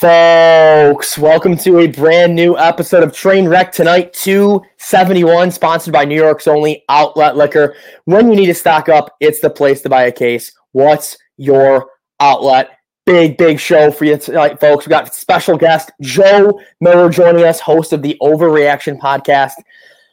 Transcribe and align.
Folks, 0.00 1.18
welcome 1.18 1.56
to 1.56 1.80
a 1.80 1.88
brand 1.88 2.32
new 2.32 2.56
episode 2.56 3.02
of 3.02 3.12
Train 3.12 3.48
Wreck 3.48 3.72
tonight, 3.72 4.12
271, 4.12 5.50
sponsored 5.50 5.92
by 5.92 6.04
New 6.04 6.14
York's 6.14 6.46
only 6.46 6.84
outlet 6.88 7.36
liquor. 7.36 7.74
When 8.04 8.30
you 8.30 8.36
need 8.36 8.46
to 8.46 8.54
stock 8.54 8.88
up, 8.88 9.16
it's 9.18 9.40
the 9.40 9.50
place 9.50 9.82
to 9.82 9.88
buy 9.88 10.04
a 10.04 10.12
case. 10.12 10.52
What's 10.70 11.18
your 11.36 11.90
outlet? 12.20 12.78
Big, 13.06 13.36
big 13.38 13.58
show 13.58 13.90
for 13.90 14.04
you 14.04 14.16
tonight, 14.16 14.60
folks. 14.60 14.86
We 14.86 14.90
got 14.90 15.12
special 15.16 15.58
guest 15.58 15.90
Joe 16.00 16.60
Miller 16.80 17.10
joining 17.10 17.42
us, 17.42 17.58
host 17.58 17.92
of 17.92 18.02
the 18.02 18.16
Overreaction 18.22 19.00
podcast. 19.00 19.54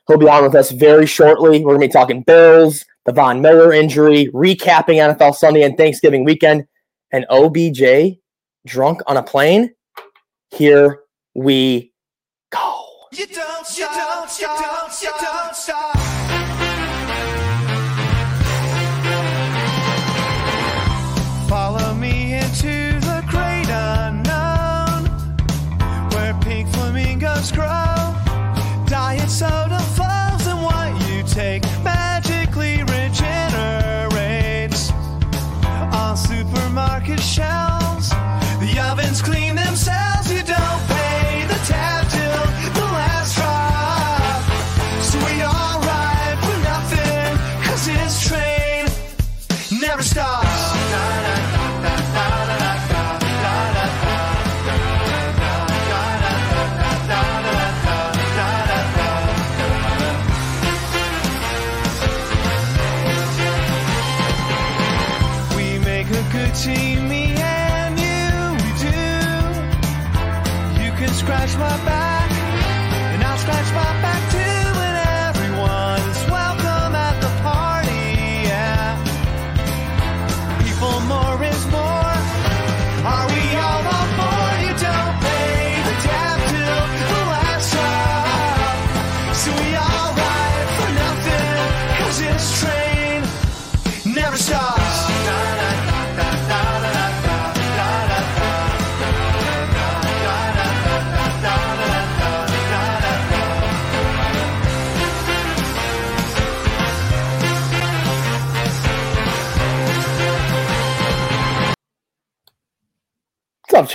He'll 0.08 0.18
be 0.18 0.28
on 0.28 0.42
with 0.42 0.56
us 0.56 0.72
very 0.72 1.06
shortly. 1.06 1.60
We're 1.60 1.78
going 1.78 1.82
to 1.82 1.88
be 1.90 1.94
talking 1.94 2.24
Bills, 2.24 2.84
the 3.06 3.14
Von 3.14 3.40
Miller 3.40 3.72
injury, 3.72 4.32
recapping 4.34 4.98
NFL 4.98 5.36
Sunday 5.36 5.62
and 5.62 5.78
Thanksgiving 5.78 6.26
weekend, 6.26 6.66
and 7.12 7.28
OBJ 7.30 8.18
drunk 8.66 9.02
on 9.06 9.18
a 9.18 9.22
plane. 9.22 9.75
Here 10.56 11.02
we 11.34 11.92
go. 12.50 12.82
You 13.11 13.28
don't, 13.28 13.78
you 13.78 13.86
don't, 13.88 14.39
you 14.39 14.48
don't, 14.48 15.45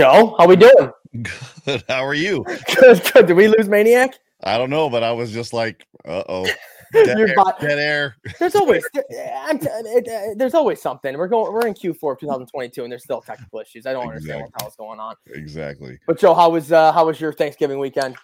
Joe? 0.00 0.34
How 0.38 0.46
we 0.46 0.56
doing? 0.56 0.90
Good. 1.20 1.84
How 1.88 2.06
are 2.06 2.14
you? 2.14 2.42
Good, 2.74 3.02
good. 3.12 3.26
Did 3.26 3.36
we 3.36 3.48
lose 3.48 3.68
Maniac? 3.68 4.18
I 4.42 4.56
don't 4.56 4.70
know, 4.70 4.88
but 4.88 5.02
I 5.02 5.12
was 5.12 5.30
just 5.30 5.52
like, 5.52 5.86
uh 6.06 6.22
oh. 6.26 6.48
Dead, 6.92 7.18
Your 7.18 7.28
air, 7.28 7.36
dead 7.60 7.78
air. 7.78 8.16
There's 8.38 8.54
always 8.56 8.84
it- 8.94 10.08
uh, 10.08 10.34
there's 10.36 10.54
always 10.54 10.80
something. 10.80 11.16
We're 11.16 11.28
going 11.28 11.52
we're 11.52 11.66
in 11.66 11.74
Q4 11.74 12.12
of 12.12 12.18
2022 12.18 12.82
and 12.82 12.90
there's 12.92 13.04
still 13.04 13.20
technical 13.20 13.60
issues. 13.60 13.86
I 13.86 13.92
don't 13.92 14.08
understand 14.08 14.42
what 14.42 14.52
the 14.52 14.64
hell's 14.64 14.76
going 14.76 15.00
on. 15.00 15.14
Exactly. 15.26 15.98
But 16.06 16.18
Joe, 16.18 16.34
how 16.34 16.50
was 16.50 16.72
uh, 16.72 16.92
how 16.92 17.06
was 17.06 17.20
your 17.20 17.32
Thanksgiving 17.32 17.78
weekend? 17.78 18.16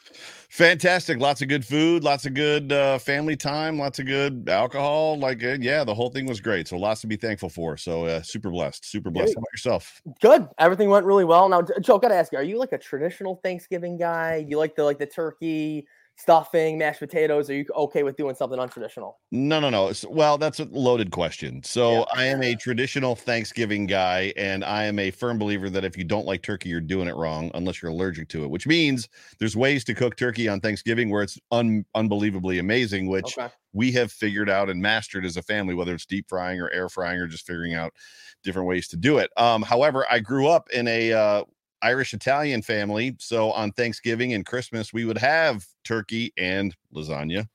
Fantastic. 0.49 1.19
Lots 1.19 1.43
of 1.43 1.49
good 1.49 1.65
food, 1.65 2.05
lots 2.05 2.25
of 2.25 2.34
good 2.34 2.72
uh, 2.72 2.99
family 2.99 3.37
time, 3.37 3.78
lots 3.78 3.99
of 3.99 4.06
good 4.06 4.49
alcohol. 4.49 5.19
Like, 5.19 5.43
uh, 5.43 5.56
yeah, 5.60 5.84
the 5.84 5.94
whole 5.94 6.09
thing 6.09 6.26
was 6.26 6.41
great. 6.41 6.69
So, 6.69 6.78
lots 6.78 7.00
to 7.03 7.06
be 7.06 7.16
thankful 7.16 7.49
for. 7.49 7.76
So, 7.76 8.06
uh, 8.06 8.22
super 8.22 8.50
blessed. 8.50 8.84
Super 8.84 9.10
blessed. 9.10 9.34
How 9.34 9.41
about 9.41 9.53
yourself? 9.53 10.00
Good. 10.21 10.49
Everything 10.59 10.88
went 10.88 11.05
really 11.05 11.25
well. 11.25 11.49
Now, 11.49 11.62
Joe, 11.62 11.99
gotta 11.99 12.15
ask 12.15 12.32
you: 12.32 12.38
Are 12.38 12.44
you 12.44 12.59
like 12.59 12.72
a 12.72 12.78
traditional 12.78 13.37
Thanksgiving 13.43 13.99
guy? 13.99 14.44
You 14.49 14.56
like 14.59 14.76
the 14.76 14.84
like 14.84 14.99
the 14.99 15.06
turkey, 15.06 15.87
stuffing, 16.16 16.78
mashed 16.78 17.00
potatoes? 17.00 17.50
Are 17.50 17.54
you 17.54 17.66
okay 17.75 18.03
with 18.03 18.16
doing 18.16 18.34
something 18.34 18.59
untraditional? 18.59 19.15
No, 19.31 19.60
no, 19.60 19.71
no. 19.71 19.93
Well, 20.09 20.38
that's 20.38 20.60
a 20.60 20.65
loaded 20.65 21.10
question. 21.10 21.62
So, 21.62 21.99
Yeah. 21.99 22.04
I 22.15 22.25
am 22.27 22.43
a 22.43 22.54
traditional 22.56 23.15
Thanksgiving 23.15 23.87
guy, 23.87 24.32
and 24.37 24.65
I 24.65 24.84
am 24.84 24.99
a 24.99 25.10
firm 25.10 25.38
believer 25.38 25.69
that 25.71 25.84
if 25.84 25.97
you 25.97 26.05
don't 26.05 26.26
like 26.26 26.43
turkey, 26.43 26.71
you're 26.71 26.81
doing 26.81 27.06
it 27.09 27.16
wrong 27.16 27.50
unless 27.55 27.82
you're 27.82 27.91
allergic 27.91 28.28
to 28.31 28.44
it, 28.44 28.50
which 28.50 28.66
means 28.66 29.09
there's 29.38 29.56
ways 29.56 29.84
to 29.84 29.94
cook 29.94 30.16
turkey 30.16 30.49
on 30.49 30.60
Thanksgiving 30.60 31.10
where 31.10 31.22
it's 31.22 31.38
un- 31.50 31.84
unbelievably 31.94 32.59
amazing, 32.59 33.06
which 33.09 33.37
Okay. 33.38 33.53
we 33.72 33.93
have 33.93 34.10
figured 34.10 34.49
out 34.49 34.71
and 34.71 34.81
mastered 34.81 35.25
as 35.26 35.37
a 35.37 35.43
family, 35.43 35.75
whether 35.75 35.94
it's 35.94 36.06
deep 36.06 36.28
frying 36.28 36.60
or 36.60 36.71
air 36.71 36.88
frying 36.88 37.21
or 37.21 37.26
just 37.26 37.47
figuring 37.47 37.75
out 37.75 37.93
different 38.43 38.69
ways 38.69 38.88
to 38.88 38.97
do 38.97 39.19
it. 39.19 39.31
Um, 39.37 39.62
however, 39.62 40.06
I 40.10 40.21
grew 40.21 40.47
up 40.49 40.71
in 40.71 40.87
a 40.88 41.12
uh, 41.12 41.44
Irish 41.82 42.14
Italian 42.14 42.62
family, 42.62 43.16
so 43.19 43.53
on 43.53 43.72
Thanksgiving 43.72 44.32
and 44.34 44.44
Christmas 44.44 44.92
we 44.92 45.04
would 45.04 45.19
have 45.19 45.64
turkey 45.84 46.32
and 46.37 46.75
lasagna. 46.94 47.48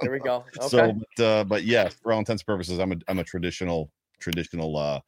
There 0.00 0.12
we 0.12 0.18
go. 0.18 0.44
Okay. 0.58 0.68
So, 0.68 0.92
but, 1.18 1.24
uh, 1.24 1.44
but 1.44 1.64
yes, 1.64 1.94
for 2.02 2.12
all 2.12 2.18
intents 2.18 2.42
and 2.42 2.46
purposes, 2.46 2.78
I'm 2.78 2.92
a 2.92 2.96
I'm 3.08 3.18
a 3.18 3.24
traditional 3.24 3.90
traditional 4.18 4.76
uh, 4.76 5.00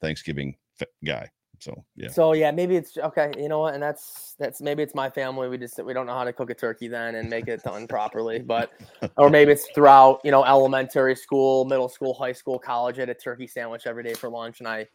Thanksgiving 0.00 0.56
f- 0.80 0.88
guy. 1.04 1.30
So 1.60 1.84
yeah, 1.96 2.08
So 2.08 2.32
yeah, 2.32 2.50
maybe 2.50 2.76
it's 2.76 2.96
okay. 2.98 3.32
You 3.38 3.48
know 3.48 3.60
what? 3.60 3.74
And 3.74 3.82
that's 3.82 4.34
that's 4.38 4.60
maybe 4.60 4.82
it's 4.82 4.94
my 4.94 5.08
family. 5.08 5.48
We 5.48 5.56
just 5.56 5.82
we 5.82 5.94
don't 5.94 6.06
know 6.06 6.14
how 6.14 6.24
to 6.24 6.32
cook 6.32 6.50
a 6.50 6.54
turkey 6.54 6.88
then 6.88 7.14
and 7.14 7.30
make 7.30 7.48
it 7.48 7.62
done 7.62 7.86
properly. 7.86 8.40
But 8.40 8.72
or 9.16 9.30
maybe 9.30 9.52
it's 9.52 9.68
throughout 9.74 10.20
you 10.24 10.30
know 10.30 10.44
elementary 10.44 11.16
school, 11.16 11.64
middle 11.64 11.88
school, 11.88 12.12
high 12.14 12.32
school, 12.32 12.58
college. 12.58 12.98
I 12.98 13.02
had 13.02 13.08
a 13.08 13.14
turkey 13.14 13.46
sandwich 13.46 13.86
every 13.86 14.02
day 14.02 14.14
for 14.14 14.28
lunch, 14.28 14.60
and 14.60 14.68
I, 14.68 14.86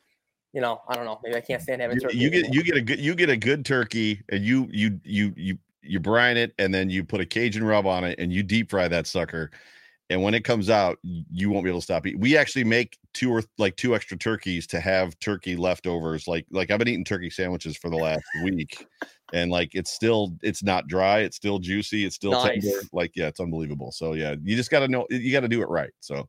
you 0.54 0.62
know, 0.62 0.82
I 0.88 0.96
don't 0.96 1.06
know. 1.06 1.20
Maybe 1.24 1.36
I 1.36 1.42
can't 1.42 1.62
stand 1.62 1.82
having 1.82 2.00
turkey. 2.00 2.18
you 2.18 2.30
get 2.30 2.54
you 2.54 2.64
get 2.64 2.78
a 2.78 2.82
good 2.82 3.00
you 3.00 3.16
get 3.16 3.30
a 3.30 3.38
good 3.38 3.66
turkey 3.66 4.22
and 4.30 4.44
you 4.44 4.68
you 4.72 5.00
you 5.04 5.34
you 5.36 5.58
you 5.82 6.00
brine 6.00 6.38
it 6.38 6.54
and 6.58 6.74
then 6.74 6.90
you 6.90 7.04
put 7.04 7.22
a 7.22 7.26
Cajun 7.26 7.64
rub 7.64 7.86
on 7.86 8.04
it 8.04 8.20
and 8.20 8.34
you 8.34 8.44
deep 8.44 8.70
fry 8.70 8.88
that 8.88 9.08
sucker. 9.08 9.52
And 10.12 10.24
when 10.24 10.34
it 10.34 10.44
comes 10.44 10.72
out, 10.72 10.98
you 11.04 11.52
won't 11.52 11.64
be 11.64 11.70
able 11.70 11.82
to 11.82 11.84
stop 11.84 12.08
eating. 12.08 12.20
We 12.20 12.36
actually 12.36 12.64
make 12.64 12.98
two 13.14 13.32
or 13.32 13.44
like 13.60 13.76
two 13.76 13.94
extra 13.94 14.18
turkeys 14.18 14.66
to 14.68 14.80
have 14.80 15.18
turkey 15.20 15.56
leftovers. 15.56 16.28
Like 16.28 16.48
like 16.50 16.72
I've 16.72 16.80
been 16.80 16.88
eating 16.88 17.06
turkey 17.06 17.30
sandwiches 17.30 17.78
for 17.78 17.92
the 17.92 17.98
last 17.98 18.24
week, 18.44 18.88
and 19.34 19.52
like 19.52 19.76
it's 19.76 19.92
still 19.92 20.36
it's 20.42 20.64
not 20.64 20.88
dry. 20.88 21.20
It's 21.20 21.38
still 21.38 21.60
juicy. 21.60 22.06
It's 22.06 22.16
still 22.16 22.32
Nice. 22.32 22.64
tender. 22.64 22.82
Like 22.92 23.12
yeah, 23.16 23.28
it's 23.28 23.40
unbelievable. 23.40 23.92
So 23.92 24.14
yeah, 24.14 24.34
you 24.42 24.56
just 24.56 24.72
got 24.72 24.80
to 24.80 24.88
know 24.88 25.06
you 25.12 25.32
got 25.32 25.42
to 25.42 25.48
do 25.48 25.62
it 25.62 25.70
right. 25.70 25.92
So 26.00 26.28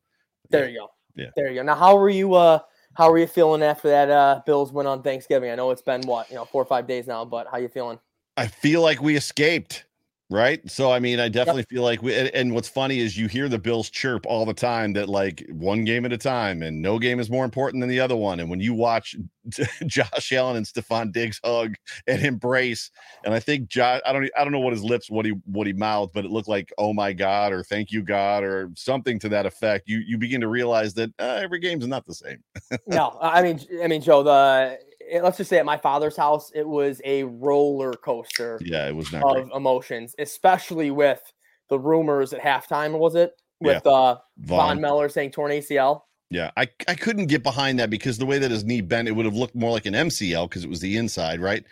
There 0.51 0.69
you 0.69 0.81
go. 0.81 0.89
Yeah. 1.17 1.31
There 1.35 1.49
you 1.49 1.55
go. 1.55 1.63
Now, 1.63 1.75
how 1.77 1.97
were 1.97 2.11
you? 2.11 2.35
uh 2.35 2.59
How 2.95 3.11
are 3.11 3.19
you 3.19 3.27
feeling 3.27 3.63
after 3.63 3.89
that 3.89 4.11
uh 4.11 4.43
Bills 4.45 4.73
win 4.73 4.87
on 4.87 5.03
Thanksgiving? 5.03 5.51
I 5.51 5.55
know 5.55 5.71
it's 5.71 5.83
been 5.83 6.03
what 6.03 6.29
you 6.29 6.37
know 6.37 6.45
four 6.45 6.63
or 6.63 6.67
five 6.67 6.87
days 6.87 7.07
now, 7.07 7.25
but 7.25 7.47
how 7.51 7.59
you 7.59 7.69
feeling? 7.69 7.99
I 8.37 8.47
feel 8.47 8.83
like 8.83 9.01
we 9.03 9.17
escaped, 9.17 9.85
right? 10.31 10.61
So 10.71 10.93
I 10.93 11.01
mean, 11.01 11.19
I 11.21 11.29
definitely 11.29 11.65
feel 11.65 11.83
like 11.83 12.03
we. 12.03 12.17
And, 12.17 12.29
and 12.29 12.55
what's 12.55 12.69
funny 12.69 13.01
is 13.01 13.19
you 13.19 13.27
hear 13.27 13.49
the 13.49 13.59
Bills 13.59 13.91
chirp 13.91 14.25
all 14.27 14.47
the 14.47 14.55
time 14.55 14.93
that 14.95 15.09
like 15.09 15.45
one 15.51 15.85
game 15.85 16.07
at 16.07 16.13
a 16.13 16.19
time, 16.19 16.63
and 16.63 16.81
no 16.81 16.99
game 16.99 17.19
is 17.19 17.29
more 17.29 17.45
important 17.45 17.83
than 17.83 17.91
the 17.91 18.01
other 18.01 18.17
one. 18.17 18.41
And 18.41 18.49
when 18.49 18.61
you 18.61 18.73
watch 18.73 19.17
Josh 19.87 20.33
Allen 20.33 20.57
and 20.57 20.65
Stefon 20.65 21.13
Diggs 21.13 21.41
hug 21.45 21.75
and 22.07 22.23
embrace, 22.25 22.91
and 23.25 23.35
I 23.35 23.41
think 23.41 23.69
Josh, 23.69 24.01
I 24.07 24.13
don't, 24.13 24.31
I 24.39 24.45
don't 24.45 24.53
know 24.53 24.61
what 24.61 24.73
his 24.73 24.85
lips, 24.85 25.11
what 25.11 25.27
he, 25.27 25.33
what 25.45 25.67
he 25.67 25.73
mouthed, 25.73 26.13
but 26.15 26.25
it 26.25 26.31
looked 26.31 26.49
like 26.49 26.73
"Oh 26.79 26.93
my 26.93 27.13
God" 27.13 27.53
or 27.53 27.63
"Thank 27.65 27.91
you 27.91 28.03
God" 28.03 28.45
or 28.45 28.71
something 28.77 29.19
to 29.19 29.29
that 29.31 29.47
effect. 29.47 29.89
You 29.89 29.99
you 29.99 30.17
begin 30.17 30.41
to 30.41 30.49
realize 30.49 30.95
that 30.95 31.11
uh, 31.19 31.41
every 31.43 31.59
game's 31.59 31.87
not 31.87 32.07
the 32.07 32.15
same. 32.15 32.43
no, 32.87 33.19
I 33.21 33.43
mean, 33.43 33.61
I 33.83 33.89
mean, 33.89 34.01
Joe. 34.01 34.23
The 34.23 34.79
let's 35.23 35.37
just 35.39 35.51
say 35.51 35.59
at 35.59 35.65
my 35.65 35.77
father's 35.77 36.17
house, 36.17 36.51
it 36.55 36.67
was 36.67 37.01
a 37.05 37.25
roller 37.25 37.93
coaster 37.93 38.59
Yeah, 38.63 38.89
it 38.89 38.95
was 38.95 39.13
not 39.13 39.23
great. 39.23 39.45
of 39.45 39.51
emotions, 39.55 40.15
especially 40.19 40.91
with 40.91 41.21
the 41.69 41.79
rumors 41.79 42.33
at 42.33 42.41
halftime. 42.41 42.99
Was 42.99 43.15
it 43.15 43.33
Yeah. 43.61 43.75
with 43.75 43.87
uh, 43.87 44.15
Von 44.39 44.59
Vaughn, 44.77 44.81
Miller 44.81 45.09
saying 45.09 45.31
torn 45.33 45.53
ACL? 45.53 46.03
Yeah, 46.33 46.53
I, 46.57 46.69
I 46.87 46.95
couldn't 46.95 47.27
get 47.27 47.43
behind 47.43 47.81
that 47.81 47.91
because 47.91 48.19
the 48.19 48.27
way 48.27 48.39
that 48.39 48.53
his 48.53 48.63
knee 48.65 48.83
bent, 48.83 49.09
it 49.09 49.13
would 49.13 49.25
have 49.27 49.35
looked 49.35 49.57
more 49.57 49.73
like 49.73 49.87
an 49.87 49.95
MCL 49.95 50.49
because 50.49 50.63
it 50.63 50.71
was 50.71 50.79
the 50.79 50.97
inside, 50.97 51.41
right? 51.41 51.65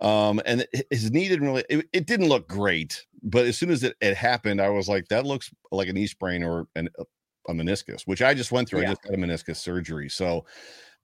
Um, 0.00 0.40
and 0.44 0.66
his 0.90 1.12
knee 1.12 1.28
didn't 1.28 1.46
really, 1.46 1.64
it, 1.70 1.88
it 1.92 2.06
didn't 2.06 2.28
look 2.28 2.48
great. 2.48 3.06
But 3.22 3.46
as 3.46 3.56
soon 3.56 3.70
as 3.70 3.84
it, 3.84 3.94
it 4.00 4.16
happened, 4.16 4.60
I 4.60 4.70
was 4.70 4.88
like, 4.88 5.06
that 5.08 5.24
looks 5.24 5.50
like 5.70 5.86
a 5.88 5.92
knee 5.92 6.08
sprain 6.08 6.42
or 6.42 6.66
an, 6.74 6.88
a 7.48 7.52
meniscus, 7.52 8.02
which 8.02 8.22
I 8.22 8.34
just 8.34 8.50
went 8.50 8.68
through. 8.68 8.80
I 8.80 8.86
just 8.86 9.04
had 9.04 9.14
a 9.14 9.16
meniscus 9.16 9.56
surgery. 9.56 10.08
So, 10.08 10.44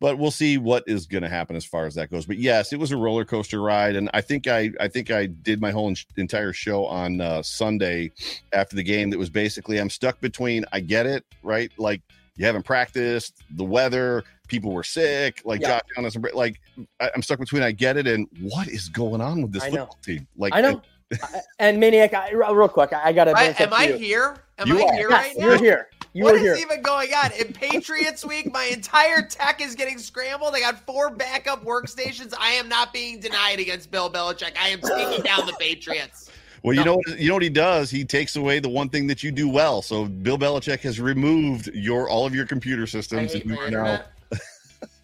but 0.00 0.18
we'll 0.18 0.30
see 0.30 0.58
what 0.58 0.84
is 0.86 1.06
going 1.06 1.22
to 1.22 1.28
happen 1.28 1.56
as 1.56 1.64
far 1.64 1.86
as 1.86 1.94
that 1.96 2.10
goes. 2.10 2.24
But 2.26 2.38
yes, 2.38 2.72
it 2.72 2.78
was 2.78 2.92
a 2.92 2.96
roller 2.96 3.24
coaster 3.24 3.60
ride, 3.60 3.96
and 3.96 4.08
I 4.14 4.20
think 4.20 4.46
I 4.46 4.70
I 4.80 4.88
think 4.88 5.10
I 5.10 5.26
did 5.26 5.60
my 5.60 5.70
whole 5.70 5.88
en- 5.88 5.96
entire 6.16 6.52
show 6.52 6.86
on 6.86 7.20
uh, 7.20 7.42
Sunday 7.42 8.12
after 8.52 8.76
the 8.76 8.82
game. 8.82 9.10
That 9.10 9.18
was 9.18 9.30
basically 9.30 9.78
I'm 9.78 9.90
stuck 9.90 10.20
between 10.20 10.64
I 10.72 10.80
get 10.80 11.06
it 11.06 11.24
right, 11.42 11.70
like 11.78 12.00
you 12.36 12.46
haven't 12.46 12.62
practiced, 12.64 13.42
the 13.56 13.64
weather, 13.64 14.22
people 14.46 14.70
were 14.72 14.84
sick, 14.84 15.42
like 15.44 15.60
Yeah. 15.60 15.80
Josh 15.96 16.08
Allen, 16.14 16.24
like 16.34 16.60
I, 17.00 17.10
I'm 17.14 17.22
stuck 17.22 17.40
between 17.40 17.62
I 17.64 17.72
get 17.72 17.96
it 17.96 18.06
and 18.06 18.28
what 18.40 18.68
is 18.68 18.88
going 18.88 19.20
on 19.20 19.42
with 19.42 19.52
this 19.52 19.64
I 19.64 19.70
know. 19.70 19.86
football 19.86 19.98
team? 20.04 20.28
Like 20.36 20.54
I 20.54 20.60
know. 20.60 20.80
I- 21.22 21.40
and 21.58 21.80
Maniac, 21.80 22.14
I, 22.14 22.30
real 22.30 22.68
quick, 22.68 22.92
I, 22.92 23.06
I 23.08 23.12
got 23.12 23.24
to. 23.24 23.32
I, 23.36 23.54
am 23.58 23.72
I 23.72 23.86
here? 23.86 24.36
Am 24.58 24.68
You 24.68 24.78
I 24.78 24.82
are. 24.82 24.92
here 24.94 25.10
Yes, 25.10 25.24
right 25.24 25.38
now? 25.38 25.46
you're 25.46 25.58
here. 25.58 25.90
You 26.18 26.24
What 26.24 26.32
were 26.32 26.38
is 26.38 26.42
here. 26.42 26.56
even 26.56 26.82
going 26.82 27.14
on? 27.14 27.30
In 27.38 27.52
Patriots 27.52 28.24
week, 28.24 28.52
my 28.52 28.64
entire 28.64 29.22
tech 29.22 29.60
is 29.60 29.76
getting 29.76 29.98
scrambled. 29.98 30.52
I 30.52 30.58
got 30.58 30.84
four 30.84 31.10
backup 31.10 31.64
workstations. 31.64 32.34
I 32.36 32.50
am 32.54 32.68
not 32.68 32.92
being 32.92 33.20
denied 33.20 33.60
against 33.60 33.92
Bill 33.92 34.10
Belichick. 34.10 34.56
I 34.60 34.70
am 34.70 34.80
taking 34.80 35.22
down 35.22 35.46
the 35.46 35.52
Patriots. 35.60 36.28
Well, 36.64 36.74
you 36.74 36.84
know 36.84 36.96
what 36.96 37.20
you 37.20 37.28
know 37.28 37.34
what 37.34 37.44
he 37.44 37.48
does? 37.48 37.88
He 37.88 38.04
takes 38.04 38.34
away 38.34 38.58
the 38.58 38.68
one 38.68 38.88
thing 38.88 39.06
that 39.06 39.22
you 39.22 39.30
do 39.30 39.48
well. 39.48 39.80
So 39.80 40.06
Bill 40.06 40.36
Belichick 40.36 40.80
has 40.80 41.00
removed 41.00 41.68
your 41.72 42.10
all 42.10 42.26
of 42.26 42.34
your 42.34 42.46
computer 42.46 42.82
I 42.82 42.86
systems. 42.86 43.32
hate 43.34 43.42
and 43.42 43.52
you 43.52 43.56
my 43.56 43.66
are 43.66 43.70
now. 43.70 44.02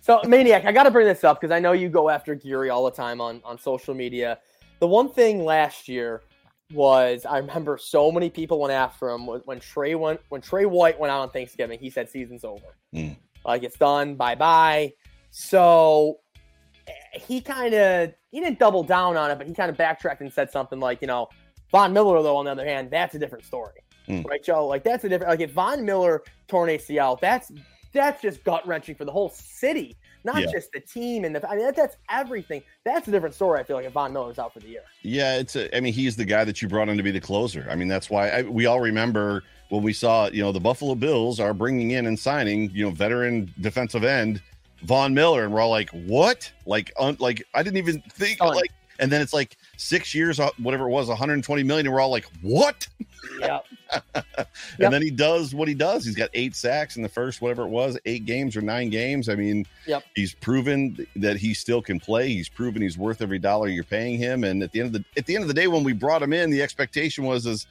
So, 0.00 0.20
Maniac, 0.26 0.66
I 0.66 0.72
got 0.72 0.82
to 0.82 0.90
bring 0.90 1.06
this 1.06 1.22
up 1.24 1.40
because 1.40 1.50
I 1.54 1.60
know 1.60 1.72
you 1.72 1.88
go 1.88 2.10
after 2.10 2.34
Geary 2.34 2.68
all 2.70 2.84
the 2.84 2.90
time 2.90 3.22
on, 3.22 3.40
on 3.42 3.56
social 3.58 3.94
media. 3.94 4.38
The 4.80 4.86
one 4.86 5.08
thing 5.10 5.44
last 5.44 5.88
year 5.88 6.22
was 6.74 7.24
I 7.24 7.38
remember 7.38 7.78
so 7.78 8.10
many 8.12 8.28
people 8.30 8.58
went 8.60 8.72
after 8.72 9.08
him 9.10 9.26
when, 9.26 9.40
when 9.40 9.60
Tre 9.60 9.94
went 9.94 10.20
when 10.28 10.40
Tre 10.40 10.64
White 10.66 10.98
went 10.98 11.10
out 11.10 11.20
on 11.20 11.30
Thanksgiving. 11.30 11.78
He 11.78 11.90
said 11.90 12.08
season's 12.10 12.44
over, 12.44 12.76
Mm. 12.94 13.16
like 13.44 13.62
it's 13.62 13.78
done, 13.78 14.14
bye 14.16 14.34
bye. 14.34 14.92
So 15.30 16.18
eh, 16.86 16.92
he 17.18 17.40
kind 17.40 17.74
of 17.74 18.12
he 18.30 18.40
didn't 18.40 18.58
double 18.58 18.82
down 18.82 19.16
on 19.16 19.30
it, 19.30 19.38
but 19.38 19.46
he 19.46 19.54
kind 19.54 19.70
of 19.70 19.76
backtracked 19.76 20.20
and 20.20 20.32
said 20.32 20.50
something 20.50 20.80
like, 20.80 21.00
you 21.00 21.06
know, 21.06 21.28
Von 21.70 21.92
Miller 21.92 22.22
though 22.22 22.36
on 22.36 22.44
the 22.44 22.50
other 22.50 22.64
hand, 22.66 22.90
that's 22.90 23.14
a 23.14 23.18
different 23.18 23.44
story, 23.44 23.80
Mm. 24.08 24.24
right, 24.26 24.42
Joe? 24.42 24.66
Like 24.66 24.84
that's 24.84 25.04
a 25.04 25.08
different. 25.08 25.30
Like 25.30 25.40
if 25.40 25.52
Von 25.52 25.84
Miller 25.84 26.22
torn 26.48 26.68
ACL, 26.68 27.18
that's 27.20 27.50
that's 27.92 28.20
just 28.20 28.42
gut 28.44 28.66
wrenching 28.66 28.94
for 28.96 29.04
the 29.04 29.12
whole 29.12 29.28
city, 29.30 29.96
not 30.24 30.40
Yeah. 30.40 30.50
just 30.52 30.72
the 30.72 30.80
team 30.80 31.24
and 31.24 31.34
the. 31.34 31.48
I 31.48 31.56
mean, 31.56 31.64
that, 31.66 31.76
that's 31.76 31.96
everything. 32.10 32.62
That's 32.84 33.06
a 33.08 33.10
different 33.10 33.34
story. 33.34 33.60
I 33.60 33.62
feel 33.62 33.76
like 33.76 33.86
if 33.86 33.92
Von 33.92 34.12
Miller's 34.12 34.38
out 34.38 34.52
for 34.52 34.60
the 34.60 34.68
year. 34.68 34.82
Yeah, 35.02 35.36
it's. 35.36 35.56
A, 35.56 35.74
I 35.76 35.80
mean, 35.80 35.92
he's 35.92 36.16
the 36.16 36.24
guy 36.24 36.44
that 36.44 36.60
you 36.62 36.68
brought 36.68 36.88
in 36.88 36.96
to 36.96 37.02
be 37.02 37.10
the 37.10 37.20
closer. 37.20 37.66
I 37.70 37.76
mean, 37.76 37.88
that's 37.88 38.10
why 38.10 38.28
I, 38.30 38.42
we 38.42 38.66
all 38.66 38.80
remember 38.80 39.44
when 39.68 39.82
we 39.82 39.92
saw, 39.92 40.28
you 40.28 40.42
know, 40.42 40.52
the 40.52 40.60
Buffalo 40.60 40.94
Bills 40.94 41.40
are 41.40 41.54
bringing 41.54 41.92
in 41.92 42.06
and 42.06 42.18
signing, 42.18 42.70
you 42.70 42.84
know, 42.84 42.90
veteran 42.90 43.52
defensive 43.60 44.04
end 44.04 44.42
Von 44.82 45.14
Miller, 45.14 45.44
and 45.44 45.52
we're 45.52 45.60
all 45.60 45.70
like, 45.70 45.90
what? 45.90 46.50
Like, 46.66 46.92
un, 46.98 47.16
like 47.20 47.46
I 47.54 47.62
didn't 47.62 47.78
even 47.78 48.02
think 48.10 48.40
like. 48.40 48.70
And 49.00 49.10
then 49.10 49.20
it's 49.20 49.32
like 49.32 49.56
six 49.76 50.14
years, 50.14 50.38
uh, 50.40 50.50
whatever 50.62 50.86
it 50.86 50.90
was, 50.90 51.08
120 51.08 51.62
million, 51.62 51.86
and 51.86 51.94
we're 51.94 52.00
all 52.00 52.10
like, 52.10 52.26
what? 52.42 52.86
Yeah, 53.40 53.60
And 54.14 54.46
Yep. 54.78 54.90
then 54.90 55.02
he 55.02 55.10
does 55.10 55.54
what 55.54 55.66
he 55.68 55.74
does. 55.74 56.04
He's 56.04 56.14
got 56.16 56.30
eight 56.34 56.54
sacks 56.56 56.96
in 56.96 57.02
the 57.02 57.08
first, 57.08 57.40
whatever 57.40 57.62
it 57.62 57.68
was, 57.68 57.98
eight 58.04 58.24
games 58.26 58.56
or 58.56 58.60
nine 58.60 58.90
games. 58.90 59.28
I 59.28 59.34
mean, 59.34 59.66
Yep. 59.86 60.04
he's 60.14 60.34
proven 60.34 61.06
that 61.16 61.36
he 61.36 61.54
still 61.54 61.80
can 61.82 61.98
play. 62.00 62.28
He's 62.28 62.48
proven 62.48 62.82
he's 62.82 62.98
worth 62.98 63.22
every 63.22 63.38
dollar 63.38 63.68
you're 63.68 63.84
paying 63.84 64.18
him. 64.18 64.44
And 64.44 64.62
at 64.62 64.72
the 64.72 64.80
end 64.80 64.86
of 64.88 64.92
the 65.02 65.04
at 65.18 65.26
the 65.26 65.34
end 65.34 65.42
of 65.42 65.48
the 65.48 65.54
day, 65.54 65.66
when 65.68 65.84
we 65.84 65.92
brought 65.92 66.22
him 66.22 66.32
in, 66.32 66.50
the 66.50 66.62
expectation 66.62 67.24
was 67.24 67.46
is 67.46 67.66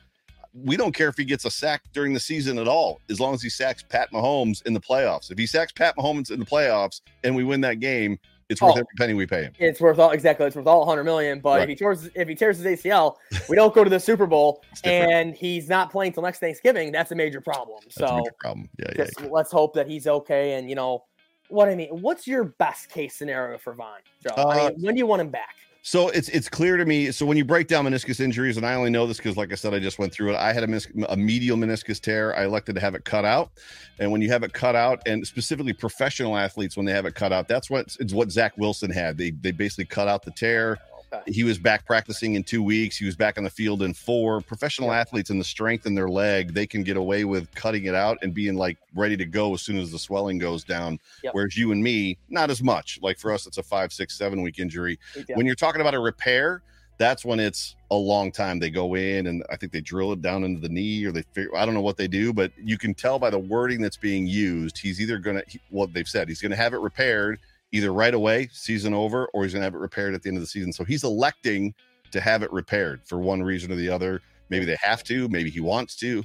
we 0.53 0.77
don't 0.77 0.93
care 0.93 1.07
if 1.09 1.17
he 1.17 1.25
gets 1.25 1.45
a 1.45 1.51
sack 1.51 1.81
during 1.93 2.13
the 2.13 2.19
season 2.19 2.57
at 2.59 2.67
all, 2.67 3.01
as 3.09 3.19
long 3.19 3.33
as 3.33 3.41
he 3.41 3.49
sacks 3.49 3.83
Pat 3.87 4.11
Mahomes 4.11 4.63
in 4.67 4.73
the 4.73 4.79
playoffs. 4.79 5.31
If 5.31 5.37
he 5.37 5.47
sacks 5.47 5.71
Pat 5.71 5.95
Mahomes 5.97 6.29
in 6.31 6.39
the 6.39 6.45
playoffs 6.45 7.01
and 7.23 7.35
we 7.35 7.43
win 7.43 7.61
that 7.61 7.79
game, 7.79 8.19
it's 8.53 8.61
worth 8.61 8.71
Oh. 8.75 8.79
every 8.79 8.85
penny 8.97 9.13
we 9.13 9.25
pay 9.27 9.43
him. 9.43 9.53
it's 9.59 9.81
worth 9.81 9.99
all 9.99 10.11
exactly. 10.11 10.45
It's 10.47 10.55
worth 10.55 10.65
all 10.67 10.79
100 10.79 11.03
million. 11.03 11.39
But 11.41 11.57
Right. 11.59 11.63
if 11.63 11.69
he 11.69 11.75
tears 11.75 12.09
if 12.15 12.27
he 12.27 12.35
tears 12.35 12.57
his 12.57 12.65
ACL, 12.65 13.17
we 13.49 13.55
don't 13.57 13.73
go 13.75 13.83
to 13.83 13.89
the 13.89 13.99
Super 13.99 14.25
Bowl, 14.25 14.63
and 14.85 15.35
he's 15.35 15.67
not 15.67 15.91
playing 15.91 16.13
till 16.13 16.23
next 16.23 16.39
Thanksgiving. 16.39 16.91
That's 16.91 17.11
a 17.11 17.15
major 17.15 17.41
problem. 17.41 17.79
That's 17.83 17.97
a 17.97 18.07
So 18.07 18.15
major 18.17 18.31
problem. 18.39 18.69
Yeah, 18.79 18.85
yeah. 18.95 19.03
just 19.03 19.21
let's 19.29 19.51
hope 19.51 19.73
that 19.75 19.87
he's 19.87 20.07
okay. 20.07 20.53
And 20.53 20.69
you 20.69 20.75
know 20.75 21.03
what 21.49 21.67
I 21.69 21.75
mean. 21.75 21.89
What's 22.01 22.25
your 22.27 22.45
best 22.45 22.89
case 22.89 23.15
scenario 23.15 23.57
for 23.57 23.73
Von, 23.73 23.97
Joe? 24.23 24.33
I 24.37 24.41
Uh, 24.41 24.69
mean, 24.69 24.81
when 24.81 24.95
do 24.95 24.99
you 24.99 25.05
want 25.07 25.21
him 25.21 25.29
back? 25.29 25.55
So 25.85 26.07
it's 26.07 26.29
it's 26.29 26.47
clear 26.47 26.77
to 26.77 26.85
me. 26.85 27.11
So 27.11 27.25
when 27.25 27.35
you 27.35 27.43
break 27.43 27.67
down 27.67 27.83
meniscus 27.83 28.21
injuries, 28.21 28.55
and 28.55 28.65
I 28.65 28.73
only 28.75 28.89
know 28.89 29.05
this 29.05 29.17
because, 29.17 29.35
like 29.35 29.51
I 29.51 29.55
said, 29.55 29.73
I 29.73 29.79
just 29.79 29.99
went 29.99 30.13
through 30.13 30.31
it. 30.31 30.37
I 30.37 30.53
had 30.53 30.63
a, 30.63 30.67
menis- 30.67 31.05
a 31.09 31.17
medial 31.17 31.57
meniscus 31.57 31.99
tear. 31.99 32.33
I 32.37 32.45
elected 32.45 32.75
to 32.75 32.81
have 32.81 32.95
it 32.95 33.03
cut 33.03 33.25
out, 33.25 33.51
and 33.99 34.09
when 34.09 34.21
you 34.21 34.29
have 34.29 34.43
it 34.43 34.53
cut 34.53 34.77
out, 34.77 35.01
and 35.05 35.27
specifically 35.27 35.73
professional 35.73 36.37
athletes 36.37 36.77
when 36.77 36.85
they 36.85 36.93
have 36.93 37.05
it 37.05 37.15
cut 37.15 37.33
out, 37.33 37.49
that's 37.49 37.69
what 37.69 37.97
it's 37.99 38.13
what 38.13 38.31
Zach 38.31 38.57
Wilson 38.57 38.91
had. 38.91 39.17
They 39.17 39.31
they 39.31 39.51
basically 39.51 39.83
cut 39.83 40.07
out 40.07 40.23
the 40.23 40.31
tear. 40.31 40.79
Okay. 41.13 41.31
He 41.31 41.43
was 41.43 41.57
back 41.57 41.85
practicing 41.85 42.35
in 42.35 42.43
two 42.43 42.63
weeks. 42.63 42.97
He 42.97 43.05
was 43.05 43.15
back 43.15 43.37
on 43.37 43.43
the 43.43 43.49
field 43.49 43.83
in 43.83 43.93
four. 43.93 44.41
Professional 44.41 44.89
Yeah. 44.89 44.99
athletes 44.99 45.29
and 45.29 45.39
the 45.39 45.45
strength 45.45 45.85
in 45.85 45.95
their 45.95 46.09
leg, 46.09 46.53
they 46.53 46.65
can 46.65 46.83
get 46.83 46.97
away 46.97 47.23
with 47.25 47.53
cutting 47.55 47.85
it 47.85 47.95
out 47.95 48.17
and 48.21 48.33
being 48.33 48.55
like 48.55 48.77
ready 48.95 49.17
to 49.17 49.25
go 49.25 49.53
as 49.53 49.61
soon 49.61 49.77
as 49.77 49.91
the 49.91 49.99
swelling 49.99 50.37
goes 50.37 50.63
down. 50.63 50.99
Yep. 51.23 51.33
Whereas 51.33 51.57
you 51.57 51.71
and 51.71 51.83
me, 51.83 52.17
not 52.29 52.49
as 52.49 52.61
much. 52.63 52.99
Like 53.01 53.19
for 53.19 53.31
us, 53.31 53.45
it's 53.47 53.57
a 53.57 53.63
five, 53.63 53.93
six, 53.93 54.17
seven 54.17 54.41
week 54.41 54.59
injury 54.59 54.99
Yeah. 55.15 55.35
when 55.35 55.45
you're 55.45 55.55
talking 55.55 55.81
about 55.81 55.93
a 55.93 55.99
repair 55.99 56.61
that's 56.99 57.25
when 57.25 57.39
it's 57.39 57.75
a 57.89 57.95
long 57.95 58.31
time 58.31 58.59
they 58.59 58.69
go 58.69 58.93
in 58.95 59.25
and 59.25 59.43
i 59.49 59.55
think 59.55 59.71
they 59.71 59.81
drill 59.81 60.11
it 60.13 60.21
down 60.21 60.43
into 60.43 60.61
the 60.61 60.69
knee 60.69 61.03
or 61.03 61.11
they 61.11 61.23
figure 61.33 61.53
i 61.57 61.65
don't 61.65 61.73
know 61.73 61.81
what 61.81 61.97
they 61.97 62.07
do 62.07 62.31
but 62.31 62.51
you 62.63 62.77
can 62.77 62.93
tell 62.93 63.17
by 63.17 63.31
the 63.31 63.37
wording 63.37 63.81
that's 63.81 63.97
being 63.97 64.27
used 64.27 64.77
he's 64.77 65.01
either 65.01 65.17
gonna 65.17 65.41
he, 65.47 65.59
what 65.71 65.91
they've 65.91 66.07
said 66.07 66.29
he's 66.29 66.39
gonna 66.39 66.55
have 66.55 66.71
it 66.71 66.79
repaired 66.79 67.39
either 67.73 67.91
right 67.91 68.13
away 68.13 68.47
season 68.53 68.93
over 68.93 69.25
or 69.33 69.43
he's 69.43 69.51
gonna 69.51 69.65
have 69.65 69.75
it 69.75 69.79
repaired 69.79 70.13
at 70.13 70.21
the 70.21 70.29
end 70.29 70.37
of 70.37 70.43
the 70.43 70.47
season. 70.47 70.71
So 70.71 70.85
he's 70.85 71.03
electing 71.03 71.73
to 72.11 72.21
have 72.21 72.43
it 72.43 72.53
repaired 72.53 73.01
for 73.03 73.17
one 73.17 73.41
reason 73.43 73.71
or 73.71 73.75
the 73.75 73.89
other. 73.89 74.21
Maybe 74.49 74.63
they 74.63 74.77
have 74.81 75.03
to 75.05 75.27
maybe 75.27 75.49
he 75.49 75.59
wants 75.59 75.95
to. 75.97 76.23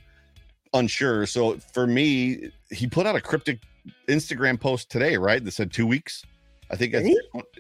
Unsure. 0.75 1.27
So 1.27 1.57
for 1.73 1.87
me 1.87 2.51
he 2.71 2.87
put 2.87 3.07
out 3.07 3.17
a 3.17 3.21
cryptic 3.21 3.61
instagram 4.07 4.61
post 4.61 4.91
today 4.91 5.17
right? 5.17 5.43
That 5.43 5.53
said 5.53 5.73
two 5.73 5.87
weeks. 5.87 6.23
I 6.71 6.77
think 6.77 6.95
I? 6.95 7.15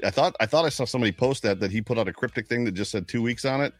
I 0.05 0.11
thought 0.11 0.37
I 0.39 0.45
thought 0.45 0.67
I 0.67 0.69
saw 0.69 0.85
somebody 0.85 1.13
post 1.13 1.43
that 1.43 1.59
that 1.61 1.71
he 1.71 1.81
put 1.81 1.99
out 1.99 2.09
a 2.09 2.13
cryptic 2.13 2.47
thing 2.47 2.65
that 2.65 2.73
just 2.73 2.91
said 2.91 3.09
two 3.09 3.23
weeks 3.23 3.47
on 3.47 3.63
it. 3.63 3.73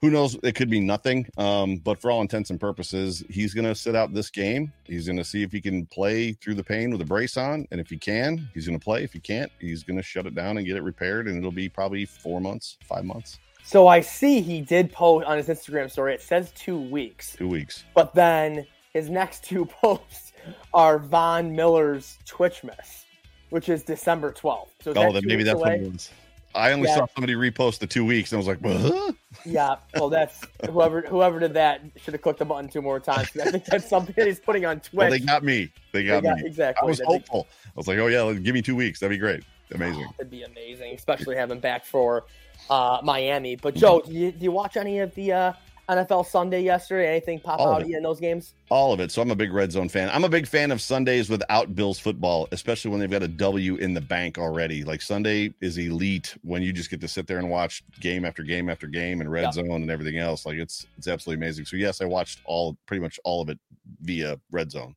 Who 0.00 0.10
knows? 0.10 0.36
It 0.44 0.54
could 0.54 0.70
be 0.70 0.78
nothing. 0.80 1.26
Um, 1.36 1.78
but 1.78 2.00
for 2.00 2.10
all 2.10 2.20
intents 2.20 2.50
and 2.50 2.60
purposes, 2.60 3.24
he's 3.28 3.52
going 3.52 3.64
to 3.64 3.74
sit 3.74 3.96
out 3.96 4.14
this 4.14 4.30
game. 4.30 4.72
He's 4.84 5.06
going 5.06 5.18
to 5.18 5.24
see 5.24 5.42
if 5.42 5.50
he 5.50 5.60
can 5.60 5.86
play 5.86 6.32
through 6.34 6.54
the 6.54 6.62
pain 6.62 6.92
with 6.92 7.00
a 7.00 7.04
brace 7.04 7.36
on, 7.36 7.66
and 7.72 7.80
if 7.80 7.90
he 7.90 7.96
can, 7.96 8.48
he's 8.54 8.66
going 8.66 8.78
to 8.78 8.84
play. 8.84 9.02
If 9.02 9.12
he 9.12 9.18
can't, 9.20 9.50
he's 9.60 9.82
going 9.82 9.96
to 9.96 10.02
shut 10.02 10.26
it 10.26 10.34
down 10.36 10.56
and 10.56 10.66
get 10.66 10.76
it 10.76 10.82
repaired, 10.82 11.26
and 11.26 11.36
it'll 11.36 11.50
be 11.50 11.68
probably 11.68 12.04
four 12.04 12.40
months, 12.40 12.76
five 12.84 13.04
months, 13.04 13.38
So 13.64 13.88
I 13.88 14.00
see 14.00 14.40
he 14.40 14.60
did 14.60 14.92
post 14.92 15.26
on 15.26 15.36
his 15.36 15.48
Instagram 15.48 15.90
story. 15.90 16.14
It 16.14 16.22
says 16.22 16.52
two 16.52 16.80
weeks, 16.80 17.32
two 17.36 17.48
weeks. 17.48 17.84
but 17.94 18.14
then 18.14 18.66
his 18.92 19.10
next 19.10 19.42
two 19.44 19.64
posts 19.82 20.32
are 20.72 21.00
Von 21.00 21.56
Miller's 21.56 22.18
Twitch 22.24 22.62
miss, 22.62 23.04
which 23.50 23.68
is 23.68 23.82
December 23.82 24.32
12th. 24.32 24.68
So 24.80 24.90
Oh, 24.92 24.94
that 24.94 25.12
then 25.14 25.22
maybe 25.26 25.42
that's 25.42 25.58
away? 25.60 25.78
what 25.78 25.86
it 25.88 25.92
was. 25.92 26.10
I 26.58 26.72
only 26.72 26.88
Yeah. 26.88 26.96
saw 26.96 27.06
somebody 27.14 27.34
repost 27.34 27.78
the 27.78 27.86
two 27.86 28.04
weeks, 28.04 28.32
and 28.32 28.36
I 28.36 28.44
was 28.44 28.48
like, 28.48 28.60
"Huh?" 28.62 29.12
Yeah, 29.46 29.76
well, 29.94 30.08
that's 30.08 30.44
whoever 30.68 31.02
whoever 31.02 31.38
did 31.38 31.54
that 31.54 31.80
should 31.96 32.14
have 32.14 32.22
clicked 32.22 32.40
the 32.40 32.44
button 32.44 32.68
two 32.68 32.82
more 32.82 32.98
times." 33.00 33.28
I 33.40 33.50
think 33.50 33.64
that's 33.64 33.88
something 33.88 34.14
that 34.18 34.26
he's 34.26 34.40
putting 34.40 34.64
on 34.66 34.80
Twitch. 34.80 34.92
well, 34.94 35.10
they 35.10 35.18
got 35.20 35.42
me. 35.44 35.70
They 35.92 36.02
They 36.02 36.08
got, 36.08 36.22
got- 36.22 36.38
me. 36.38 36.46
exactly. 36.46 36.86
I 36.86 36.88
was 36.90 37.00
hopeful. 37.04 37.46
I 37.66 37.70
was 37.76 37.86
like, 37.88 37.98
oh 37.98 38.08
yeah, 38.08 38.32
give 38.34 38.54
me 38.54 38.62
two 38.62 38.74
weeks. 38.76 39.00
That'd 39.00 39.14
be 39.14 39.18
great. 39.18 39.44
Amazing. 39.72 40.06
Oh, 40.08 40.12
that'd 40.18 40.30
be 40.30 40.42
amazing, 40.42 40.94
especially 40.94 41.36
having 41.36 41.60
back 41.60 41.84
for 41.84 42.24
uh, 42.70 43.00
Miami. 43.04 43.54
But 43.56 43.74
Joe, 43.74 44.00
do 44.00 44.12
you, 44.12 44.32
do 44.32 44.42
you 44.44 44.50
watch 44.52 44.76
any 44.76 44.98
of 45.00 45.14
the 45.14 45.32
uh, 45.32 45.52
NFL 45.88 46.26
Sunday 46.26 46.62
yesterday? 46.62 47.08
Anything 47.08 47.40
pop 47.40 47.60
All 47.60 47.68
of 47.70 47.74
out 47.76 47.82
at 47.82 47.88
you 47.88 47.96
in 47.96 48.02
those 48.02 48.20
games? 48.20 48.54
All 48.70 48.92
of 48.92 49.00
it. 49.00 49.10
So 49.10 49.22
I'm 49.22 49.30
a 49.30 49.36
big 49.36 49.52
red 49.52 49.72
zone 49.72 49.88
fan. 49.88 50.10
I'm 50.12 50.24
a 50.24 50.28
big 50.28 50.46
fan 50.46 50.70
of 50.70 50.80
Sundays 50.80 51.30
without 51.30 51.74
Bills 51.74 51.98
football, 51.98 52.46
especially 52.52 52.90
when 52.90 53.00
they've 53.00 53.10
got 53.10 53.22
a 53.22 53.28
W 53.28 53.76
in 53.76 53.94
the 53.94 54.00
bank 54.00 54.38
already. 54.38 54.84
Like 54.84 55.00
Sunday 55.00 55.54
is 55.60 55.78
elite 55.78 56.36
when 56.42 56.62
you 56.62 56.72
just 56.72 56.90
get 56.90 57.00
to 57.00 57.08
sit 57.08 57.26
there 57.26 57.38
and 57.38 57.48
watch 57.50 57.82
game 58.00 58.24
after 58.24 58.42
game 58.42 58.68
after 58.68 58.86
game 58.86 59.20
and 59.20 59.30
red 59.32 59.44
Yeah. 59.44 59.50
zone 59.52 59.70
and 59.82 59.90
everything 59.90 60.18
else. 60.18 60.44
Like 60.44 60.58
it's 60.58 60.86
it's 60.98 61.08
absolutely 61.08 61.44
amazing. 61.44 61.64
So 61.64 61.76
yes, 61.76 62.00
I 62.00 62.04
watched 62.04 62.40
all 62.44 62.76
pretty 62.86 63.00
much 63.00 63.18
all 63.24 63.40
of 63.40 63.48
it 63.48 63.58
via 64.02 64.38
red 64.50 64.70
zone. 64.70 64.94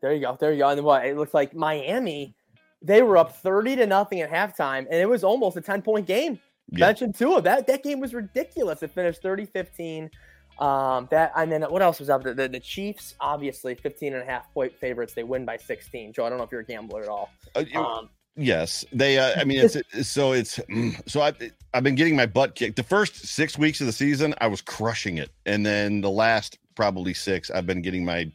There 0.00 0.12
you 0.14 0.20
go. 0.20 0.36
There 0.40 0.52
you 0.52 0.58
go. 0.60 0.68
And 0.68 0.82
what? 0.82 1.04
It 1.04 1.16
looks 1.16 1.34
like 1.34 1.54
Miami. 1.54 2.34
They 2.82 3.02
were 3.02 3.18
up 3.18 3.36
thirty 3.36 3.76
to 3.76 3.86
nothing 3.86 4.22
at 4.22 4.30
halftime, 4.30 4.86
and 4.90 4.94
it 4.94 5.08
was 5.08 5.22
almost 5.24 5.56
a 5.56 5.60
ten 5.60 5.82
point 5.82 6.06
game. 6.06 6.38
Yeah. 6.70 6.86
Mentioned 6.86 7.14
Tua. 7.16 7.42
That 7.42 7.66
that 7.66 7.82
game 7.82 8.00
was 8.00 8.14
ridiculous. 8.14 8.82
It 8.82 8.90
finished 8.92 9.22
30-15. 9.22 10.10
Um, 10.58 11.08
that 11.10 11.32
and 11.36 11.50
then 11.50 11.62
what 11.62 11.80
else 11.82 11.98
was 12.00 12.10
up? 12.10 12.22
The, 12.22 12.34
the, 12.34 12.48
the 12.48 12.60
Chiefs, 12.60 13.14
obviously, 13.20 13.74
15 13.74 14.12
and 14.14 14.22
a 14.22 14.26
half 14.26 14.52
point 14.52 14.74
favorites. 14.76 15.14
They 15.14 15.22
win 15.24 15.44
by 15.46 15.56
16. 15.56 16.12
Joe, 16.12 16.26
I 16.26 16.28
don't 16.28 16.38
know 16.38 16.44
if 16.44 16.52
you're 16.52 16.60
a 16.60 16.64
gambler 16.64 17.02
at 17.02 17.08
all. 17.08 17.30
Uh, 17.54 17.64
Um, 17.74 18.08
yes, 18.36 18.84
they. 18.92 19.18
Uh, 19.18 19.40
I 19.40 19.44
mean, 19.44 19.60
it's 19.60 19.74
it's- 19.76 20.08
so 20.08 20.32
it's 20.32 20.60
so 21.06 21.22
I 21.22 21.32
I've 21.72 21.82
been 21.82 21.94
getting 21.94 22.14
my 22.14 22.26
butt 22.26 22.54
kicked. 22.56 22.76
The 22.76 22.82
first 22.82 23.16
six 23.26 23.56
weeks 23.56 23.80
of 23.80 23.86
the 23.86 23.92
season, 23.92 24.34
I 24.40 24.48
was 24.48 24.60
crushing 24.60 25.16
it, 25.18 25.30
and 25.46 25.64
then 25.64 26.02
the 26.02 26.10
last 26.10 26.58
probably 26.74 27.14
six, 27.14 27.50
I've 27.50 27.66
been 27.66 27.80
getting 27.82 28.04
my 28.04 28.30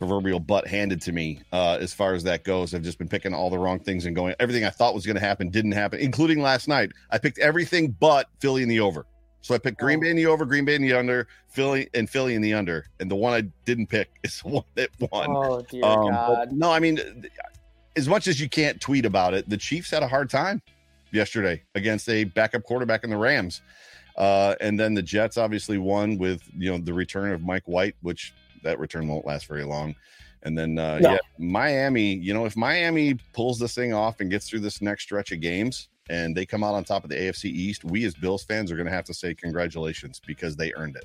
proverbial 0.00 0.40
butt 0.40 0.66
handed 0.66 1.00
to 1.02 1.12
me. 1.12 1.40
Uh, 1.52 1.76
as 1.78 1.92
far 1.92 2.14
as 2.14 2.24
that 2.24 2.42
goes, 2.42 2.74
I've 2.74 2.82
just 2.82 2.98
been 2.98 3.06
picking 3.06 3.34
all 3.34 3.50
the 3.50 3.58
wrong 3.58 3.78
things 3.78 4.06
and 4.06 4.16
going. 4.16 4.34
Everything 4.40 4.64
I 4.64 4.70
thought 4.70 4.94
was 4.94 5.04
going 5.04 5.14
to 5.16 5.20
happen 5.20 5.50
didn't 5.50 5.72
happen, 5.72 6.00
including 6.00 6.40
last 6.40 6.66
night. 6.66 6.90
I 7.10 7.18
picked 7.18 7.38
everything 7.38 7.94
but 8.00 8.26
Philly 8.40 8.62
in 8.62 8.68
the 8.70 8.80
over. 8.80 9.06
So 9.42 9.54
I 9.54 9.58
picked 9.58 9.78
Green. 9.78 10.00
Bay 10.00 10.10
in 10.10 10.16
the 10.16 10.26
over, 10.26 10.44
Green 10.46 10.64
Bay 10.64 10.74
in 10.74 10.82
the 10.82 10.94
under, 10.94 11.28
Philly 11.48 11.88
and 11.94 12.08
Philly 12.10 12.34
in 12.34 12.42
the 12.42 12.54
under, 12.54 12.86
and 12.98 13.10
the 13.10 13.14
one 13.16 13.32
I 13.34 13.42
didn't 13.66 13.86
pick 13.88 14.10
is 14.24 14.40
the 14.40 14.48
one 14.48 14.64
that 14.74 14.88
won. 14.98 15.26
oh 15.30 15.62
dear 15.70 15.84
Um, 15.84 16.10
God. 16.10 16.52
no, 16.52 16.72
I 16.72 16.80
mean, 16.80 16.98
as 17.94 18.08
much 18.08 18.26
as 18.26 18.40
you 18.40 18.48
can't 18.48 18.80
tweet 18.80 19.04
about 19.04 19.34
it, 19.34 19.48
the 19.48 19.56
Chiefs 19.58 19.90
had 19.90 20.02
a 20.02 20.08
hard 20.08 20.30
time 20.30 20.62
yesterday 21.12 21.62
against 21.74 22.08
a 22.08 22.24
backup 22.24 22.64
quarterback 22.64 23.04
in 23.04 23.10
the 23.10 23.16
Rams. 23.16 23.60
Uh, 24.16 24.54
and 24.60 24.78
then 24.78 24.94
the 24.94 25.02
Jets 25.02 25.36
obviously 25.38 25.78
won 25.78 26.18
with 26.18 26.42
you 26.56 26.70
know 26.70 26.78
the 26.78 26.92
return 26.94 27.32
of 27.32 27.42
Mike 27.42 27.66
White, 27.66 27.96
which 28.02 28.34
that 28.62 28.78
return 28.78 29.08
won't 29.08 29.26
last 29.26 29.46
very 29.46 29.64
long. 29.64 29.94
And 30.42 30.56
then 30.56 30.78
uh, 30.78 30.98
No. 31.00 31.12
yeah, 31.12 31.18
Miami. 31.38 32.14
You 32.14 32.32
know, 32.34 32.46
if 32.46 32.56
Miami 32.56 33.14
pulls 33.32 33.58
this 33.58 33.74
thing 33.74 33.92
off 33.92 34.20
and 34.20 34.30
gets 34.30 34.48
through 34.48 34.60
this 34.60 34.80
next 34.80 35.02
stretch 35.04 35.32
of 35.32 35.40
games 35.40 35.88
and 36.08 36.34
they 36.34 36.46
come 36.46 36.64
out 36.64 36.74
on 36.74 36.82
top 36.84 37.04
of 37.04 37.10
the 37.10 37.16
AFC 37.16 37.44
East, 37.46 37.84
we 37.84 38.04
as 38.04 38.14
Bills 38.14 38.42
fans 38.44 38.70
are 38.72 38.76
going 38.76 38.86
to 38.86 38.92
have 38.92 39.04
to 39.04 39.14
say 39.14 39.34
congratulations 39.34 40.20
because 40.26 40.56
they 40.56 40.72
earned 40.76 40.96
it. 40.96 41.04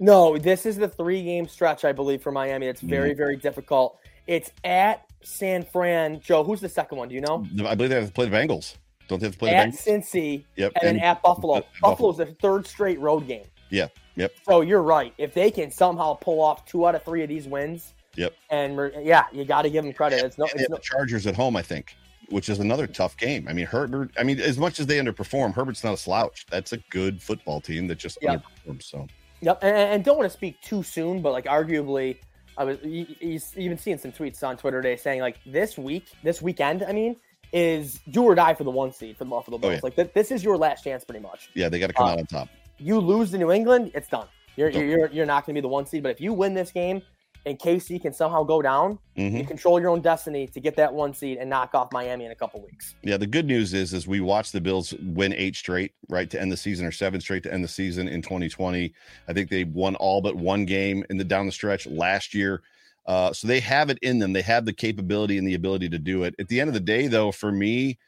No, 0.00 0.36
this 0.36 0.66
is 0.66 0.76
the 0.76 0.88
three 0.88 1.22
game 1.22 1.46
stretch, 1.46 1.84
I 1.84 1.92
believe, 1.92 2.20
for 2.22 2.32
Miami. 2.32 2.66
It's 2.66 2.80
very, 2.80 3.10
Mm-hmm. 3.10 3.18
very 3.18 3.36
difficult. 3.36 3.98
It's 4.26 4.50
at 4.64 5.04
San 5.22 5.62
Fran. 5.64 6.20
Joe, 6.20 6.42
who's 6.42 6.60
the 6.60 6.68
second 6.68 6.98
one? 6.98 7.08
Do 7.08 7.14
you 7.14 7.20
know? 7.20 7.46
I 7.64 7.74
believe 7.76 7.90
they 7.90 7.96
have 7.96 8.06
to 8.08 8.12
play 8.12 8.28
the 8.28 8.36
Bengals. 8.36 8.74
Don't 9.06 9.20
they 9.20 9.26
have 9.26 9.34
to 9.34 9.38
play 9.38 9.50
the 9.50 9.56
Bengals? 9.56 9.86
At? 9.86 10.02
Cincy 10.02 10.44
Yep. 10.56 10.72
and 10.82 10.98
then 10.98 10.98
at 11.04 11.22
Buffalo. 11.22 11.60
Buffalo. 11.60 11.70
Buffalo's 11.80 12.16
the 12.16 12.26
third 12.42 12.66
straight 12.66 12.98
road 12.98 13.28
game. 13.28 13.44
Yeah, 13.70 13.86
yep. 14.16 14.32
So 14.44 14.60
you're 14.60 14.82
right. 14.82 15.12
If 15.18 15.34
they 15.34 15.50
can 15.50 15.70
somehow 15.70 16.14
pull 16.14 16.40
off 16.40 16.64
two 16.66 16.86
out 16.86 16.94
of 16.94 17.02
three 17.02 17.22
of 17.22 17.28
these 17.28 17.46
wins, 17.46 17.94
Yep. 18.16 18.32
and 18.50 18.92
yeah, 19.02 19.24
you 19.32 19.44
got 19.44 19.62
to 19.62 19.70
give 19.70 19.84
them 19.84 19.92
credit. 19.92 20.22
It's 20.24 20.38
no, 20.38 20.44
it's 20.46 20.68
no 20.68 20.76
the 20.76 20.80
Chargers 20.82 21.26
at 21.26 21.34
home, 21.34 21.56
I 21.56 21.62
think, 21.62 21.96
which 22.28 22.48
is 22.48 22.60
another 22.60 22.86
tough 22.86 23.16
game. 23.16 23.48
I 23.48 23.52
mean, 23.52 23.66
Herbert. 23.66 24.12
I 24.18 24.22
mean, 24.22 24.38
as 24.40 24.56
much 24.58 24.78
as 24.78 24.86
they 24.86 24.98
underperform, 24.98 25.52
Herbert's 25.54 25.82
not 25.82 25.94
a 25.94 25.96
slouch. 25.96 26.46
That's 26.50 26.72
a 26.72 26.76
good 26.90 27.20
football 27.20 27.60
team 27.60 27.88
that 27.88 27.96
just 27.98 28.18
Yep. 28.22 28.42
underperforms. 28.66 28.82
So 28.84 29.06
Yep, 29.40 29.58
and, 29.62 29.76
and 29.76 30.04
don't 30.04 30.16
want 30.16 30.30
to 30.30 30.36
speak 30.36 30.60
too 30.62 30.82
soon, 30.84 31.20
but 31.22 31.32
like 31.32 31.44
arguably, 31.46 32.18
I 32.56 32.62
was 32.64 32.78
you- 32.84 33.06
he's 33.20 33.52
even 33.58 33.76
seeing 33.76 33.98
some 33.98 34.12
tweets 34.12 34.42
on 34.44 34.56
Twitter 34.56 34.80
today 34.80 34.96
saying 34.96 35.20
like 35.20 35.38
this 35.44 35.76
week, 35.76 36.06
this 36.22 36.40
weekend, 36.40 36.84
I 36.84 36.92
mean, 36.92 37.16
is 37.52 38.00
do 38.10 38.22
or 38.22 38.34
die 38.36 38.54
for 38.54 38.64
the 38.64 38.70
one 38.70 38.92
seed 38.92 39.16
for 39.18 39.24
the 39.24 39.30
Buffalo 39.30 39.58
Bills. 39.58 39.70
Oh, 39.72 39.74
yeah. 39.74 39.80
Like 39.82 39.96
th- 39.96 40.12
this 40.14 40.30
is 40.30 40.42
your 40.44 40.56
last 40.56 40.84
chance, 40.84 41.04
pretty 41.04 41.20
much. 41.20 41.50
yeah, 41.54 41.68
they 41.68 41.78
got 41.80 41.88
to 41.88 41.92
come 41.92 42.06
Uh, 42.06 42.12
out 42.12 42.18
on 42.20 42.26
top. 42.26 42.48
You 42.78 42.98
lose 42.98 43.30
to 43.32 43.38
New 43.38 43.50
England, 43.52 43.92
it's 43.94 44.08
done. 44.08 44.26
You're 44.56 44.70
you're 44.70 45.08
you're 45.10 45.26
not 45.26 45.46
going 45.46 45.54
to 45.54 45.60
be 45.60 45.62
the 45.62 45.68
one 45.68 45.86
seed. 45.86 46.02
But 46.02 46.10
if 46.10 46.20
you 46.20 46.32
win 46.32 46.54
this 46.54 46.70
game, 46.70 47.02
and 47.46 47.58
KC 47.58 48.00
can 48.00 48.12
somehow 48.12 48.42
go 48.42 48.62
down, 48.62 48.98
Mhm. 49.18 49.38
you 49.38 49.44
control 49.44 49.78
your 49.80 49.90
own 49.90 50.00
destiny 50.00 50.46
to 50.46 50.60
get 50.60 50.76
that 50.76 50.92
one 50.94 51.12
seed 51.12 51.36
and 51.38 51.50
knock 51.50 51.74
off 51.74 51.92
Miami 51.92 52.24
in 52.24 52.30
a 52.30 52.34
couple 52.34 52.62
weeks. 52.62 52.94
Yeah, 53.02 53.16
the 53.18 53.26
good 53.26 53.46
news 53.46 53.74
is, 53.74 53.92
is 53.92 54.06
we 54.06 54.20
watched 54.20 54.52
the 54.52 54.60
Bills 54.62 54.94
win 55.02 55.34
eight 55.34 55.54
straight, 55.54 55.92
right, 56.08 56.30
to 56.30 56.40
end 56.40 56.50
the 56.50 56.56
season, 56.56 56.86
or 56.86 56.92
seven 56.92 57.20
straight 57.20 57.42
to 57.42 57.52
end 57.52 57.62
the 57.62 57.68
season 57.68 58.08
in 58.08 58.22
2020. 58.22 58.94
I 59.28 59.32
think 59.34 59.50
they 59.50 59.64
won 59.64 59.94
all 59.96 60.20
but 60.22 60.36
one 60.36 60.64
game 60.64 61.04
in 61.10 61.18
the 61.18 61.24
down 61.24 61.44
the 61.46 61.52
stretch 61.52 61.86
last 61.86 62.32
year. 62.34 62.62
Uh, 63.06 63.30
so 63.34 63.46
they 63.46 63.60
have 63.60 63.90
it 63.90 63.98
in 64.00 64.18
them. 64.20 64.32
They 64.32 64.40
have 64.42 64.64
the 64.64 64.72
capability 64.72 65.36
and 65.36 65.46
the 65.46 65.54
ability 65.54 65.90
to 65.90 65.98
do 65.98 66.22
it. 66.24 66.34
At 66.38 66.48
the 66.48 66.60
end 66.60 66.68
of 66.68 66.74
the 66.74 66.80
day, 66.80 67.08
though, 67.08 67.30
for 67.30 67.52
me, 67.52 67.98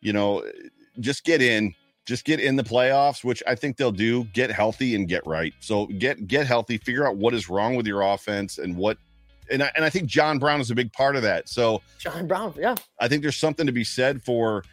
you 0.00 0.14
know, 0.14 0.42
just 1.00 1.24
get 1.24 1.42
in, 1.42 1.74
just 2.06 2.24
get 2.24 2.40
in 2.40 2.56
the 2.56 2.62
playoffs, 2.62 3.24
which 3.24 3.42
I 3.46 3.54
think 3.54 3.76
they'll 3.76 3.92
do. 3.92 4.24
Get 4.24 4.50
healthy 4.50 4.94
and 4.94 5.08
get 5.08 5.26
right. 5.26 5.52
So 5.60 5.86
get 5.86 6.26
get 6.26 6.46
healthy. 6.46 6.78
Figure 6.78 7.06
out 7.06 7.16
what 7.16 7.34
is 7.34 7.48
wrong 7.48 7.76
with 7.76 7.86
your 7.86 8.02
offense 8.02 8.58
and 8.58 8.76
what. 8.76 8.96
And 9.50 9.62
I, 9.62 9.70
and 9.76 9.84
I 9.84 9.90
think 9.90 10.06
John 10.06 10.40
Brown 10.40 10.60
is 10.60 10.72
a 10.72 10.74
big 10.74 10.92
part 10.92 11.14
of 11.14 11.22
that. 11.22 11.48
So 11.48 11.82
John 11.98 12.26
Brown, 12.26 12.54
yeah, 12.56 12.76
I 13.00 13.08
think 13.08 13.22
there's 13.22 13.36
something 13.36 13.66
to 13.66 13.72
be 13.72 13.84
said 13.84 14.22
for 14.22 14.64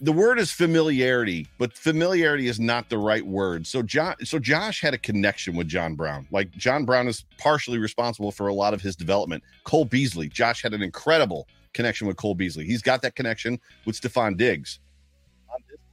the 0.00 0.12
word 0.12 0.38
is 0.38 0.52
familiarity, 0.52 1.48
but 1.58 1.72
familiarity 1.72 2.46
is 2.46 2.60
not 2.60 2.88
the 2.88 2.98
right 2.98 3.26
word. 3.26 3.66
So 3.66 3.82
John 3.82 4.14
so 4.24 4.38
Josh 4.38 4.80
had 4.80 4.94
a 4.94 4.98
connection 4.98 5.56
with 5.56 5.66
John 5.68 5.94
Brown. 5.94 6.26
Like 6.30 6.50
John 6.52 6.84
Brown 6.84 7.08
is 7.08 7.24
partially 7.38 7.78
responsible 7.78 8.30
for 8.30 8.48
a 8.48 8.54
lot 8.54 8.74
of 8.74 8.80
his 8.80 8.94
development. 8.94 9.42
Cole 9.64 9.84
Beasley, 9.84 10.28
Josh 10.28 10.62
had 10.62 10.74
an 10.74 10.82
incredible 10.82 11.48
connection 11.74 12.06
with 12.06 12.16
Cole 12.16 12.34
Beasley. 12.34 12.64
He's 12.64 12.82
got 12.82 13.02
that 13.02 13.16
connection 13.16 13.58
with 13.84 14.00
Stefon 14.00 14.36
Diggs. 14.36 14.78
On 15.52 15.60
this 15.68 15.78
this 15.78 15.87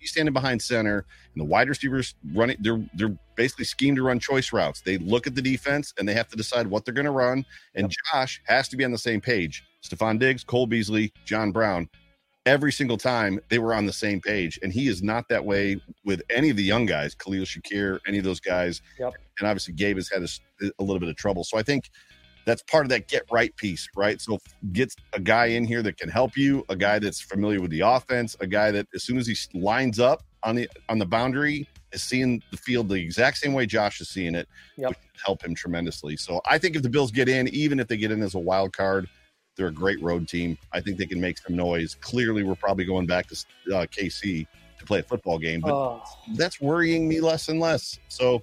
he's 0.00 0.10
standing 0.10 0.32
behind 0.32 0.60
center 0.60 1.04
and 1.34 1.40
the 1.40 1.44
wide 1.44 1.68
receivers 1.68 2.14
running 2.34 2.56
they're 2.60 2.82
they're 2.94 3.16
basically 3.36 3.64
schemed 3.64 3.96
to 3.96 4.02
run 4.02 4.18
choice 4.18 4.52
routes. 4.52 4.80
They 4.80 4.98
look 4.98 5.26
at 5.26 5.34
the 5.34 5.42
defense 5.42 5.94
and 5.98 6.08
they 6.08 6.14
have 6.14 6.28
to 6.28 6.36
decide 6.36 6.66
what 6.66 6.84
they're 6.84 6.94
going 6.94 7.06
to 7.06 7.10
run 7.10 7.44
and 7.74 7.94
josh 8.12 8.40
has 8.46 8.68
to 8.70 8.76
be 8.76 8.84
on 8.84 8.90
the 8.90 8.98
same 8.98 9.20
page. 9.20 9.64
Stefon 9.82 10.18
diggs 10.18 10.44
cole 10.44 10.66
beasley 10.66 11.12
john 11.24 11.52
brown 11.52 11.88
every 12.46 12.72
single 12.72 12.96
time 12.96 13.38
they 13.50 13.58
were 13.58 13.74
on 13.74 13.86
the 13.86 13.92
same 13.92 14.20
page 14.20 14.58
and 14.62 14.72
he 14.72 14.88
is 14.88 15.02
not 15.02 15.28
that 15.28 15.44
way 15.44 15.80
with 16.04 16.22
any 16.30 16.50
of 16.50 16.56
the 16.56 16.62
young 16.62 16.86
guys 16.86 17.14
khalil 17.14 17.44
shakir 17.44 17.98
any 18.06 18.18
of 18.18 18.24
those 18.24 18.40
guys. 18.40 18.82
Yep. 18.98 19.14
and 19.38 19.48
obviously 19.48 19.74
gabe 19.74 19.96
has 19.96 20.08
had 20.10 20.22
a 20.78 20.82
little 20.82 21.00
bit 21.00 21.08
of 21.08 21.16
trouble. 21.16 21.44
So 21.44 21.58
i 21.58 21.62
think 21.62 21.90
that's 22.44 22.62
part 22.62 22.84
of 22.84 22.90
that 22.90 23.08
get 23.08 23.22
right 23.30 23.54
piece, 23.56 23.88
right? 23.96 24.20
So 24.20 24.38
get 24.72 24.92
a 25.12 25.20
guy 25.20 25.46
in 25.46 25.64
here 25.64 25.82
that 25.82 25.96
can 25.98 26.08
help 26.08 26.36
you, 26.36 26.64
a 26.68 26.76
guy 26.76 26.98
that's 26.98 27.20
familiar 27.20 27.60
with 27.60 27.70
the 27.70 27.80
offense, 27.80 28.36
a 28.40 28.46
guy 28.46 28.70
that 28.70 28.86
as 28.94 29.04
soon 29.04 29.18
as 29.18 29.26
he 29.26 29.36
lines 29.58 29.98
up 30.00 30.22
on 30.42 30.56
the 30.56 30.68
on 30.88 30.98
the 30.98 31.06
boundary 31.06 31.68
is 31.92 32.02
seeing 32.02 32.42
the 32.50 32.56
field 32.56 32.88
the 32.88 32.94
exact 32.94 33.36
same 33.38 33.52
way 33.52 33.66
Josh 33.66 34.00
is 34.00 34.08
seeing 34.08 34.34
it, 34.34 34.48
Yep. 34.76 34.96
help 35.24 35.44
him 35.44 35.54
tremendously. 35.54 36.16
So 36.16 36.40
I 36.48 36.56
think 36.58 36.76
if 36.76 36.82
the 36.82 36.88
Bills 36.88 37.10
get 37.10 37.28
in, 37.28 37.48
even 37.48 37.78
if 37.80 37.88
they 37.88 37.96
get 37.96 38.10
in 38.10 38.22
as 38.22 38.34
a 38.34 38.38
wild 38.38 38.72
card, 38.72 39.08
they're 39.56 39.68
a 39.68 39.72
great 39.72 40.00
road 40.02 40.28
team. 40.28 40.56
I 40.72 40.80
think 40.80 40.96
they 40.96 41.06
can 41.06 41.20
make 41.20 41.36
some 41.38 41.54
noise. 41.56 41.96
Clearly, 42.00 42.42
we're 42.44 42.54
probably 42.54 42.84
going 42.84 43.06
back 43.06 43.26
to 43.28 43.34
uh, 43.74 43.86
KC 43.86 44.46
to 44.78 44.84
play 44.86 45.00
a 45.00 45.02
football 45.02 45.38
game, 45.38 45.60
but 45.60 45.72
oh, 45.74 46.02
that's 46.36 46.60
worrying 46.60 47.06
me 47.06 47.20
less 47.20 47.48
and 47.48 47.60
less. 47.60 47.98
So 48.08 48.42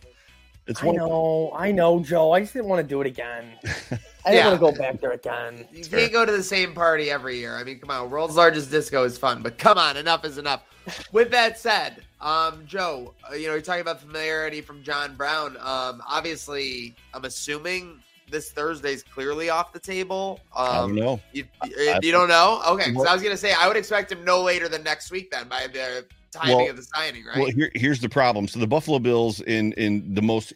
it's 0.67 0.83
I 0.83 0.87
one. 0.87 0.95
know, 0.97 1.51
I 1.55 1.71
know, 1.71 1.99
Joe. 1.99 2.31
I 2.33 2.41
just 2.41 2.53
didn't 2.53 2.67
want 2.69 2.81
to 2.81 2.87
do 2.87 3.01
it 3.01 3.07
again. 3.07 3.45
I 3.65 4.31
didn't 4.31 4.35
Yeah. 4.35 4.47
want 4.49 4.59
to 4.59 4.59
go 4.59 4.71
back 4.77 4.99
there 4.99 5.11
again. 5.11 5.65
You 5.71 5.83
fair. 5.83 6.01
can't 6.01 6.11
go 6.13 6.25
to 6.25 6.31
the 6.31 6.43
same 6.43 6.73
party 6.73 7.09
every 7.09 7.37
year. 7.37 7.55
I 7.55 7.63
mean, 7.63 7.79
come 7.79 7.89
on, 7.91 8.09
world's 8.09 8.35
largest 8.35 8.69
disco 8.71 9.03
is 9.03 9.17
fun, 9.17 9.41
but 9.41 9.57
come 9.57 9.77
on, 9.77 9.95
enough 9.97 10.25
is 10.25 10.37
enough. 10.37 10.63
With 11.11 11.31
that 11.31 11.57
said, 11.59 12.03
um, 12.21 12.63
Joe, 12.65 13.13
uh, 13.29 13.35
you 13.35 13.47
know, 13.47 13.53
you're 13.53 13.61
talking 13.61 13.81
about 13.81 14.01
familiarity 14.01 14.61
from 14.61 14.83
John 14.83 15.15
Brown. 15.15 15.57
Um, 15.57 16.01
obviously, 16.07 16.95
I'm 17.13 17.25
assuming 17.25 18.01
this 18.29 18.51
Thursday's 18.51 19.03
clearly 19.03 19.49
off 19.49 19.73
the 19.73 19.79
table. 19.79 20.39
I 20.55 20.75
don't 20.77 20.91
Um, 20.91 20.95
know. 20.95 21.19
you, 21.31 21.45
you, 21.65 21.95
you 22.01 22.11
don't 22.11 22.27
know? 22.27 22.61
Okay, 22.67 22.85
because 22.89 22.95
Well- 22.95 23.09
I 23.09 23.13
was 23.13 23.23
gonna 23.23 23.37
say 23.37 23.53
I 23.53 23.67
would 23.67 23.77
expect 23.77 24.11
him 24.11 24.23
no 24.25 24.41
later 24.43 24.67
than 24.67 24.83
next 24.83 25.11
week 25.11 25.31
then 25.31 25.47
by 25.47 25.67
the 25.67 26.05
timing 26.31 26.57
Well- 26.57 26.69
of 26.69 26.77
the 26.77 26.83
signing, 26.83 27.25
right? 27.25 27.37
Well, 27.37 27.51
here, 27.51 27.71
here's 27.75 27.99
the 27.99 28.09
problem. 28.09 28.47
So 28.47 28.59
the 28.59 28.67
Buffalo 28.67 28.99
Bills, 28.99 29.41
in 29.41 29.73
in 29.73 30.13
the 30.13 30.21
most 30.21 30.53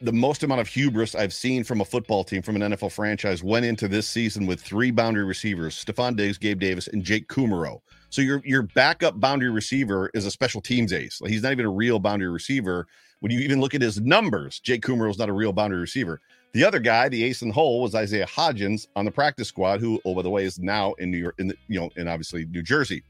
the 0.00 0.12
most 0.12 0.42
amount 0.42 0.62
of 0.62 0.66
hubris 0.66 1.14
I've 1.14 1.34
seen 1.34 1.62
from 1.62 1.82
a 1.82 1.84
football 1.84 2.24
team 2.24 2.40
from 2.40 2.56
an 2.56 2.62
NFL 2.72 2.90
franchise, 2.90 3.42
went 3.42 3.66
into 3.66 3.86
this 3.86 4.08
season 4.08 4.46
with 4.46 4.60
three 4.62 4.90
boundary 4.90 5.24
receivers: 5.24 5.82
Stefon 5.82 6.16
Diggs, 6.16 6.38
Gabe 6.38 6.58
Davis, 6.58 6.88
and 6.88 7.04
Jake 7.04 7.28
Kumerow. 7.28 7.80
So 8.08 8.22
your 8.22 8.40
your 8.46 8.62
backup 8.62 9.20
boundary 9.20 9.50
receiver 9.50 10.10
is 10.14 10.24
a 10.24 10.30
special 10.30 10.62
teams 10.62 10.92
ace. 10.92 11.20
Like, 11.20 11.30
he's 11.30 11.42
not 11.42 11.52
even 11.52 11.66
a 11.66 11.70
real 11.70 11.98
boundary 11.98 12.30
receiver. 12.30 12.86
When 13.20 13.30
you 13.30 13.40
even 13.40 13.60
look 13.60 13.74
at 13.74 13.80
his 13.82 14.00
numbers, 14.00 14.58
Jake 14.60 14.82
Kumerow 14.82 15.10
is 15.10 15.18
not 15.18 15.28
a 15.28 15.32
real 15.32 15.52
boundary 15.52 15.80
receiver. 15.80 16.20
The 16.54 16.62
other 16.62 16.78
guy, 16.78 17.08
the 17.08 17.24
ace 17.24 17.42
in 17.42 17.48
the 17.48 17.54
hole, 17.54 17.82
was 17.82 17.96
Isaiah 17.96 18.26
Hodgins 18.26 18.86
on 18.94 19.04
the 19.04 19.10
practice 19.10 19.48
squad, 19.48 19.80
who, 19.80 20.00
oh 20.04 20.14
by 20.14 20.22
the 20.22 20.30
way, 20.30 20.44
is 20.44 20.60
now 20.60 20.92
in 20.94 21.10
New 21.10 21.18
York, 21.18 21.34
in 21.38 21.48
the, 21.48 21.56
you 21.66 21.80
know, 21.80 21.90
in 21.96 22.06
obviously 22.06 22.44
New 22.44 22.62
Jersey. 22.62 23.02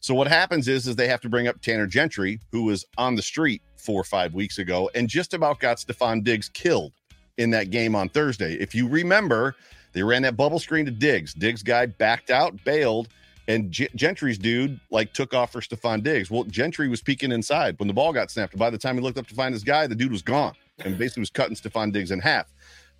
So 0.00 0.14
what 0.14 0.28
happens 0.28 0.68
is, 0.68 0.86
is 0.86 0.96
they 0.96 1.08
have 1.08 1.22
to 1.22 1.30
bring 1.30 1.48
up 1.48 1.62
Tanner 1.62 1.86
Gentry, 1.86 2.40
who 2.52 2.64
was 2.64 2.84
on 2.98 3.16
the 3.16 3.22
street 3.22 3.62
four 3.76 3.98
or 3.98 4.04
five 4.04 4.34
weeks 4.34 4.58
ago 4.58 4.90
and 4.94 5.08
just 5.08 5.32
about 5.32 5.60
got 5.60 5.78
Stefon 5.78 6.22
Diggs 6.22 6.50
killed 6.50 6.92
in 7.38 7.48
that 7.50 7.70
game 7.70 7.94
on 7.94 8.10
Thursday. 8.10 8.52
If 8.56 8.74
you 8.74 8.86
remember, 8.86 9.56
they 9.94 10.02
ran 10.02 10.20
that 10.22 10.36
bubble 10.36 10.58
screen 10.58 10.84
to 10.84 10.90
Diggs. 10.90 11.32
Diggs 11.32 11.62
guy 11.62 11.86
backed 11.86 12.30
out, 12.30 12.62
bailed, 12.64 13.08
and 13.48 13.72
Gentry's 13.72 14.36
dude 14.36 14.78
like 14.90 15.14
took 15.14 15.32
off 15.32 15.52
for 15.52 15.62
Stefon 15.62 16.02
Diggs. 16.02 16.30
Well, 16.30 16.44
Gentry 16.44 16.88
was 16.88 17.00
peeking 17.00 17.32
inside 17.32 17.78
when 17.78 17.88
the 17.88 17.94
ball 17.94 18.12
got 18.12 18.30
snapped. 18.30 18.58
By 18.58 18.68
the 18.68 18.78
time 18.78 18.96
he 18.96 19.00
looked 19.00 19.16
up 19.16 19.26
to 19.28 19.34
find 19.34 19.54
his 19.54 19.64
guy, 19.64 19.86
the 19.86 19.94
dude 19.94 20.12
was 20.12 20.22
gone 20.22 20.52
and 20.84 20.98
basically 20.98 21.22
was 21.22 21.30
cutting 21.30 21.56
Stefon 21.56 21.92
Diggs 21.92 22.10
in 22.10 22.20
half. 22.20 22.52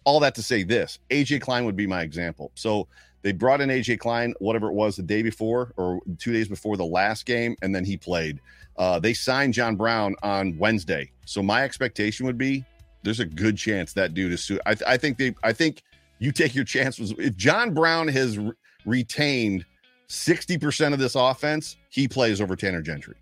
All 0.04 0.20
that 0.20 0.34
to 0.36 0.42
say 0.42 0.62
this, 0.62 0.98
AJ 1.10 1.42
Klein 1.42 1.64
would 1.64 1.76
be 1.76 1.86
my 1.86 2.02
example. 2.02 2.52
So 2.54 2.88
They 3.22 3.32
brought 3.32 3.60
in 3.60 3.68
AJ 3.68 3.98
Klein, 3.98 4.34
whatever 4.38 4.68
it 4.68 4.72
was, 4.72 4.96
the 4.96 5.02
day 5.02 5.22
before 5.22 5.72
or 5.76 6.00
two 6.18 6.32
days 6.32 6.48
before 6.48 6.76
the 6.76 6.84
last 6.86 7.26
game, 7.26 7.54
and 7.62 7.74
then 7.74 7.84
he 7.84 7.96
played. 7.96 8.40
Uh, 8.76 8.98
they 8.98 9.12
signed 9.12 9.52
John 9.52 9.76
Brown 9.76 10.14
on 10.22 10.56
Wednesday, 10.56 11.10
so 11.26 11.42
my 11.42 11.62
expectation 11.62 12.24
would 12.24 12.38
be 12.38 12.64
there's 13.02 13.20
a 13.20 13.26
good 13.26 13.56
chance 13.56 13.92
that 13.92 14.14
dude 14.14 14.32
is. 14.32 14.42
Su- 14.42 14.60
I, 14.64 14.74
th- 14.74 14.88
I 14.88 14.96
think 14.96 15.18
they. 15.18 15.34
I 15.42 15.52
think 15.52 15.82
you 16.18 16.32
take 16.32 16.54
your 16.54 16.64
chances. 16.64 17.12
If 17.18 17.36
John 17.36 17.74
Brown 17.74 18.08
has 18.08 18.38
re- 18.38 18.52
retained 18.86 19.66
sixty 20.06 20.56
percent 20.56 20.94
of 20.94 21.00
this 21.00 21.14
offense, 21.14 21.76
he 21.90 22.08
plays 22.08 22.40
over 22.40 22.56
Tanner 22.56 22.80
Gentry, 22.80 23.16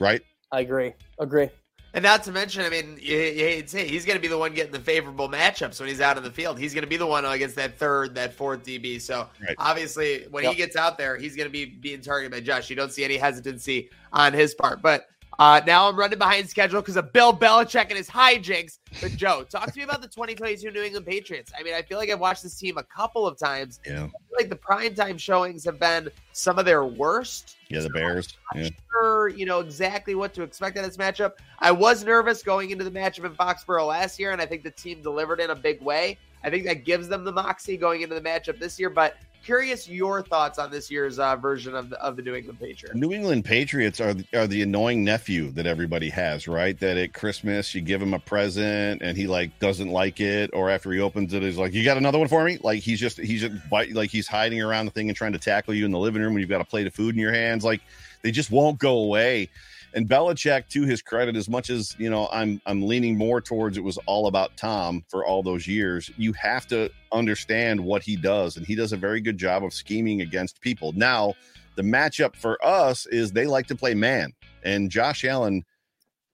right? 0.00 0.20
I 0.50 0.60
agree. 0.60 0.94
Agree. 1.20 1.48
And 1.94 2.02
not 2.02 2.24
to 2.24 2.32
mention, 2.32 2.62
I 2.64 2.70
mean, 2.70 2.98
you, 3.00 3.16
you 3.16 3.44
hate 3.44 3.62
to 3.62 3.68
say 3.68 3.86
he's 3.88 4.04
going 4.04 4.16
to 4.16 4.20
be 4.20 4.26
the 4.26 4.36
one 4.36 4.52
getting 4.52 4.72
the 4.72 4.80
favorable 4.80 5.28
matchups 5.28 5.78
when 5.78 5.88
he's 5.88 6.00
out 6.00 6.16
in 6.16 6.24
the 6.24 6.30
field. 6.30 6.58
He's 6.58 6.74
going 6.74 6.82
to 6.82 6.88
be 6.88 6.96
the 6.96 7.06
one 7.06 7.24
against 7.24 7.54
that 7.54 7.78
third, 7.78 8.16
that 8.16 8.34
fourth 8.34 8.64
DB. 8.64 9.00
So 9.00 9.28
Right. 9.40 9.54
obviously, 9.58 10.26
when 10.28 10.42
Yep. 10.42 10.52
he 10.52 10.56
gets 10.56 10.74
out 10.74 10.98
there, 10.98 11.16
he's 11.16 11.36
going 11.36 11.46
to 11.46 11.52
be 11.52 11.64
being 11.66 12.00
targeted 12.00 12.32
by 12.32 12.40
Josh. 12.40 12.68
You 12.68 12.74
don't 12.74 12.90
see 12.92 13.04
any 13.04 13.16
hesitancy 13.16 13.90
on 14.12 14.32
his 14.32 14.54
part. 14.56 14.82
But 14.82 15.06
uh, 15.38 15.60
now 15.66 15.88
I'm 15.88 15.96
running 15.96 16.18
behind 16.18 16.48
schedule 16.48 16.80
because 16.80 16.96
of 16.96 17.12
Bill 17.12 17.36
Belichick 17.36 17.88
and 17.88 17.96
his 17.96 18.08
hijinks. 18.08 18.78
But 19.00 19.12
Joe, 19.12 19.44
talk 19.44 19.72
to 19.72 19.78
me 19.78 19.84
about 19.84 20.02
the 20.02 20.08
2022 20.08 20.70
New 20.70 20.82
England 20.82 21.06
Patriots. 21.06 21.52
I 21.58 21.62
mean, 21.62 21.74
I 21.74 21.82
feel 21.82 21.98
like 21.98 22.10
I've 22.10 22.20
watched 22.20 22.42
this 22.42 22.58
team 22.58 22.78
a 22.78 22.84
couple 22.84 23.26
of 23.26 23.38
times. 23.38 23.80
Yeah, 23.86 24.04
I 24.04 24.06
feel 24.06 24.10
like 24.38 24.48
the 24.48 24.56
primetime 24.56 25.18
showings 25.18 25.64
have 25.64 25.78
been 25.78 26.10
some 26.32 26.58
of 26.58 26.64
their 26.64 26.84
worst 26.84 27.56
yeah. 27.74 27.80
The 27.80 27.90
Bears. 27.90 28.36
Yeah. 28.54 28.68
sure, 28.90 29.28
you 29.28 29.46
know, 29.46 29.60
exactly 29.60 30.14
what 30.14 30.34
to 30.34 30.42
expect 30.42 30.76
in 30.76 30.82
this 30.82 30.96
matchup. 30.96 31.32
I 31.58 31.72
was 31.72 32.04
nervous 32.04 32.42
going 32.42 32.70
into 32.70 32.84
the 32.84 32.90
matchup 32.90 33.24
in 33.24 33.34
Foxborough 33.34 33.88
last 33.88 34.18
year, 34.18 34.32
and 34.32 34.40
I 34.40 34.46
think 34.46 34.62
the 34.62 34.70
team 34.70 35.02
delivered 35.02 35.40
in 35.40 35.50
a 35.50 35.54
big 35.54 35.82
way. 35.82 36.18
I 36.44 36.50
think 36.50 36.66
that 36.66 36.84
gives 36.84 37.08
them 37.08 37.24
the 37.24 37.32
moxie 37.32 37.76
going 37.76 38.02
into 38.02 38.14
the 38.14 38.20
matchup 38.20 38.58
this 38.58 38.78
year. 38.78 38.90
But 38.90 39.16
curious 39.44 39.88
your 39.88 40.22
thoughts 40.22 40.58
on 40.58 40.70
this 40.70 40.90
year's 40.90 41.18
uh, 41.18 41.36
version 41.36 41.74
of 41.74 41.90
the 41.90 42.00
of 42.02 42.16
the 42.16 42.22
New 42.22 42.34
England 42.34 42.58
Patriots. 42.60 42.94
New 42.94 43.12
England 43.12 43.44
Patriots 43.44 44.00
are 44.00 44.14
the- 44.14 44.26
are 44.34 44.46
the 44.46 44.62
annoying 44.62 45.04
nephew 45.04 45.50
that 45.52 45.66
everybody 45.66 46.08
has, 46.10 46.48
right? 46.48 46.78
That 46.80 46.96
at 46.96 47.12
Christmas 47.12 47.74
you 47.74 47.80
give 47.80 48.00
him 48.00 48.14
a 48.14 48.18
present 48.18 49.02
and 49.02 49.16
he 49.16 49.26
like 49.26 49.58
doesn't 49.58 49.88
like 49.88 50.20
it, 50.20 50.50
or 50.52 50.70
after 50.70 50.92
he 50.92 51.00
opens 51.00 51.32
it, 51.34 51.42
he's 51.42 51.58
like, 51.58 51.72
"You 51.72 51.84
got 51.84 51.96
another 51.96 52.18
one 52.18 52.28
for 52.28 52.44
me?" 52.44 52.58
Like 52.62 52.80
he's 52.80 53.00
just 53.00 53.18
he's 53.18 53.42
just 53.42 53.54
like 53.70 54.10
he's 54.10 54.26
hiding 54.26 54.62
around 54.62 54.86
the 54.86 54.92
thing 54.92 55.08
and 55.08 55.16
trying 55.16 55.32
to 55.32 55.38
tackle 55.38 55.74
you 55.74 55.84
in 55.84 55.90
the 55.90 55.98
living 55.98 56.22
room 56.22 56.34
when 56.34 56.40
you've 56.40 56.50
got 56.50 56.60
a 56.60 56.64
plate 56.64 56.86
of 56.86 56.94
food 56.94 57.14
in 57.14 57.20
your 57.20 57.32
hands. 57.32 57.64
Like 57.64 57.80
they 58.22 58.30
just 58.30 58.50
won't 58.50 58.78
go 58.78 58.98
away. 58.98 59.50
And 59.94 60.08
Belichick, 60.08 60.68
to 60.70 60.82
his 60.82 61.02
credit, 61.02 61.36
as 61.36 61.48
much 61.48 61.70
as 61.70 61.94
you 61.98 62.10
know, 62.10 62.28
I'm 62.32 62.60
I'm 62.66 62.82
leaning 62.82 63.16
more 63.16 63.40
towards 63.40 63.78
it 63.78 63.84
was 63.84 63.96
all 64.06 64.26
about 64.26 64.56
Tom 64.56 65.04
for 65.08 65.24
all 65.24 65.42
those 65.42 65.68
years. 65.68 66.10
You 66.16 66.32
have 66.32 66.66
to 66.68 66.90
understand 67.12 67.78
what 67.78 68.02
he 68.02 68.16
does, 68.16 68.56
and 68.56 68.66
he 68.66 68.74
does 68.74 68.92
a 68.92 68.96
very 68.96 69.20
good 69.20 69.38
job 69.38 69.62
of 69.62 69.72
scheming 69.72 70.20
against 70.20 70.60
people. 70.60 70.92
Now, 70.92 71.34
the 71.76 71.82
matchup 71.82 72.34
for 72.34 72.64
us 72.64 73.06
is 73.06 73.30
they 73.30 73.46
like 73.46 73.68
to 73.68 73.76
play 73.76 73.94
man, 73.94 74.32
and 74.64 74.90
Josh 74.90 75.24
Allen 75.24 75.64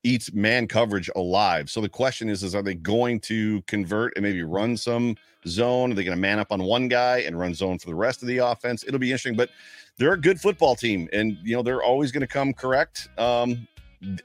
eats 0.02 0.32
man 0.32 0.66
coverage 0.66 1.10
alive. 1.14 1.70
So 1.70 1.80
the 1.80 1.88
question 1.88 2.28
is, 2.28 2.42
is 2.42 2.54
are 2.54 2.62
they 2.62 2.74
going 2.74 3.20
to 3.20 3.62
convert 3.62 4.14
and 4.16 4.22
maybe 4.22 4.42
run 4.42 4.76
some 4.76 5.16
zone? 5.46 5.92
Are 5.92 5.94
they 5.94 6.04
going 6.04 6.16
to 6.16 6.20
man 6.20 6.38
up 6.38 6.52
on 6.52 6.62
one 6.62 6.88
guy 6.88 7.18
and 7.18 7.38
run 7.38 7.54
zone 7.54 7.78
for 7.78 7.86
the 7.86 7.94
rest 7.94 8.22
of 8.22 8.28
the 8.28 8.38
offense? 8.38 8.84
It'll 8.86 8.98
be 8.98 9.10
interesting, 9.10 9.36
but 9.36 9.50
they're 9.98 10.14
a 10.14 10.20
good 10.20 10.40
football 10.40 10.74
team, 10.74 11.08
and 11.12 11.36
you 11.42 11.54
know 11.54 11.62
they're 11.62 11.82
always 11.82 12.10
going 12.12 12.22
to 12.22 12.26
come 12.26 12.54
correct. 12.54 13.08
Um, 13.18 13.68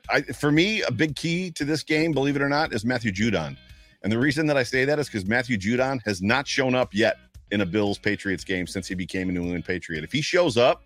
I, 0.09 0.21
for 0.21 0.51
me, 0.51 0.81
a 0.83 0.91
big 0.91 1.15
key 1.15 1.51
to 1.51 1.65
this 1.65 1.83
game, 1.83 2.13
believe 2.13 2.37
it 2.37 2.41
or 2.41 2.49
not, 2.49 2.73
is 2.73 2.85
Matthew 2.85 3.11
Judon. 3.11 3.57
And 4.03 4.11
the 4.11 4.17
reason 4.17 4.45
that 4.47 4.55
I 4.55 4.63
say 4.63 4.85
that 4.85 4.99
is 4.99 5.07
because 5.07 5.25
Matthew 5.25 5.57
Judon 5.57 5.99
has 6.05 6.21
not 6.21 6.47
shown 6.47 6.75
up 6.75 6.93
yet 6.93 7.17
in 7.51 7.61
a 7.61 7.65
Bills 7.65 7.97
Patriots 7.97 8.43
game 8.43 8.67
since 8.67 8.87
he 8.87 8.95
became 8.95 9.29
a 9.29 9.31
New 9.31 9.41
England 9.41 9.65
Patriot. 9.65 10.03
If 10.03 10.11
he 10.11 10.21
shows 10.21 10.57
up, 10.57 10.83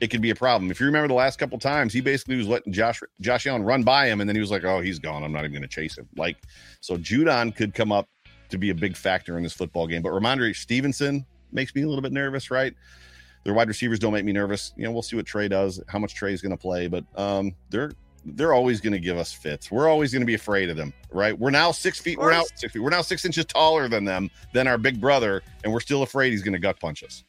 it 0.00 0.08
could 0.08 0.22
be 0.22 0.30
a 0.30 0.34
problem. 0.34 0.70
If 0.70 0.80
you 0.80 0.86
remember 0.86 1.08
the 1.08 1.14
last 1.14 1.38
couple 1.38 1.58
times, 1.58 1.92
he 1.92 2.00
basically 2.00 2.36
was 2.36 2.48
letting 2.48 2.72
Josh 2.72 3.00
Josh 3.20 3.46
Allen 3.46 3.62
run 3.62 3.82
by 3.82 4.06
him, 4.06 4.20
and 4.20 4.28
then 4.28 4.34
he 4.34 4.40
was 4.40 4.50
like, 4.50 4.64
"Oh, 4.64 4.80
he's 4.80 4.98
gone. 4.98 5.22
I'm 5.22 5.32
not 5.32 5.40
even 5.40 5.52
going 5.52 5.62
to 5.62 5.68
chase 5.68 5.96
him." 5.96 6.08
Like, 6.16 6.36
so 6.80 6.96
Judon 6.96 7.54
could 7.54 7.74
come 7.74 7.92
up 7.92 8.08
to 8.48 8.58
be 8.58 8.70
a 8.70 8.74
big 8.74 8.96
factor 8.96 9.36
in 9.36 9.42
this 9.42 9.52
football 9.52 9.86
game. 9.86 10.02
But 10.02 10.10
Rhamondre 10.10 10.56
Stevenson 10.56 11.24
makes 11.52 11.74
me 11.74 11.82
a 11.82 11.86
little 11.86 12.02
bit 12.02 12.12
nervous, 12.12 12.50
right? 12.50 12.74
Their 13.44 13.54
wide 13.54 13.68
receivers 13.68 13.98
don't 13.98 14.12
make 14.12 14.24
me 14.24 14.32
nervous. 14.32 14.72
You 14.76 14.84
know, 14.84 14.92
we'll 14.92 15.02
see 15.02 15.16
what 15.16 15.26
Tre 15.26 15.48
does, 15.48 15.80
how 15.88 15.98
much 15.98 16.14
Tre's 16.14 16.42
going 16.42 16.50
to 16.50 16.60
play, 16.60 16.88
but 16.88 17.04
um, 17.16 17.54
they're 17.70 17.92
they're 18.24 18.52
always 18.52 18.80
going 18.80 18.92
to 18.92 18.98
give 18.98 19.16
us 19.16 19.32
fits. 19.32 19.70
We're 19.70 19.88
always 19.88 20.12
going 20.12 20.20
to 20.20 20.26
be 20.26 20.34
afraid 20.34 20.68
of 20.68 20.76
them, 20.76 20.92
right? 21.10 21.38
We're 21.38 21.50
now 21.50 21.72
six 21.72 22.00
feet. 22.00 22.18
We're 22.18 22.32
now 22.32 22.44
six 22.54 22.72
feet. 22.72 22.80
We're 22.80 22.90
now 22.90 23.02
six 23.02 23.24
inches 23.24 23.46
taller 23.46 23.88
than 23.88 24.04
them, 24.04 24.30
than 24.52 24.66
our 24.66 24.76
big 24.76 25.00
brother, 25.00 25.42
and 25.64 25.72
we're 25.72 25.80
still 25.80 26.02
afraid 26.02 26.30
he's 26.30 26.42
going 26.42 26.52
to 26.52 26.58
gut 26.58 26.78
punch 26.80 27.02
us. 27.02 27.24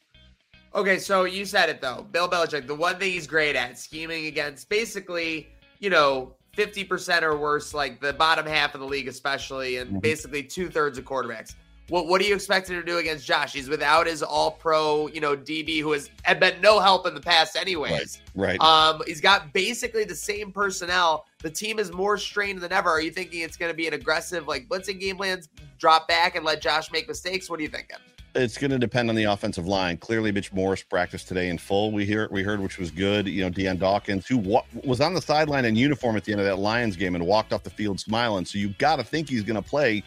Okay, 0.74 0.98
so 0.98 1.24
you 1.24 1.44
said 1.44 1.68
it 1.68 1.80
though. 1.80 2.06
Bill 2.12 2.28
Belichick, 2.28 2.66
the 2.66 2.74
one 2.74 2.98
thing 2.98 3.12
he's 3.12 3.26
great 3.26 3.56
at, 3.56 3.78
scheming 3.78 4.26
against 4.26 4.68
basically, 4.68 5.48
you 5.80 5.90
know, 5.90 6.34
50% 6.56 7.22
or 7.22 7.36
worse, 7.36 7.74
like 7.74 8.00
the 8.00 8.12
bottom 8.12 8.46
half 8.46 8.74
of 8.74 8.80
the 8.80 8.86
league, 8.86 9.08
especially, 9.08 9.78
and 9.78 9.96
Mhm. 9.96 10.00
basically 10.02 10.42
two 10.42 10.68
thirds 10.70 10.98
of 10.98 11.04
quarterbacks. 11.04 11.54
What 11.88 12.06
what 12.06 12.20
are 12.22 12.24
you 12.24 12.34
expecting 12.34 12.76
to 12.76 12.82
do 12.82 12.98
against 12.98 13.26
Josh? 13.26 13.52
He's 13.52 13.68
without 13.68 14.06
his 14.06 14.22
all 14.22 14.52
pro, 14.52 15.08
you 15.08 15.20
know, 15.20 15.36
DB 15.36 15.80
who 15.80 15.92
has 15.92 16.08
had 16.22 16.40
been 16.40 16.58
no 16.60 16.78
help 16.80 17.06
in 17.06 17.14
the 17.14 17.20
past, 17.20 17.56
anyways. 17.56 18.20
Right. 18.34 18.58
Um, 18.60 19.02
he's 19.06 19.20
got 19.20 19.52
basically 19.52 20.04
the 20.04 20.14
same 20.14 20.52
personnel. 20.52 21.26
The 21.38 21.50
team 21.50 21.78
is 21.78 21.92
more 21.92 22.16
strained 22.16 22.60
than 22.60 22.72
ever. 22.72 22.88
Are 22.88 23.00
you 23.00 23.10
thinking 23.10 23.40
it's 23.40 23.56
going 23.56 23.70
to 23.70 23.76
be 23.76 23.88
an 23.88 23.94
aggressive, 23.94 24.46
like 24.46 24.68
blitzing 24.68 25.00
game 25.00 25.16
plans, 25.16 25.48
drop 25.78 26.06
back 26.08 26.34
and 26.36 26.44
let 26.46 26.62
Josh 26.62 26.90
make 26.92 27.08
mistakes? 27.08 27.50
What 27.50 27.58
are 27.58 27.62
you 27.62 27.68
thinking? 27.68 27.98
It's 28.34 28.56
going 28.56 28.70
to 28.70 28.78
depend 28.78 29.10
on 29.10 29.14
the 29.14 29.24
offensive 29.24 29.66
line. 29.66 29.98
Clearly, 29.98 30.32
Mitch 30.32 30.52
Morse 30.52 30.82
practiced 30.82 31.28
today 31.28 31.48
in 31.48 31.58
full. 31.58 31.92
We 31.92 32.06
hear 32.06 32.28
we 32.30 32.42
heard, 32.42 32.60
which 32.60 32.78
was 32.78 32.90
good. 32.90 33.26
You 33.26 33.44
know, 33.44 33.50
Dion 33.50 33.76
Dawkins, 33.76 34.26
who 34.26 34.38
wa- 34.38 34.64
was 34.84 35.00
on 35.00 35.14
the 35.14 35.20
sideline 35.20 35.64
in 35.64 35.76
uniform 35.76 36.16
at 36.16 36.24
the 36.24 36.32
end 36.32 36.40
of 36.40 36.46
that 36.46 36.58
Lions 36.58 36.96
game 36.96 37.14
and 37.14 37.26
walked 37.26 37.52
off 37.52 37.62
the 37.62 37.70
field 37.70 38.00
smiling. 38.00 38.44
So 38.44 38.58
you 38.58 38.70
got 38.78 38.96
to 38.96 39.04
think 39.04 39.28
he's 39.28 39.42
going 39.42 39.62
to 39.62 39.68
play. 39.68 40.02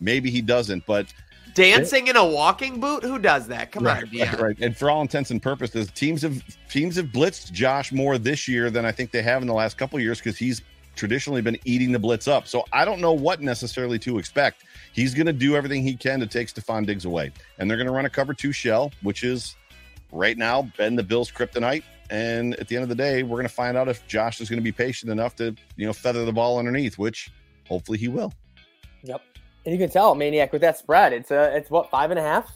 Maybe 0.00 0.30
he 0.30 0.40
doesn't, 0.40 0.86
but 0.86 1.12
Dancing 1.56 2.08
in 2.08 2.16
a 2.16 2.24
walking 2.24 2.80
boot? 2.80 3.02
Who 3.02 3.18
does 3.18 3.46
that? 3.48 3.72
Come 3.72 3.86
on, 3.86 4.06
Dion. 4.08 4.28
right, 4.28 4.40
right. 4.40 4.58
And 4.60 4.76
for 4.76 4.90
all 4.90 5.00
intents 5.00 5.30
and 5.30 5.42
purposes, 5.42 5.90
teams 5.90 6.20
have 6.20 6.42
teams 6.68 6.96
have 6.96 7.06
blitzed 7.06 7.50
Josh 7.52 7.92
more 7.92 8.18
this 8.18 8.46
year 8.46 8.70
than 8.70 8.84
I 8.84 8.92
think 8.92 9.10
they 9.10 9.22
have 9.22 9.40
in 9.40 9.48
the 9.48 9.54
last 9.54 9.78
couple 9.78 9.96
of 9.96 10.02
years 10.02 10.18
because 10.18 10.36
he's 10.36 10.60
traditionally 10.96 11.42
been 11.42 11.58
eating 11.64 11.92
the 11.92 11.98
blitz 11.98 12.26
up. 12.26 12.48
So 12.48 12.64
I 12.72 12.84
don't 12.84 13.00
know 13.00 13.12
what 13.12 13.40
necessarily 13.40 13.98
to 14.00 14.18
expect. 14.18 14.64
He's 14.92 15.14
going 15.14 15.26
to 15.26 15.32
do 15.32 15.54
everything 15.54 15.82
he 15.82 15.94
can 15.94 16.18
to 16.20 16.26
take 16.26 16.48
Stefon 16.48 16.86
Diggs 16.86 17.04
away, 17.04 17.32
and 17.58 17.70
they're 17.70 17.76
going 17.76 17.86
to 17.86 17.92
run 17.92 18.06
a 18.06 18.10
cover 18.10 18.34
two 18.34 18.52
shell, 18.52 18.92
which 19.02 19.22
is 19.22 19.54
right 20.12 20.36
now 20.36 20.62
been 20.76 20.96
the 20.96 21.02
Bills' 21.02 21.30
kryptonite. 21.30 21.82
And 22.08 22.54
at 22.56 22.68
the 22.68 22.76
end 22.76 22.84
of 22.84 22.88
the 22.88 22.94
day, 22.94 23.22
we're 23.24 23.36
going 23.36 23.48
to 23.48 23.54
find 23.54 23.76
out 23.76 23.88
if 23.88 24.06
Josh 24.06 24.40
is 24.40 24.48
going 24.48 24.58
to 24.58 24.64
be 24.64 24.72
patient 24.72 25.10
enough 25.10 25.36
to 25.36 25.54
you 25.76 25.86
know 25.86 25.92
feather 25.92 26.24
the 26.24 26.32
ball 26.32 26.58
underneath, 26.58 26.98
which 26.98 27.30
hopefully 27.68 27.98
he 27.98 28.08
will. 28.08 28.32
Yep. 29.02 29.22
And 29.64 29.72
you 29.72 29.78
can 29.78 29.90
tell, 29.90 30.14
Maniac, 30.14 30.52
with 30.52 30.62
that 30.62 30.78
spread, 30.78 31.12
it's 31.12 31.30
uh, 31.30 31.50
it's 31.54 31.70
what 31.70 31.90
five 31.90 32.10
and 32.10 32.18
a 32.18 32.22
half. 32.22 32.52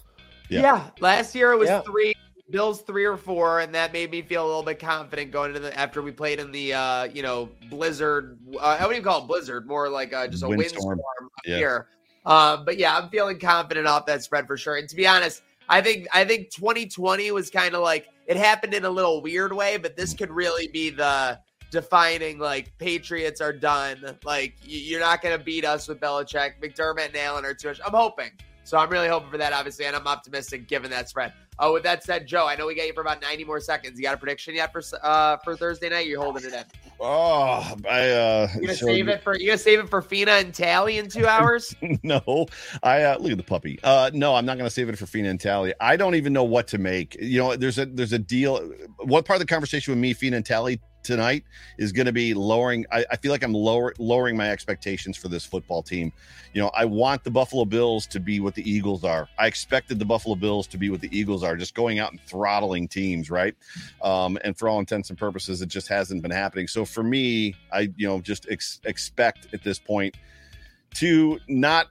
Yeah. 0.49 0.61
Yeah. 0.63 0.91
Last 1.01 1.35
year 1.35 1.53
it 1.53 1.57
was 1.59 1.69
Yeah. 1.69 1.81
three. 1.81 2.15
Bills 2.51 2.83
three 2.83 3.05
or 3.05 3.17
four, 3.17 3.61
and 3.61 3.75
that 3.75 3.93
made 3.93 4.11
me 4.11 4.23
feel 4.23 4.45
a 4.45 4.49
little 4.49 4.63
bit 4.63 4.79
confident 4.79 5.31
going 5.31 5.51
into 5.51 5.61
the 5.61 5.79
after 5.79 6.03
we 6.03 6.11
played 6.11 6.41
in 6.41 6.51
the 6.53 6.75
uh, 6.75 7.05
you 7.05 7.23
know 7.23 7.49
blizzard. 7.69 8.39
Uh, 8.55 8.59
I 8.59 8.87
wouldn't 8.87 8.93
even 8.93 9.05
call 9.05 9.23
it 9.23 9.27
blizzard, 9.29 9.67
more 9.67 9.89
like 9.89 10.13
uh, 10.13 10.27
just 10.29 10.43
a 10.43 10.49
Windstorm. 10.49 10.87
windstorm 10.99 11.31
Yeah. 11.45 11.57
here. 11.57 11.87
Um, 12.27 12.65
but 12.65 12.77
yeah, 12.77 12.97
I'm 12.97 13.09
feeling 13.09 13.39
confident 13.39 13.87
off 13.87 14.07
that 14.07 14.23
spread 14.23 14.47
for 14.47 14.57
sure. 14.57 14.77
And 14.77 14.89
to 14.89 14.97
be 14.97 15.07
honest, 15.07 15.43
I 15.69 15.81
think 15.81 16.07
I 16.13 16.25
think 16.25 16.51
2020 16.51 17.31
was 17.33 17.51
kind 17.51 17.75
of 17.75 17.83
like 17.83 18.09
it 18.27 18.37
happened 18.37 18.75
in 18.75 18.85
a 18.85 18.91
little 18.91 19.23
weird 19.23 19.53
way, 19.53 19.77
but 19.77 19.97
this 19.97 20.15
could 20.15 20.31
really 20.31 20.69
be 20.69 20.91
the 20.91 21.39
defining 21.71 22.39
like 22.39 22.77
Patriots 22.79 23.41
are 23.41 23.53
done. 23.53 24.19
Like 24.25 24.55
you're 24.65 25.01
not 25.01 25.23
going 25.23 25.37
to 25.39 25.43
beat 25.43 25.65
us 25.65 25.89
with 25.89 26.01
Belichick. 26.01 26.61
McDermott 26.61 27.07
and 27.07 27.17
Allen 27.17 27.45
are 27.45 27.55
too 27.55 27.69
much. 27.69 27.81
I'm 27.87 27.93
hoping. 27.95 28.31
So 28.65 28.77
I'm 28.79 28.91
really 28.91 29.09
hoping 29.09 29.31
for 29.31 29.39
that, 29.39 29.53
obviously, 29.53 29.87
and 29.87 29.97
I'm 29.97 30.07
optimistic 30.07 30.69
given 30.69 30.91
that 30.91 31.09
spread. 31.09 31.33
Oh, 31.63 31.75
with 31.75 31.83
that 31.83 32.03
said, 32.03 32.27
Joe, 32.27 32.47
I 32.49 32.57
know 32.57 32.67
we 32.67 32.75
got 32.75 32.87
you 32.87 32.95
for 32.95 33.03
about 33.03 33.21
90 33.21 33.45
more 33.45 33.61
seconds. 33.61 33.99
You 33.99 34.03
got 34.05 34.15
a 34.15 34.17
prediction 34.17 34.55
yet 34.55 34.73
for 34.73 34.83
uh 35.03 35.37
for 35.45 35.55
Thursday 35.55 35.91
night? 35.91 36.07
You're 36.07 36.23
holding 36.23 36.45
it 36.45 36.55
in. 36.55 36.65
Oh, 36.99 37.75
I 37.89 38.11
uh, 38.11 38.49
You 38.55 38.63
gonna 38.63 38.75
so- 38.75 38.87
save 38.87 39.09
it 39.09 39.23
for 39.23 39.37
you 39.37 39.47
gonna 39.47 39.59
save 39.59 39.79
it 39.81 39.89
for 39.91 40.01
Fina 40.03 40.33
and 40.33 40.55
Talley 40.55 40.99
in 40.99 41.09
two 41.09 41.27
hours? 41.27 41.75
no, 42.03 42.47
I 42.83 43.03
uh, 43.03 43.19
look 43.19 43.33
at 43.33 43.37
the 43.37 43.45
puppy. 43.45 43.79
Uh, 43.83 44.11
no, 44.15 44.35
I'm 44.35 44.47
not 44.47 44.57
going 44.59 44.67
to 44.67 44.75
save 44.75 44.89
it 44.89 44.99
for 44.99 45.07
Fina 45.07 45.29
and 45.29 45.41
Talley. 45.41 45.75
I 45.81 45.97
don't 45.97 46.15
even 46.15 46.33
know 46.33 46.45
what 46.45 46.67
to 46.69 46.79
make. 46.79 47.17
You 47.21 47.41
know, 47.41 47.57
there's 47.57 47.79
a 47.79 47.87
there's 47.87 48.13
a 48.13 48.19
deal. 48.19 48.73
One 48.99 49.23
part 49.23 49.37
of 49.37 49.41
the 49.41 49.47
conversation 49.47 49.93
with 49.93 49.99
me, 50.01 50.13
Fina 50.15 50.37
and 50.37 50.47
Talley 50.47 50.81
tonight 51.03 51.45
is 51.79 51.93
going 51.93 52.07
to 52.07 52.13
be 52.13 52.35
lowering. 52.35 52.87
I, 52.91 53.05
I 53.11 53.17
feel 53.17 53.33
like 53.33 53.43
I'm 53.43 53.53
lower 53.53 53.95
lowering 53.99 54.37
my 54.37 54.51
expectations 54.51 55.17
for 55.17 55.29
this 55.29 55.45
football 55.45 55.83
team. 55.83 56.13
You 56.53 56.63
know, 56.63 56.71
I 56.75 56.85
want 56.85 57.25
the 57.25 57.31
Buffalo 57.31 57.65
Bills 57.65 58.07
to 58.09 58.21
be 58.21 58.41
what 58.41 58.55
the 58.55 58.69
Eagles 58.69 59.05
are. 59.05 59.29
I 59.39 59.47
expected 59.47 59.99
the 59.99 60.05
Buffalo 60.05 60.35
Bills 60.35 60.67
to 60.69 60.79
be 60.79 60.91
what 60.91 61.01
the 61.01 61.17
Eagles 61.17 61.43
are, 61.43 61.57
just 61.57 61.75
going 61.75 61.99
out 61.99 62.11
and 62.11 62.21
throttling 62.23 62.89
teams, 62.89 63.31
right? 63.31 63.55
Um, 64.03 64.39
and 64.45 64.57
for 64.57 64.69
all 64.69 64.79
intents 64.79 65.11
and 65.11 65.19
purposes, 65.19 65.63
it 65.63 65.69
just 65.69 65.89
hasn't 65.89 66.23
been 66.23 66.31
happening. 66.31 66.67
So 66.67 66.85
for 66.85 67.03
me, 67.03 67.55
I 67.73 67.91
you 67.97 68.07
know 68.07 68.21
just 68.21 68.47
ex- 68.51 68.81
expect 68.85 69.53
at 69.55 69.63
this 69.63 69.79
point 69.79 70.17
to 70.95 71.39
not 71.49 71.89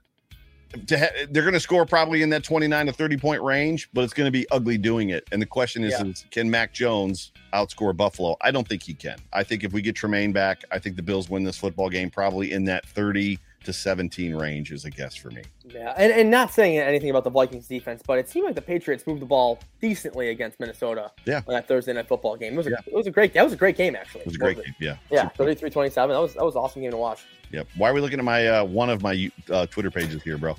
ha- 0.90 1.26
they're 1.32 1.44
going 1.44 1.54
to 1.54 1.60
score 1.60 1.86
probably 1.86 2.22
in 2.22 2.30
that 2.30 2.44
29 2.44 2.86
to 2.88 2.92
30 2.94 3.18
point 3.18 3.42
range, 3.42 3.90
but 3.94 4.04
it's 4.04 4.14
going 4.14 4.28
to 4.28 4.32
be 4.32 4.46
ugly 4.52 4.78
doing 4.78 5.10
it. 5.10 5.28
And 5.32 5.42
the 5.42 5.46
question 5.46 5.84
is, 5.84 5.94
Yeah. 6.00 6.06
is 6.06 6.26
can 6.32 6.50
Mac 6.50 6.74
Jones 6.74 7.32
outscore 7.54 7.96
Buffalo? 7.96 8.38
I 8.42 8.52
don't 8.52 8.68
think 8.68 8.84
he 8.84 8.94
can. 8.94 9.18
I 9.34 9.44
think 9.44 9.64
if 9.64 9.74
we 9.74 9.82
get 9.82 9.96
Tremaine 9.96 10.32
back, 10.32 10.64
I 10.72 10.80
think 10.80 10.96
the 10.96 11.04
Bills 11.04 11.30
win 11.30 11.44
this 11.44 11.58
football 11.58 11.90
game 11.90 12.10
probably 12.10 12.52
in 12.52 12.66
that 12.66 12.86
30 12.88 13.40
to 13.66 13.74
17 13.74 14.36
range 14.36 14.72
is 14.72 14.86
a 14.86 14.90
guess 14.90 15.16
for 15.16 15.32
me. 15.32 15.42
Yeah, 15.68 15.94
and, 15.98 16.14
and 16.14 16.32
not 16.32 16.54
saying 16.54 16.78
anything 16.78 17.10
about 17.10 17.26
the 17.26 17.30
Vikings 17.30 17.68
defense, 17.68 18.02
but 18.08 18.18
it 18.18 18.30
seemed 18.30 18.46
like 18.46 18.56
the 18.56 18.62
Patriots 18.62 19.06
moved 19.06 19.22
the 19.22 19.26
ball 19.26 19.60
decently 19.82 20.30
against 20.30 20.62
Minnesota. 20.62 21.12
Yeah. 21.26 21.42
on 21.46 21.54
that 21.56 21.68
Thursday 21.68 21.92
night 21.92 22.08
football 22.08 22.38
game. 22.38 22.54
It 22.54 22.58
was 22.58 22.68
a, 22.68 22.70
Yeah. 22.70 22.78
it 22.88 22.94
was 22.94 23.06
a 23.08 23.12
great 23.12 23.34
that 23.34 23.44
was 23.44 23.52
a 23.52 23.58
great 23.58 23.76
game 23.76 23.98
actually. 23.98 24.22
It 24.22 24.28
was 24.28 24.36
a 24.36 24.40
great 24.40 24.56
game. 24.64 24.74
Yeah. 24.80 24.96
Yeah, 25.12 25.28
33-27. 25.38 25.94
That 25.94 26.08
was 26.08 26.36
that 26.36 26.46
was 26.46 26.56
an 26.56 26.62
awesome 26.62 26.82
game 26.84 26.92
to 26.92 26.98
watch. 26.98 27.26
Yep. 27.52 27.68
Why 27.78 27.90
are 27.90 27.94
we 27.94 28.02
looking 28.02 28.20
at 28.20 28.26
my 28.26 28.48
uh, 28.48 28.64
one 28.64 28.90
of 28.90 29.02
my 29.02 29.32
uh, 29.50 29.66
Twitter 29.68 29.90
pages 29.92 30.22
here, 30.22 30.38
bro? 30.38 30.56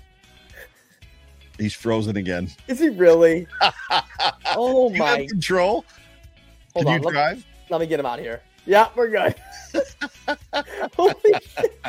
He's 1.59 1.75
frozen 1.75 2.17
again. 2.17 2.51
Is 2.69 2.79
he 2.81 2.89
really? 2.89 3.47
Oh 4.57 4.91
you 4.91 4.99
my! 4.99 5.27
control. 5.27 5.85
Hold 6.75 6.87
Can 6.87 6.95
on, 6.95 7.01
you 7.01 7.07
let, 7.07 7.13
drive? 7.13 7.47
let 7.69 7.81
me 7.81 7.87
get 7.87 8.01
him 8.01 8.07
out 8.07 8.19
of 8.19 8.25
here. 8.25 8.43
Yeah, 8.67 8.89
we're 8.97 9.09
good. 9.09 9.35
Holy 10.97 11.15
shit. 11.41 11.81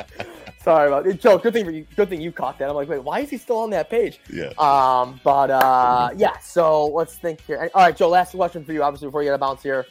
Sorry 0.63 0.87
about 0.87 1.07
it, 1.07 1.19
Joe. 1.19 1.37
Good 1.39 1.53
thing 1.53 1.65
for 1.65 1.71
you. 1.71 1.85
Good 1.95 2.09
thing 2.09 2.21
you 2.21 2.31
caught 2.31 2.59
that. 2.59 2.69
I'm 2.69 2.75
like, 2.75 2.87
wait, 2.87 3.03
why 3.03 3.19
is 3.21 3.29
he 3.31 3.37
still 3.37 3.57
on 3.57 3.71
that 3.71 3.89
page? 3.89 4.19
Yeah. 4.31 4.51
Um, 4.59 5.19
but 5.23 5.49
uh, 5.49 6.11
yeah. 6.15 6.37
So 6.39 6.87
let's 6.87 7.15
think 7.15 7.41
here. 7.41 7.69
All 7.73 7.81
right, 7.83 7.95
Joe. 7.97 8.09
Last 8.09 8.31
question 8.33 8.63
for 8.63 8.73
you, 8.73 8.83
obviously, 8.83 9.07
before 9.07 9.23
you 9.23 9.29
get 9.29 9.35
a 9.35 9.39
bounce 9.39 9.63
here. 9.63 9.85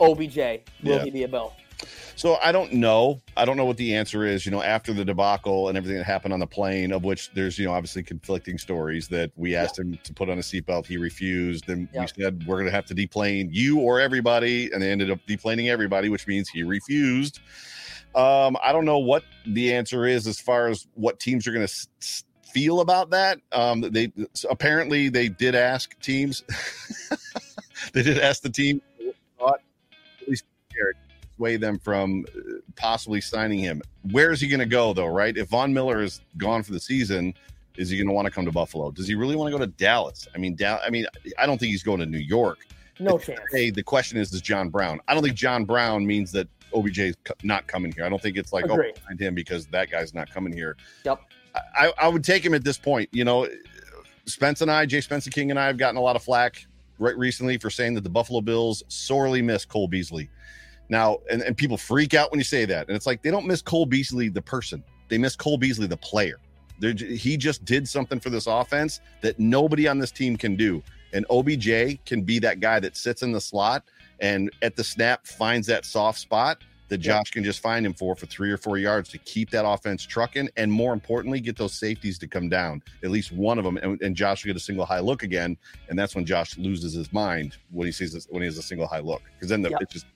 OBJ, 0.00 0.36
will 0.36 0.60
Yeah. 0.82 1.04
he 1.04 1.10
be 1.10 1.22
a 1.24 1.28
bill? 1.28 1.54
So 2.22 2.38
I 2.40 2.52
don't 2.52 2.72
know. 2.74 3.20
I 3.36 3.44
don't 3.44 3.56
know 3.56 3.64
what 3.64 3.78
the 3.78 3.96
answer 3.96 4.24
is. 4.24 4.46
You 4.46 4.52
know, 4.52 4.62
after 4.62 4.92
the 4.92 5.04
debacle 5.04 5.68
and 5.68 5.76
everything 5.76 5.98
that 5.98 6.04
happened 6.04 6.32
on 6.32 6.38
the 6.38 6.46
plane, 6.46 6.92
of 6.92 7.02
which 7.02 7.32
there's 7.34 7.58
you 7.58 7.66
know 7.66 7.72
obviously 7.72 8.04
conflicting 8.04 8.58
stories. 8.58 9.08
That 9.08 9.32
we 9.34 9.56
asked 9.56 9.76
him 9.76 9.98
to 10.04 10.14
put 10.14 10.28
on 10.30 10.38
a 10.38 10.40
seatbelt, 10.40 10.86
he 10.86 10.98
refused, 10.98 11.68
and 11.68 11.88
Yeah. 11.92 12.02
we 12.02 12.22
said 12.22 12.46
we're 12.46 12.58
going 12.58 12.66
to 12.66 12.70
have 12.70 12.86
to 12.86 12.94
deplane 12.94 13.48
you 13.50 13.80
or 13.80 13.98
everybody, 13.98 14.70
and 14.72 14.80
they 14.80 14.92
ended 14.92 15.10
up 15.10 15.18
deplaning 15.28 15.68
everybody, 15.68 16.10
which 16.10 16.28
means 16.28 16.48
he 16.48 16.62
refused. 16.62 17.40
Um, 18.14 18.56
I 18.62 18.70
don't 18.70 18.84
know 18.84 18.98
what 18.98 19.24
the 19.44 19.74
answer 19.74 20.06
is 20.06 20.28
as 20.28 20.38
far 20.38 20.68
as 20.68 20.86
what 20.94 21.18
teams 21.18 21.48
are 21.48 21.52
going 21.52 21.66
to 21.66 21.72
s- 21.72 22.22
feel 22.44 22.82
about 22.82 23.10
that. 23.10 23.40
Um, 23.50 23.80
they 23.80 24.12
apparently 24.48 25.08
they 25.08 25.28
did 25.28 25.56
ask 25.56 25.98
teams. 25.98 26.44
they 27.94 28.04
did 28.04 28.20
ask 28.20 28.42
the 28.42 28.50
team 28.50 28.80
what 28.96 29.06
they 29.06 29.12
thought, 29.40 29.60
at 30.22 30.28
least 30.28 30.44
sway 31.36 31.56
them 31.56 31.78
from 31.78 32.24
uh, 32.36 32.40
possibly 32.76 33.20
signing 33.20 33.58
him. 33.58 33.82
Where 34.10 34.32
is 34.32 34.40
he 34.40 34.48
going 34.48 34.60
to 34.60 34.66
go 34.66 34.92
though? 34.92 35.06
Right? 35.06 35.36
If 35.36 35.48
Von 35.48 35.72
Miller 35.72 36.02
is 36.02 36.20
gone 36.36 36.62
for 36.62 36.72
the 36.72 36.80
season, 36.80 37.34
is 37.76 37.88
he 37.88 37.96
going 37.96 38.08
to 38.08 38.12
want 38.12 38.26
to 38.26 38.30
come 38.30 38.44
to 38.44 38.52
Buffalo? 38.52 38.90
Does 38.90 39.08
he 39.08 39.14
really 39.14 39.36
want 39.36 39.52
to 39.52 39.58
go 39.58 39.64
to 39.64 39.70
Dallas? 39.70 40.28
I 40.34 40.38
mean, 40.38 40.54
Dal- 40.54 40.80
I 40.84 40.90
mean, 40.90 41.06
I 41.38 41.46
don't 41.46 41.58
think 41.58 41.70
he's 41.70 41.82
going 41.82 42.00
to 42.00 42.06
New 42.06 42.18
York. 42.18 42.58
No 43.00 43.18
chance. 43.18 43.40
Hey, 43.50 43.70
the 43.70 43.82
question 43.82 44.18
is, 44.18 44.32
is 44.32 44.40
John 44.42 44.68
Brown? 44.68 45.00
I 45.08 45.14
don't 45.14 45.22
think 45.22 45.34
John 45.36 45.64
Brown 45.64 46.06
means 46.06 46.30
that 46.32 46.46
OBJ 46.74 46.98
is 46.98 47.16
not 47.42 47.66
coming 47.66 47.90
here. 47.92 48.04
I 48.04 48.08
don't 48.08 48.20
think 48.20 48.36
it's 48.36 48.52
like, 48.52 48.66
Agree. 48.66 48.92
oh, 48.94 49.00
find 49.06 49.18
him 49.18 49.34
because 49.34 49.66
that 49.68 49.90
guy's 49.90 50.14
not 50.14 50.30
coming 50.30 50.52
here. 50.52 50.76
Yep. 51.04 51.20
I, 51.54 51.60
I- 51.88 51.92
I 52.02 52.08
would 52.08 52.22
take 52.24 52.44
him 52.44 52.54
at 52.54 52.64
this 52.64 52.78
point. 52.78 53.08
You 53.12 53.24
know, 53.24 53.48
Spence 54.26 54.60
and 54.60 54.70
I, 54.70 54.86
Jay 54.86 55.00
Spencer 55.00 55.30
King 55.30 55.50
and 55.50 55.58
I 55.58 55.66
have 55.66 55.78
gotten 55.78 55.96
a 55.96 56.00
lot 56.00 56.14
of 56.16 56.22
flack 56.22 56.66
right 56.98 57.16
recently 57.16 57.56
for 57.58 57.70
saying 57.70 57.94
that 57.94 58.04
the 58.04 58.10
Buffalo 58.10 58.40
Bills 58.40 58.82
sorely 58.88 59.42
miss 59.42 59.64
Cole 59.64 59.88
Beasley. 59.88 60.28
Now, 60.92 61.20
and, 61.30 61.40
and 61.40 61.56
people 61.56 61.78
freak 61.78 62.12
out 62.12 62.30
when 62.30 62.38
you 62.38 62.44
say 62.44 62.66
that. 62.66 62.86
And 62.86 62.94
it's 62.94 63.06
like 63.06 63.22
they 63.22 63.30
don't 63.30 63.46
miss 63.46 63.62
Cole 63.62 63.86
Beasley, 63.86 64.28
the 64.28 64.42
person, 64.42 64.84
they 65.08 65.16
miss 65.16 65.34
Cole 65.34 65.56
Beasley, 65.56 65.86
the 65.86 65.96
player. 65.96 66.38
They're, 66.80 66.92
he 66.92 67.38
just 67.38 67.64
did 67.64 67.88
something 67.88 68.20
for 68.20 68.28
this 68.28 68.46
offense 68.46 69.00
that 69.22 69.38
nobody 69.40 69.88
on 69.88 69.98
this 69.98 70.10
team 70.12 70.36
can 70.36 70.54
do. 70.54 70.82
And 71.14 71.24
OBJ 71.30 72.04
can 72.04 72.20
be 72.22 72.38
that 72.40 72.60
guy 72.60 72.78
that 72.80 72.98
sits 72.98 73.22
in 73.22 73.32
the 73.32 73.40
slot 73.40 73.84
and 74.20 74.50
at 74.60 74.76
the 74.76 74.84
snap 74.84 75.26
finds 75.26 75.66
that 75.68 75.86
soft 75.86 76.18
spot 76.18 76.58
that 76.88 77.02
Yeah. 77.02 77.14
Josh 77.20 77.30
can 77.30 77.42
just 77.42 77.60
find 77.60 77.86
him 77.86 77.94
for 77.94 78.14
for 78.14 78.26
three 78.26 78.50
or 78.50 78.58
four 78.58 78.76
yards 78.76 79.08
to 79.10 79.18
keep 79.18 79.48
that 79.50 79.66
offense 79.66 80.04
trucking, 80.04 80.50
and 80.58 80.70
more 80.70 80.92
importantly, 80.92 81.40
get 81.40 81.56
those 81.56 81.72
safeties 81.72 82.18
to 82.18 82.26
come 82.28 82.50
down. 82.50 82.82
At 83.02 83.10
least 83.10 83.32
one 83.32 83.56
of 83.58 83.64
them, 83.64 83.78
and, 83.78 84.00
and 84.02 84.14
Josh 84.14 84.44
will 84.44 84.50
get 84.50 84.56
a 84.56 84.60
single 84.60 84.84
high 84.84 85.00
look 85.00 85.22
again, 85.22 85.56
and 85.88 85.98
that's 85.98 86.14
when 86.14 86.26
Josh 86.26 86.58
loses 86.58 86.92
his 86.92 87.10
mind 87.10 87.56
when 87.70 87.86
he 87.86 87.92
sees 87.92 88.12
this, 88.12 88.26
when 88.28 88.42
he 88.42 88.46
has 88.46 88.58
a 88.58 88.62
single 88.62 88.86
high 88.86 88.98
look, 89.00 89.22
because 89.34 89.48
then 89.48 89.62
the, 89.62 89.70
Yep. 89.70 89.80
it's 89.80 89.92
just 89.94 90.06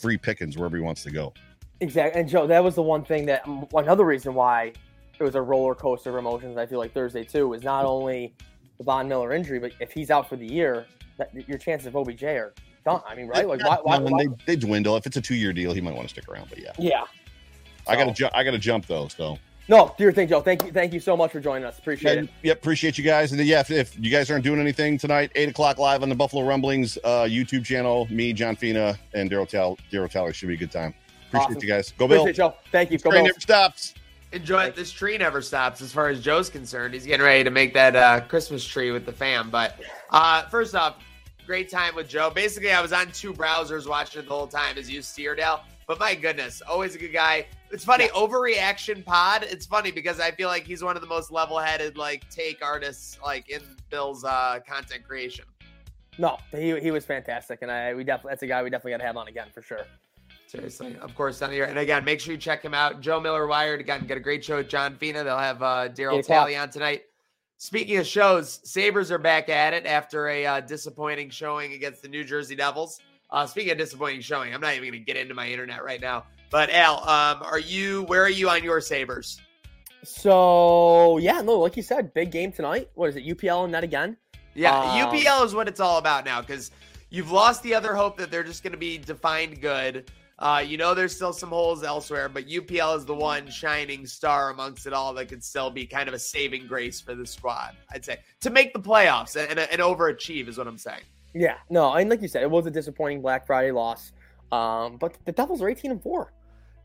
free 0.00 0.16
pickings 0.16 0.56
wherever 0.56 0.76
he 0.76 0.82
wants 0.82 1.02
to 1.04 1.10
go. 1.10 1.32
Exactly. 1.80 2.20
And 2.20 2.28
Joe, 2.28 2.46
that 2.46 2.62
was 2.62 2.74
the 2.74 2.82
one 2.82 3.04
thing 3.04 3.26
that 3.26 3.46
another 3.74 4.04
reason 4.04 4.34
why 4.34 4.72
it 5.18 5.22
was 5.22 5.34
a 5.34 5.42
roller 5.42 5.74
coaster 5.74 6.10
of 6.10 6.16
emotions. 6.16 6.56
I 6.56 6.66
feel 6.66 6.78
like 6.78 6.92
Thursday 6.92 7.24
too 7.24 7.52
is 7.54 7.62
not 7.62 7.84
only 7.84 8.34
the 8.78 8.84
Von 8.84 9.08
Miller 9.08 9.32
injury, 9.32 9.58
but 9.58 9.72
if 9.80 9.92
he's 9.92 10.10
out 10.10 10.28
for 10.28 10.36
the 10.36 10.46
year, 10.46 10.86
that 11.18 11.30
your 11.48 11.58
chances 11.58 11.88
of 11.88 11.96
OBJ 11.96 12.22
are 12.24 12.54
done. 12.84 13.00
I 13.06 13.14
mean, 13.14 13.28
right? 13.28 13.46
Like 13.46 13.60
why? 13.64 13.78
why, 13.82 13.98
why 13.98 14.24
they, 14.24 14.28
they 14.46 14.56
dwindle. 14.56 14.96
If 14.96 15.06
it's 15.06 15.16
a 15.16 15.20
two 15.20 15.34
year 15.34 15.52
deal, 15.52 15.72
he 15.72 15.80
might 15.80 15.94
want 15.94 16.08
to 16.08 16.12
stick 16.12 16.28
around. 16.28 16.48
But 16.48 16.58
yeah, 16.60 16.72
yeah. 16.78 17.04
I 17.86 17.96
got 17.96 18.04
to 18.04 18.10
So- 18.10 18.14
jump. 18.14 18.34
I 18.34 18.44
got 18.44 18.52
to 18.52 18.58
jump 18.58 18.86
though. 18.86 19.08
So 19.08 19.38
No, 19.68 19.94
dear 19.98 20.12
thing, 20.12 20.28
Joe. 20.28 20.40
Thank 20.40 20.64
you. 20.64 20.72
Thank 20.72 20.94
you 20.94 21.00
so 21.00 21.14
much 21.14 21.30
for 21.30 21.40
joining 21.40 21.64
us. 21.64 21.78
Appreciate 21.78 22.14
yeah, 22.14 22.22
it. 22.22 22.30
yeah, 22.42 22.52
appreciate 22.52 22.96
you 22.96 23.04
guys. 23.04 23.32
And 23.32 23.40
yeah, 23.42 23.60
if, 23.60 23.70
if 23.70 23.98
you 23.98 24.10
guys 24.10 24.30
aren't 24.30 24.44
doing 24.44 24.60
anything 24.60 24.96
tonight, 24.96 25.30
eight 25.34 25.50
o'clock 25.50 25.76
live 25.78 26.02
on 26.02 26.08
the 26.08 26.14
Buffalo 26.14 26.46
Rumblings 26.46 26.96
uh, 27.04 27.24
YouTube 27.24 27.66
channel. 27.66 28.06
Me, 28.10 28.32
John 28.32 28.56
Fina, 28.56 28.98
and 29.12 29.30
Darryl 29.30 29.46
Tal- 29.46 29.76
Darryl 29.92 30.10
Talley 30.10 30.32
should 30.32 30.48
be 30.48 30.54
a 30.54 30.56
good 30.56 30.72
time. 30.72 30.94
Appreciate 31.28 31.48
Awesome. 31.48 31.62
you 31.62 31.68
guys. 31.68 31.92
Go 31.98 32.08
Bill. 32.08 32.22
Appreciate 32.22 32.30
it, 32.30 32.36
Joe. 32.36 32.54
Thank 32.72 32.90
you. 32.90 32.98
Go 32.98 33.10
Train 33.10 33.24
Bills. 33.24 33.34
never 33.34 33.40
stops. 33.40 33.94
Enjoy 34.32 34.64
it. 34.64 34.74
This 34.74 34.90
tree 34.90 35.18
never 35.18 35.42
stops 35.42 35.82
as 35.82 35.92
far 35.92 36.08
as 36.08 36.22
Joe's 36.22 36.48
concerned. 36.48 36.94
He's 36.94 37.04
getting 37.04 37.24
ready 37.24 37.44
to 37.44 37.50
make 37.50 37.74
that 37.74 37.94
uh, 37.94 38.20
Christmas 38.20 38.64
tree 38.64 38.90
with 38.90 39.04
the 39.04 39.12
fam. 39.12 39.50
But 39.50 39.78
uh, 40.10 40.44
first 40.44 40.74
off, 40.74 40.96
great 41.46 41.70
time 41.70 41.94
with 41.94 42.08
Joe. 42.08 42.30
Basically, 42.30 42.70
I 42.70 42.80
was 42.80 42.92
on 42.94 43.10
two 43.12 43.34
browsers 43.34 43.86
watching 43.86 44.22
it 44.22 44.28
the 44.28 44.34
whole 44.34 44.46
time 44.46 44.78
as 44.78 44.90
you 44.90 45.00
Steerdale. 45.00 45.60
But 45.86 45.98
my 45.98 46.14
goodness, 46.14 46.62
always 46.68 46.94
a 46.94 46.98
good 46.98 47.12
guy. 47.12 47.46
It's 47.70 47.84
funny, 47.84 48.08
overreaction 48.08 49.04
pod. 49.04 49.42
It's 49.42 49.66
funny 49.66 49.90
because 49.90 50.20
I 50.20 50.30
feel 50.30 50.48
like 50.48 50.64
he's 50.64 50.82
one 50.82 50.96
of 50.96 51.02
the 51.02 51.08
most 51.08 51.30
level-headed, 51.30 51.98
like 51.98 52.28
take 52.30 52.64
artists, 52.64 53.18
like 53.22 53.50
in 53.50 53.60
Bill's 53.90 54.24
uh, 54.24 54.60
content 54.66 55.04
creation. 55.06 55.44
No, 56.18 56.38
he, 56.50 56.80
he 56.80 56.90
was 56.90 57.04
fantastic, 57.04 57.60
and 57.62 57.70
I 57.70 57.94
we 57.94 58.04
definitely 58.04 58.30
that's 58.30 58.42
a 58.42 58.46
guy 58.46 58.62
we 58.62 58.70
definitely 58.70 58.92
got 58.92 58.98
to 58.98 59.06
have 59.06 59.16
on 59.16 59.28
again 59.28 59.48
for 59.52 59.62
sure. 59.62 59.86
Seriously, 60.46 60.96
of 61.02 61.14
course, 61.14 61.38
down 61.38 61.52
here. 61.52 61.64
And 61.64 61.78
again, 61.78 62.04
make 62.04 62.20
sure 62.20 62.32
you 62.32 62.38
check 62.38 62.62
him 62.62 62.72
out. 62.72 63.02
Joe 63.02 63.20
Miller 63.20 63.46
Wired. 63.46 63.80
Again, 63.80 64.06
got 64.06 64.16
a 64.16 64.20
great 64.20 64.42
show 64.42 64.56
with 64.56 64.68
John 64.68 64.96
Fina. 64.96 65.22
They'll 65.22 65.38
have 65.38 65.62
uh, 65.62 65.88
Darryl. 65.90 66.24
Talley 66.24 66.56
on 66.56 66.70
tonight. 66.70 67.02
Speaking 67.58 67.98
of 67.98 68.06
shows, 68.06 68.60
Sabres 68.64 69.10
are 69.10 69.18
back 69.18 69.48
at 69.48 69.74
it 69.74 69.84
after 69.84 70.28
a 70.28 70.46
uh, 70.46 70.60
disappointing 70.60 71.28
showing 71.28 71.74
against 71.74 72.02
the 72.02 72.08
New 72.08 72.24
Jersey 72.24 72.56
Devils. 72.56 73.00
Uh, 73.30 73.46
speaking 73.46 73.72
of 73.72 73.78
disappointing 73.78 74.22
showing, 74.22 74.54
I'm 74.54 74.60
not 74.60 74.72
even 74.74 74.88
going 74.88 75.00
to 75.00 75.04
get 75.04 75.16
into 75.16 75.34
my 75.34 75.48
internet 75.48 75.84
right 75.84 76.00
now. 76.00 76.24
But 76.50 76.70
Al, 76.70 76.96
um, 77.00 77.42
are 77.42 77.58
you? 77.58 78.04
Where 78.04 78.22
are 78.22 78.30
you 78.30 78.48
on 78.48 78.64
your 78.64 78.80
Sabres? 78.80 79.40
So 80.04 81.18
yeah, 81.18 81.40
no, 81.40 81.58
like 81.58 81.76
you 81.76 81.82
said, 81.82 82.14
big 82.14 82.30
game 82.30 82.52
tonight. 82.52 82.88
What 82.94 83.10
is 83.10 83.16
it? 83.16 83.26
UPL 83.26 83.64
and 83.64 83.74
that 83.74 83.84
again? 83.84 84.16
Yeah, 84.54 84.78
Um, 84.78 85.12
UPL 85.12 85.44
is 85.44 85.54
what 85.54 85.68
it's 85.68 85.80
all 85.80 85.98
about 85.98 86.24
now 86.24 86.40
because 86.40 86.70
you've 87.10 87.30
lost 87.30 87.62
the 87.62 87.74
other 87.74 87.94
hope 87.94 88.16
that 88.18 88.30
they're 88.30 88.42
just 88.42 88.62
going 88.62 88.72
to 88.72 88.78
be 88.78 88.98
defined 88.98 89.60
good. 89.60 90.10
Uh, 90.38 90.62
you 90.64 90.76
know, 90.76 90.94
there's 90.94 91.14
still 91.14 91.32
some 91.32 91.48
holes 91.48 91.82
elsewhere, 91.82 92.28
but 92.28 92.46
UPL 92.46 92.96
is 92.96 93.04
the 93.04 93.14
one 93.14 93.50
shining 93.50 94.06
star 94.06 94.50
amongst 94.50 94.86
it 94.86 94.92
all 94.92 95.12
that 95.14 95.28
could 95.28 95.42
still 95.42 95.68
be 95.68 95.84
kind 95.84 96.08
of 96.08 96.14
a 96.14 96.18
saving 96.18 96.66
grace 96.66 97.00
for 97.00 97.14
the 97.14 97.26
squad. 97.26 97.74
I'd 97.92 98.04
say 98.04 98.18
to 98.40 98.50
make 98.50 98.72
the 98.72 98.80
playoffs 98.80 99.34
and, 99.36 99.58
and, 99.58 99.68
and 99.70 99.80
overachieve 99.80 100.48
is 100.48 100.56
what 100.56 100.68
I'm 100.68 100.78
saying. 100.78 101.02
Yeah, 101.34 101.56
no, 101.70 101.92
and 101.92 102.08
like 102.08 102.22
you 102.22 102.28
said, 102.28 102.42
it 102.42 102.50
was 102.50 102.66
a 102.66 102.70
disappointing 102.70 103.20
Black 103.20 103.46
Friday 103.46 103.72
loss. 103.72 104.12
Um, 104.52 104.96
but 104.96 105.16
the 105.24 105.32
Devils 105.32 105.60
are 105.60 105.68
18 105.68 105.90
and 105.90 106.02
four. 106.02 106.32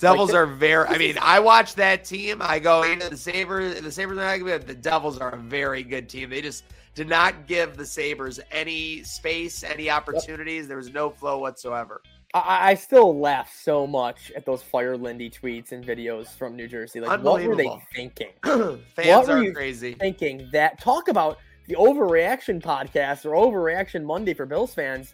Devils 0.03 0.31
Like, 0.31 0.37
are 0.37 0.45
very. 0.45 0.87
I 0.87 0.97
mean, 0.97 1.17
I 1.21 1.39
watch 1.39 1.75
that 1.75 2.03
team. 2.03 2.37
I 2.41 2.59
go 2.59 2.83
into 2.83 3.09
the 3.09 3.17
Sabres. 3.17 3.81
The 3.81 3.91
Sabres 3.91 4.17
are 4.17 4.37
not 4.39 4.45
be. 4.45 4.57
The 4.65 4.75
Devils 4.75 5.17
are 5.17 5.33
a 5.33 5.37
very 5.37 5.81
good 5.83 6.07
team. 6.09 6.29
They 6.29 6.41
just 6.41 6.65
did 6.93 7.09
not 7.09 7.47
give 7.47 7.77
the 7.77 7.85
Sabres 7.85 8.39
any 8.51 9.03
space, 9.03 9.63
any 9.63 9.89
opportunities. 9.89 10.67
There 10.67 10.77
was 10.77 10.91
no 10.93 11.09
flow 11.09 11.39
whatsoever. 11.39 12.01
I, 12.33 12.71
I 12.71 12.73
still 12.75 13.19
laugh 13.19 13.55
so 13.61 13.87
much 13.87 14.31
at 14.35 14.45
those 14.45 14.61
Fire 14.61 14.97
Lindy 14.97 15.29
tweets 15.29 15.71
and 15.71 15.85
videos 15.85 16.27
from 16.27 16.55
New 16.55 16.67
Jersey. 16.67 16.99
Like, 16.99 17.23
what 17.23 17.43
were 17.43 17.55
they 17.55 17.69
thinking? 17.95 18.29
Fans 18.43 18.79
What 19.27 19.29
are 19.29 19.53
crazy. 19.53 19.93
Thinking 19.93 20.49
that 20.51 20.81
talk 20.81 21.07
about 21.07 21.37
the 21.67 21.75
overreaction 21.75 22.61
podcast 22.61 23.25
or 23.25 23.31
overreaction 23.31 24.03
Monday 24.03 24.33
for 24.33 24.45
Bills 24.45 24.73
fans. 24.73 25.13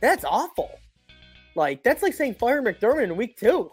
That's 0.00 0.24
awful. 0.24 0.78
Like 1.54 1.82
that's 1.82 2.02
like 2.02 2.14
saying 2.14 2.34
fire 2.34 2.62
McDermott 2.62 3.04
in 3.04 3.16
week 3.16 3.38
two. 3.38 3.70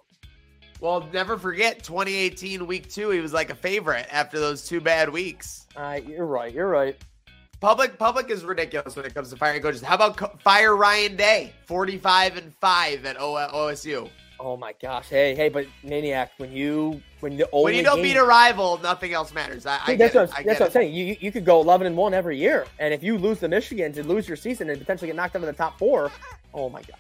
Well, 0.82 1.08
never 1.14 1.38
forget 1.38 1.84
2018 1.84 2.66
week 2.66 2.90
two. 2.90 3.12
He 3.12 3.20
was 3.20 3.32
like 3.34 3.52
a 3.52 3.56
favorite 3.56 4.08
after 4.12 4.40
those 4.40 4.68
two 4.68 4.82
bad 4.82 5.10
weeks. 5.10 5.68
Uh, 5.76 6.00
you're 6.06 6.26
right. 6.26 6.52
You're 6.54 6.68
right. 6.68 6.98
Public 7.60 8.00
public 8.00 8.32
is 8.32 8.44
ridiculous 8.44 8.96
when 8.96 9.06
it 9.06 9.14
comes 9.14 9.30
to 9.30 9.38
firing 9.38 9.62
coaches. 9.62 9.84
How 9.84 9.94
about 9.94 10.18
co- 10.18 10.36
fire 10.44 10.76
Ryan 10.76 11.16
Day, 11.16 11.54
45 11.68 12.38
and 12.38 12.56
five 12.56 13.06
at 13.06 13.18
o- 13.22 13.36
OSU? 13.36 14.10
Oh 14.40 14.58
my 14.58 14.74
gosh. 14.82 15.08
Hey, 15.08 15.36
hey, 15.36 15.50
but 15.50 15.68
Maniac, 15.84 16.32
when 16.38 16.52
you 16.52 17.00
when 17.20 17.38
the 17.38 17.48
only 17.52 17.66
when 17.66 17.76
you 17.76 17.84
don't 17.84 17.98
game, 17.98 18.04
beat 18.06 18.18
a 18.18 18.24
rival, 18.24 18.80
nothing 18.82 19.14
else 19.14 19.32
matters. 19.36 19.68
I, 19.68 19.80
I 19.86 19.96
that's 19.96 20.16
what. 20.16 20.36
I 20.36 20.42
that's 20.42 20.60
what 20.60 20.66
I'm 20.70 20.72
saying. 20.72 20.96
You 20.96 21.06
you- 21.06 21.18
you 21.20 21.32
could 21.32 21.46
go 21.46 21.62
11 21.62 21.86
and 21.86 21.96
one 21.96 22.16
every 22.16 22.36
year, 22.40 22.66
and 22.80 22.92
if 22.92 23.04
you 23.04 23.20
lose 23.20 23.38
the 23.40 23.48
Michigan 23.48 23.94
to 23.94 24.04
lose 24.04 24.28
your 24.28 24.38
season 24.38 24.72
and 24.72 24.80
potentially 24.80 25.06
get 25.10 25.16
knocked 25.16 25.36
out 25.36 25.44
of 25.44 25.46
the 25.46 25.54
top 25.54 25.78
four, 25.78 26.12
oh 26.56 26.68
my 26.70 26.82
god, 26.82 26.98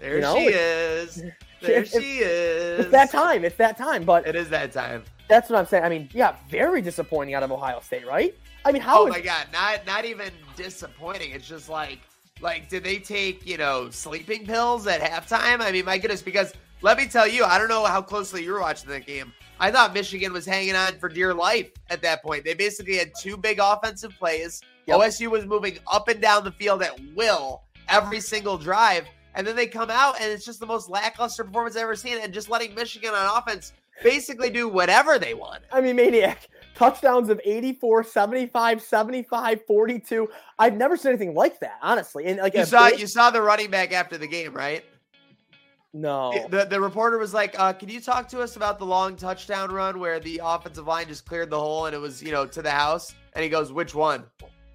There 0.00 0.16
you 0.16 0.20
know, 0.22 0.34
she 0.36 0.44
is. 0.46 1.22
There 1.62 1.82
it's- 1.82 1.90
she 1.92 2.20
is. 2.20 2.80
it's 2.80 2.90
that 2.90 3.10
time. 3.12 3.44
It's 3.44 3.56
that 3.56 3.76
time. 3.76 4.04
But 4.04 4.26
It 4.26 4.34
is 4.34 4.48
that 4.48 4.72
time. 4.72 5.04
that's 5.28 5.50
what 5.50 5.58
I'm 5.58 5.66
saying. 5.66 5.84
I 5.84 5.90
mean, 5.90 6.08
yeah, 6.14 6.36
very 6.48 6.80
disappointing 6.80 7.34
out 7.34 7.42
of 7.42 7.52
Ohio 7.52 7.80
State, 7.80 8.06
right? 8.06 8.34
I 8.64 8.72
mean, 8.72 8.80
how 8.80 9.02
oh 9.02 9.06
is 9.08 9.12
my 9.12 9.20
god, 9.20 9.46
not 9.52 9.84
not 9.86 10.06
even 10.06 10.30
disappointing. 10.56 11.32
It's 11.32 11.46
just 11.46 11.68
like 11.68 11.98
like 12.40 12.70
did 12.70 12.82
they 12.82 12.96
take, 12.98 13.46
you 13.46 13.58
know, 13.58 13.90
sleeping 13.90 14.46
pills 14.46 14.86
at 14.86 15.02
halftime? 15.02 15.60
I 15.60 15.70
mean, 15.70 15.84
my 15.84 15.98
goodness, 15.98 16.22
because 16.22 16.54
let 16.80 16.96
me 16.96 17.06
tell 17.06 17.26
you, 17.28 17.44
I 17.44 17.58
don't 17.58 17.68
know 17.68 17.84
how 17.84 18.00
closely 18.00 18.42
you 18.42 18.52
were 18.52 18.60
watching 18.60 18.88
that 18.88 19.06
game. 19.06 19.30
I 19.58 19.70
thought 19.70 19.92
Michigan 19.92 20.32
was 20.32 20.46
hanging 20.46 20.74
on 20.74 20.98
for 20.98 21.10
dear 21.10 21.34
life 21.34 21.70
at 21.90 22.00
that 22.00 22.22
point. 22.22 22.44
They 22.46 22.54
basically 22.54 22.96
had 22.96 23.12
two 23.20 23.36
big 23.36 23.58
offensive 23.62 24.12
plays. 24.18 24.62
Yep. 24.86 24.98
OSU 24.98 25.30
was 25.30 25.44
moving 25.44 25.78
up 25.92 26.08
and 26.08 26.22
down 26.22 26.44
the 26.44 26.52
field 26.52 26.82
at 26.82 26.98
will 27.14 27.64
every 27.90 28.20
single 28.20 28.56
drive. 28.56 29.04
And 29.34 29.46
then 29.46 29.56
they 29.56 29.66
come 29.66 29.90
out 29.90 30.20
and 30.20 30.30
it's 30.30 30.44
just 30.44 30.60
the 30.60 30.66
most 30.66 30.88
lackluster 30.90 31.44
performance 31.44 31.76
I've 31.76 31.82
ever 31.82 31.96
seen. 31.96 32.18
And 32.20 32.32
just 32.32 32.48
letting 32.50 32.74
Michigan 32.74 33.10
on 33.14 33.38
offense 33.38 33.72
basically 34.02 34.50
do 34.50 34.68
whatever 34.68 35.18
they 35.18 35.34
want. 35.34 35.62
I 35.72 35.80
mean, 35.80 35.96
Maniac. 35.96 36.48
Touchdowns 36.74 37.28
of 37.28 37.40
84, 37.44 38.04
75, 38.04 38.80
75, 38.82 39.60
42. 39.66 40.28
I've 40.58 40.76
never 40.76 40.96
seen 40.96 41.10
anything 41.10 41.34
like 41.34 41.60
that, 41.60 41.78
honestly. 41.82 42.24
And 42.26 42.38
like 42.38 42.54
You 42.54 42.64
saw 42.64 42.88
big- 42.90 43.00
you 43.00 43.06
saw 43.06 43.30
the 43.30 43.42
running 43.42 43.70
back 43.70 43.92
after 43.92 44.16
the 44.16 44.26
game, 44.26 44.54
right? 44.54 44.84
no. 45.92 46.32
The 46.50 46.64
the 46.64 46.80
reporter 46.80 47.18
was 47.18 47.34
like, 47.34 47.58
uh, 47.58 47.72
"Can 47.72 47.88
you 47.88 48.00
talk 48.00 48.28
to 48.28 48.40
us 48.40 48.56
about 48.56 48.78
the 48.78 48.86
long 48.86 49.16
touchdown 49.16 49.72
run 49.72 49.98
where 49.98 50.20
the 50.20 50.40
offensive 50.42 50.86
line 50.86 51.08
just 51.08 51.26
cleared 51.26 51.50
the 51.50 51.58
hole 51.58 51.86
and 51.86 51.94
it 51.94 51.98
was 51.98 52.22
you 52.22 52.30
know 52.32 52.46
to 52.46 52.62
the 52.62 52.70
house?" 52.70 53.14
And 53.34 53.42
he 53.42 53.50
goes, 53.50 53.72
"Which 53.72 53.94
one?" 53.94 54.24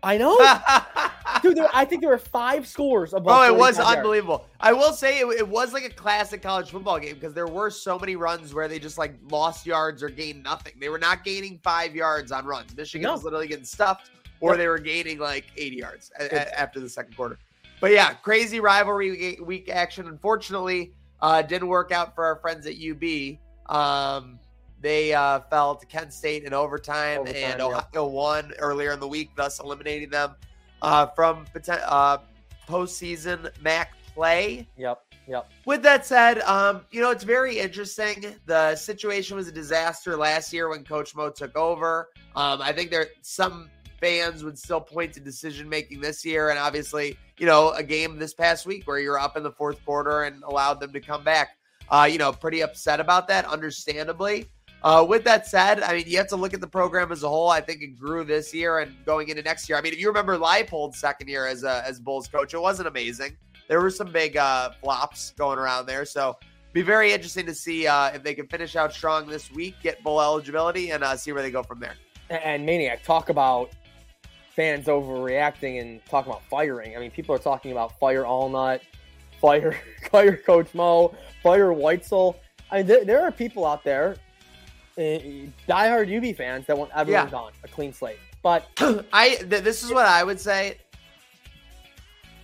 I 0.05 0.17
know. 0.17 0.37
Dude, 1.41 1.57
there, 1.57 1.67
I 1.73 1.83
think 1.83 2.01
there 2.01 2.11
were 2.11 2.17
five 2.17 2.65
scores 2.67 3.13
above. 3.13 3.37
oh, 3.37 3.43
it 3.45 3.51
was 3.55 3.75
45 3.77 3.77
yards. 3.85 3.97
unbelievable. 3.97 4.45
I 4.59 4.71
will 4.71 4.93
say 4.93 5.19
it, 5.19 5.25
it 5.39 5.47
was 5.47 5.73
like 5.73 5.83
a 5.83 5.89
classic 5.89 6.41
college 6.41 6.69
football 6.71 6.99
game 6.99 7.15
because 7.15 7.33
there 7.33 7.47
were 7.47 7.69
so 7.69 7.97
many 7.99 8.15
runs 8.15 8.53
where 8.53 8.67
they 8.67 8.79
just 8.79 8.97
like 8.97 9.15
lost 9.29 9.65
yards 9.65 10.01
or 10.03 10.09
gained 10.09 10.43
nothing. 10.43 10.73
They 10.79 10.89
were 10.89 10.99
not 10.99 11.23
gaining 11.23 11.59
five 11.63 11.95
yards 11.95 12.31
on 12.31 12.45
runs. 12.45 12.75
Michigan 12.77 13.03
No. 13.07 13.13
was 13.13 13.23
literally 13.23 13.47
getting 13.47 13.65
stuffed, 13.65 14.11
or 14.39 14.55
they 14.57 14.67
were 14.67 14.77
gaining 14.79 15.17
like 15.19 15.45
80 15.57 15.75
yards 15.75 16.11
a- 16.19 16.25
a- 16.33 16.59
after 16.59 16.79
the 16.79 16.87
second 16.89 17.15
quarter. 17.17 17.37
But 17.81 17.91
yeah, 17.91 18.13
crazy 18.13 18.59
rivalry 18.59 19.11
week- 19.11 19.45
week 19.45 19.69
action. 19.69 20.07
Unfortunately, 20.07 20.93
uh, 21.21 21.41
didn't 21.41 21.67
work 21.67 21.91
out 21.91 22.15
for 22.15 22.25
our 22.25 22.35
friends 22.37 22.65
at 22.67 22.75
UB. 22.77 23.39
Um, 23.67 24.39
they 24.85 25.15
uh, 25.15 25.39
fell 25.49 25.75
to 25.75 25.85
Kent 25.87 26.13
State 26.13 26.43
in 26.43 26.53
overtime, 26.53 27.21
Overtime, 27.21 27.43
and 27.43 27.59
yeah. 27.59 27.65
Ohio 27.65 28.05
won 28.05 28.53
earlier 28.59 28.91
in 28.91 28.99
the 28.99 29.07
week, 29.07 29.31
thus 29.35 29.59
eliminating 29.59 30.11
them 30.11 30.35
uh, 30.83 31.07
from 31.07 31.47
uh, 31.67 32.19
postseason 32.69 33.49
MAC 33.63 33.93
play. 34.13 34.67
Yep. 34.77 35.01
Yep. 35.27 35.51
With 35.65 35.81
that 35.81 36.05
said, 36.05 36.39
um, 36.41 36.81
you 36.91 37.01
know, 37.01 37.09
it's 37.09 37.23
very 37.23 37.57
interesting. 37.57 38.35
The 38.45 38.75
situation 38.75 39.35
was 39.35 39.47
a 39.47 39.51
disaster 39.51 40.15
last 40.15 40.53
year 40.53 40.69
when 40.69 40.83
Coach 40.83 41.15
Mo 41.15 41.31
took 41.31 41.57
over. 41.57 42.09
Um, 42.35 42.61
I 42.61 42.71
think 42.71 42.91
there 42.91 43.07
some 43.23 43.71
fans 43.99 44.43
would 44.43 44.59
still 44.59 44.81
point 44.81 45.13
to 45.13 45.19
decision 45.19 45.67
making 45.67 45.99
this 45.99 46.23
year, 46.23 46.51
and 46.51 46.59
obviously, 46.59 47.17
you 47.39 47.47
know, 47.47 47.71
a 47.71 47.81
game 47.81 48.19
this 48.19 48.35
past 48.35 48.67
week 48.67 48.85
where 48.85 48.99
you're 48.99 49.17
up 49.17 49.35
in 49.35 49.41
the 49.41 49.51
fourth 49.51 49.83
quarter 49.83 50.25
and 50.25 50.43
allowed 50.43 50.79
them 50.79 50.93
to 50.93 50.99
come 50.99 51.23
back. 51.23 51.57
Uh, 51.89 52.07
you 52.11 52.19
know, 52.19 52.31
pretty 52.31 52.61
upset 52.61 52.99
about 52.99 53.27
that, 53.27 53.45
understandably. 53.45 54.47
Uh, 54.85 55.03
with 55.03 55.23
that 55.23 55.47
said, 55.47 55.81
I 55.81 55.93
mean, 55.93 56.03
you 56.05 56.15
have 56.19 56.27
to 56.27 56.35
look 56.35 56.53
at 56.53 56.61
the 56.61 56.67
program 56.67 57.11
as 57.11 57.23
a 57.23 57.27
whole. 57.27 57.49
I 57.49 57.59
think 57.59 57.81
it 57.81 57.99
grew 57.99 58.23
this 58.23 58.53
year 58.53 58.79
and 58.79 58.95
going 59.03 59.29
into 59.29 59.41
next 59.41 59.67
year. 59.67 59.79
I 59.79 59.81
mean, 59.81 59.93
if 59.93 59.99
you 59.99 60.07
remember 60.07 60.37
Leipold's 60.37 60.99
second 60.99 61.27
year 61.27 61.47
as 61.47 61.63
a 61.63 61.83
as 61.87 61.99
Bulls 61.99 62.27
coach, 62.27 62.53
it 62.53 62.61
wasn't 62.61 62.87
amazing. 62.87 63.35
There 63.67 63.81
were 63.81 63.89
some 63.89 64.11
big 64.11 64.37
uh, 64.37 64.73
flops 64.83 65.31
going 65.31 65.57
around 65.57 65.87
there, 65.87 66.05
so 66.05 66.37
be 66.71 66.83
very 66.83 67.13
interesting 67.13 67.47
to 67.47 67.55
see 67.55 67.87
uh, 67.87 68.09
if 68.09 68.21
they 68.21 68.35
can 68.35 68.45
finish 68.45 68.75
out 68.75 68.93
strong 68.93 69.25
this 69.27 69.51
week, 69.51 69.73
get 69.81 70.03
bowl 70.03 70.21
eligibility, 70.21 70.91
and 70.91 71.03
uh, 71.03 71.17
see 71.17 71.31
where 71.31 71.41
they 71.41 71.49
go 71.49 71.63
from 71.63 71.79
there. 71.79 71.95
And, 72.29 72.63
Maniac, 72.63 73.01
talk 73.01 73.29
about 73.29 73.71
fans 74.55 74.85
overreacting 74.85 75.81
and 75.81 76.05
talk 76.05 76.27
about 76.27 76.43
firing. 76.47 76.95
I 76.95 76.99
mean, 76.99 77.09
people 77.09 77.33
are 77.33 77.39
talking 77.39 77.71
about 77.71 77.97
fire 77.97 78.23
Alnutt, 78.23 78.81
fire 79.41 79.79
fire 80.11 80.37
Coach 80.37 80.75
Mo, 80.75 81.15
fire 81.41 81.69
Whitesell. 81.69 82.35
I 82.69 82.77
mean, 82.77 82.85
there, 82.85 83.03
there 83.03 83.23
are 83.23 83.31
people 83.31 83.65
out 83.65 83.83
there, 83.83 84.17
Uh, 84.97 85.51
diehard 85.67 86.07
UB 86.15 86.35
fans 86.35 86.65
that 86.67 86.77
want 86.77 86.89
everyone 86.95 87.25
Yeah. 87.25 87.31
gone, 87.31 87.51
a 87.63 87.67
clean 87.67 87.91
slate. 87.91 88.17
But 88.41 88.67
I 89.11 89.35
th- 89.35 89.63
this 89.63 89.83
is 89.83 89.91
what 89.91 90.05
I 90.05 90.23
would 90.23 90.39
say. 90.39 90.77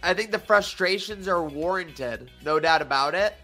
I 0.03 0.13
think 0.13 0.31
the 0.31 0.39
frustrations 0.39 1.27
are 1.27 1.43
warranted, 1.43 2.29
no 2.43 2.59
doubt 2.59 2.81
about 2.81 3.13
it. 3.13 3.35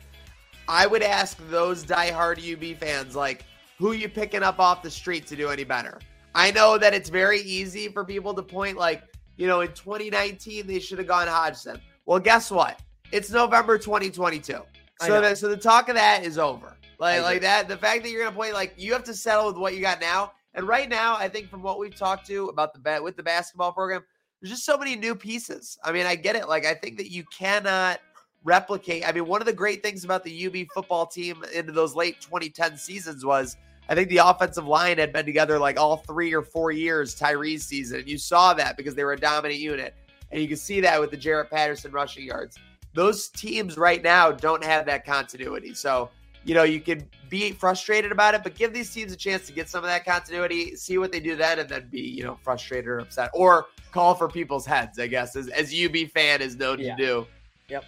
I 0.68 0.88
would 0.88 1.04
ask 1.04 1.38
those 1.50 1.86
diehard 1.86 2.40
UB 2.42 2.78
fans, 2.80 3.16
like, 3.16 3.46
who 3.78 3.92
you 3.94 4.10
picking 4.10 4.44
up 4.44 4.60
off 4.60 4.82
the 4.82 4.90
street 4.90 5.28
to 5.28 5.36
do 5.36 5.50
any 5.50 5.64
better? 5.64 6.00
I 6.36 6.52
know 6.52 6.78
that 6.78 6.94
it's 6.94 7.10
very 7.10 7.40
easy 7.42 7.88
for 7.90 8.04
people 8.04 8.34
to 8.34 8.42
point, 8.42 8.78
like, 8.78 9.04
you 9.38 9.48
know, 9.48 9.62
in 9.62 9.72
2019 9.74 10.68
they 10.68 10.80
should 10.80 10.98
have 10.98 11.08
gone 11.08 11.28
Hodgson. 11.28 11.80
Well, 12.06 12.20
guess 12.20 12.50
what? 12.52 12.80
It's 13.12 13.30
November 13.32 13.78
2022, 13.78 14.62
so 15.00 15.22
the, 15.22 15.36
so 15.36 15.48
the 15.48 15.56
talk 15.56 15.88
of 15.90 15.96
that 15.96 16.26
is 16.26 16.38
over. 16.38 16.76
Like 17.00 17.22
like 17.22 17.42
that, 17.42 17.68
the 17.68 17.78
fact 17.78 18.04
that 18.04 18.10
you're 18.10 18.24
gonna 18.24 18.36
point, 18.36 18.54
like, 18.54 18.74
you 18.78 18.94
have 18.94 19.04
to 19.04 19.14
settle 19.14 19.48
with 19.48 19.58
what 19.58 19.76
you 19.76 19.82
got 19.82 20.02
now. 20.02 20.34
And 20.54 20.68
right 20.68 20.90
now, 20.90 21.16
I 21.16 21.30
think 21.30 21.50
from 21.50 21.62
what 21.62 21.78
we've 21.78 21.96
talked 21.96 22.26
to 22.28 22.48
about 22.48 22.74
the 22.74 22.80
bet 22.80 23.04
with 23.04 23.16
the 23.16 23.24
basketball 23.24 23.72
program, 23.72 24.04
there's 24.42 24.52
just 24.52 24.66
so 24.66 24.78
many 24.78 24.96
new 24.96 25.14
pieces. 25.14 25.78
I 25.84 25.92
mean, 25.92 26.06
I 26.06 26.16
get 26.16 26.36
it. 26.36 26.48
Like, 26.48 26.66
I 26.66 26.74
think 26.74 26.98
that 26.98 27.12
you 27.12 27.24
cannot 27.26 28.00
replicate. 28.44 29.08
I 29.08 29.12
mean, 29.12 29.28
one 29.28 29.42
of 29.42 29.46
the 29.46 29.54
great 29.54 29.84
things 29.84 30.04
about 30.04 30.24
the 30.24 30.48
UB 30.48 30.68
football 30.74 31.06
team 31.06 31.44
into 31.54 31.72
those 31.72 31.96
late 31.96 32.22
2010 32.22 32.78
seasons 32.78 33.26
was 33.26 33.58
I 33.90 33.96
think 33.96 34.10
the 34.10 34.18
offensive 34.18 34.68
line 34.68 34.98
had 34.98 35.14
been 35.14 35.26
together 35.26 35.60
like 35.60 35.80
all 35.80 35.98
three 35.98 36.34
or 36.34 36.42
four 36.42 36.72
years 36.72 37.16
Tyree's 37.16 37.66
season. 37.66 38.00
And 38.00 38.10
you 38.10 38.18
saw 38.18 38.54
that 38.54 38.78
because 38.78 38.96
they 38.96 39.04
were 39.04 39.14
a 39.14 39.20
dominant 39.20 39.60
unit. 39.60 39.96
And 40.32 40.42
you 40.42 40.48
can 40.48 40.58
see 40.58 40.82
that 40.82 41.00
with 41.00 41.12
the 41.12 41.18
Jaret 41.18 41.50
Patterson 41.50 41.92
rushing 41.92 42.26
yards. 42.26 42.58
Those 42.94 43.30
teams 43.30 43.78
right 43.78 44.04
now 44.04 44.32
don't 44.32 44.64
have 44.64 44.86
that 44.88 45.06
continuity. 45.06 45.74
So, 45.74 46.10
you 46.48 46.54
know, 46.56 46.64
you 46.64 46.80
could 46.80 47.06
be 47.30 47.52
frustrated 47.52 48.10
about 48.10 48.34
it, 48.34 48.42
but 48.42 48.56
give 48.56 48.74
these 48.74 48.90
teams 48.94 49.12
a 49.12 49.18
chance 49.18 49.46
to 49.48 49.52
get 49.52 49.68
some 49.68 49.84
of 49.84 49.90
that 49.90 50.06
continuity, 50.06 50.78
see 50.78 50.98
what 50.98 51.12
they 51.12 51.20
do 51.20 51.36
then, 51.36 51.60
and 51.60 51.68
then 51.68 51.90
be, 51.92 52.00
you 52.00 52.24
know, 52.24 52.40
frustrated 52.42 52.88
or 52.88 53.00
upset. 53.00 53.30
Or 53.34 53.66
call 53.92 54.16
for 54.16 54.30
people's 54.30 54.66
heads, 54.66 54.98
I 54.98 55.08
guess, 55.08 55.36
as, 55.36 55.50
as 55.50 55.74
UB 55.74 56.10
fan 56.14 56.42
is 56.42 56.56
known 56.56 56.80
Yeah. 56.80 56.96
to 56.96 57.06
do. 57.06 57.28
Yep. 57.68 57.84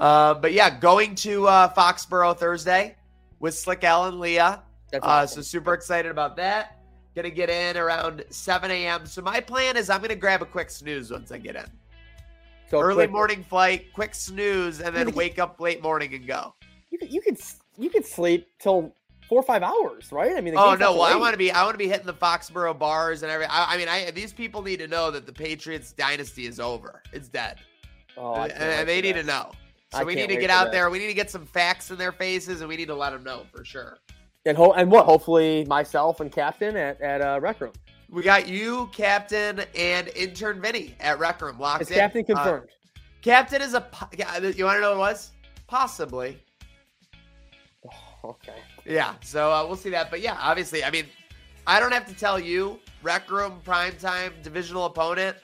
Uh, 0.00 0.34
but 0.34 0.52
yeah, 0.52 0.76
going 0.76 1.14
to 1.16 1.46
uh, 1.46 1.72
Foxborough 1.72 2.36
Thursday 2.36 2.96
with 3.38 3.54
Slick 3.54 3.84
and 3.84 4.18
Leah. 4.18 4.62
that's 4.90 5.06
Uh, 5.06 5.24
so 5.24 5.40
super 5.40 5.72
excited 5.72 6.10
about 6.10 6.34
that. 6.36 6.78
Gonna 7.14 7.30
get 7.30 7.48
in 7.48 7.76
around 7.76 8.24
7 8.30 8.72
a.m. 8.72 9.06
So 9.06 9.22
my 9.22 9.38
plan 9.38 9.76
is 9.76 9.88
I'm 9.88 10.00
gonna 10.00 10.16
grab 10.16 10.42
a 10.42 10.46
quick 10.46 10.68
snooze 10.68 11.12
once 11.12 11.30
I 11.30 11.38
get 11.38 11.54
in. 11.54 11.66
So 12.68 12.80
Early 12.80 13.04
quick- 13.04 13.12
morning 13.12 13.44
flight, 13.44 13.92
quick 13.92 14.16
snooze, 14.16 14.80
and 14.80 14.96
then 14.96 15.12
wake 15.14 15.38
up 15.38 15.60
late 15.60 15.80
morning 15.80 16.12
and 16.14 16.26
go. 16.26 16.54
You 16.94 16.98
could, 16.98 17.12
you 17.12 17.20
could 17.20 17.38
you 17.76 17.90
could 17.90 18.06
sleep 18.06 18.46
till 18.60 18.94
four 19.28 19.40
or 19.40 19.42
five 19.42 19.64
hours, 19.64 20.12
right? 20.12 20.36
I 20.36 20.40
mean, 20.40 20.54
the 20.54 20.60
Oh 20.60 20.76
no! 20.76 20.92
Well, 20.92 21.02
I 21.02 21.16
want 21.16 21.32
to 21.32 21.36
be. 21.36 21.50
I 21.50 21.64
want 21.64 21.74
to 21.74 21.78
be 21.78 21.88
hitting 21.88 22.06
the 22.06 22.14
Foxborough 22.14 22.78
bars 22.78 23.24
and 23.24 23.32
everything. 23.32 23.50
I, 23.52 23.74
I 23.74 23.76
mean, 23.76 23.88
I 23.88 24.12
these 24.12 24.32
people 24.32 24.62
need 24.62 24.78
to 24.78 24.86
know 24.86 25.10
that 25.10 25.26
the 25.26 25.32
Patriots 25.32 25.90
dynasty 25.92 26.46
is 26.46 26.60
over. 26.60 27.02
It's 27.12 27.26
dead, 27.28 27.56
Oh, 28.16 28.34
and, 28.34 28.52
and 28.52 28.88
they 28.88 29.00
need 29.00 29.16
that. 29.16 29.22
to 29.22 29.26
know. 29.26 29.50
So 29.90 29.98
I 29.98 30.04
we 30.04 30.14
need 30.14 30.28
to 30.28 30.36
get 30.36 30.50
out 30.50 30.66
that. 30.66 30.72
there. 30.72 30.88
We 30.88 31.00
need 31.00 31.08
to 31.08 31.14
get 31.14 31.32
some 31.32 31.46
facts 31.46 31.90
in 31.90 31.98
their 31.98 32.12
faces, 32.12 32.60
and 32.60 32.68
we 32.68 32.76
need 32.76 32.86
to 32.86 32.94
let 32.94 33.10
them 33.10 33.24
know 33.24 33.42
for 33.52 33.64
sure. 33.64 33.98
And 34.46 34.56
ho- 34.56 34.74
and 34.74 34.88
what? 34.88 35.04
Hopefully, 35.04 35.64
myself 35.64 36.20
and 36.20 36.30
Captain 36.30 36.76
at 36.76 37.00
at 37.00 37.20
uh, 37.20 37.40
Rec 37.42 37.60
Room. 37.60 37.72
We 38.08 38.22
got 38.22 38.46
you, 38.46 38.88
Captain, 38.92 39.62
and 39.76 40.06
intern 40.14 40.60
Vinny 40.62 40.94
at 41.00 41.18
Rec 41.18 41.42
Room 41.42 41.58
locked 41.58 41.82
Is 41.82 41.90
in. 41.90 41.96
Captain 41.96 42.22
Uh, 42.22 42.34
confirmed? 42.36 42.68
Captain 43.20 43.60
is 43.62 43.74
a. 43.74 43.84
You 44.56 44.64
want 44.64 44.76
to 44.76 44.80
know 44.80 44.90
what 44.90 44.96
it 44.96 44.98
was? 44.98 45.32
Possibly. 45.66 46.38
Okay. 48.24 48.58
Yeah. 48.84 49.14
So 49.22 49.52
uh, 49.52 49.64
we'll 49.66 49.76
see 49.76 49.90
that. 49.90 50.10
But 50.10 50.20
yeah, 50.20 50.36
obviously, 50.40 50.82
I 50.84 50.90
mean, 50.90 51.06
I 51.66 51.80
don't 51.80 51.92
have 51.92 52.06
to 52.06 52.14
tell 52.14 52.38
you. 52.38 52.78
Rec 53.02 53.30
Room, 53.30 53.60
primetime, 53.66 54.30
divisional 54.42 54.86
opponent. 54.86 55.36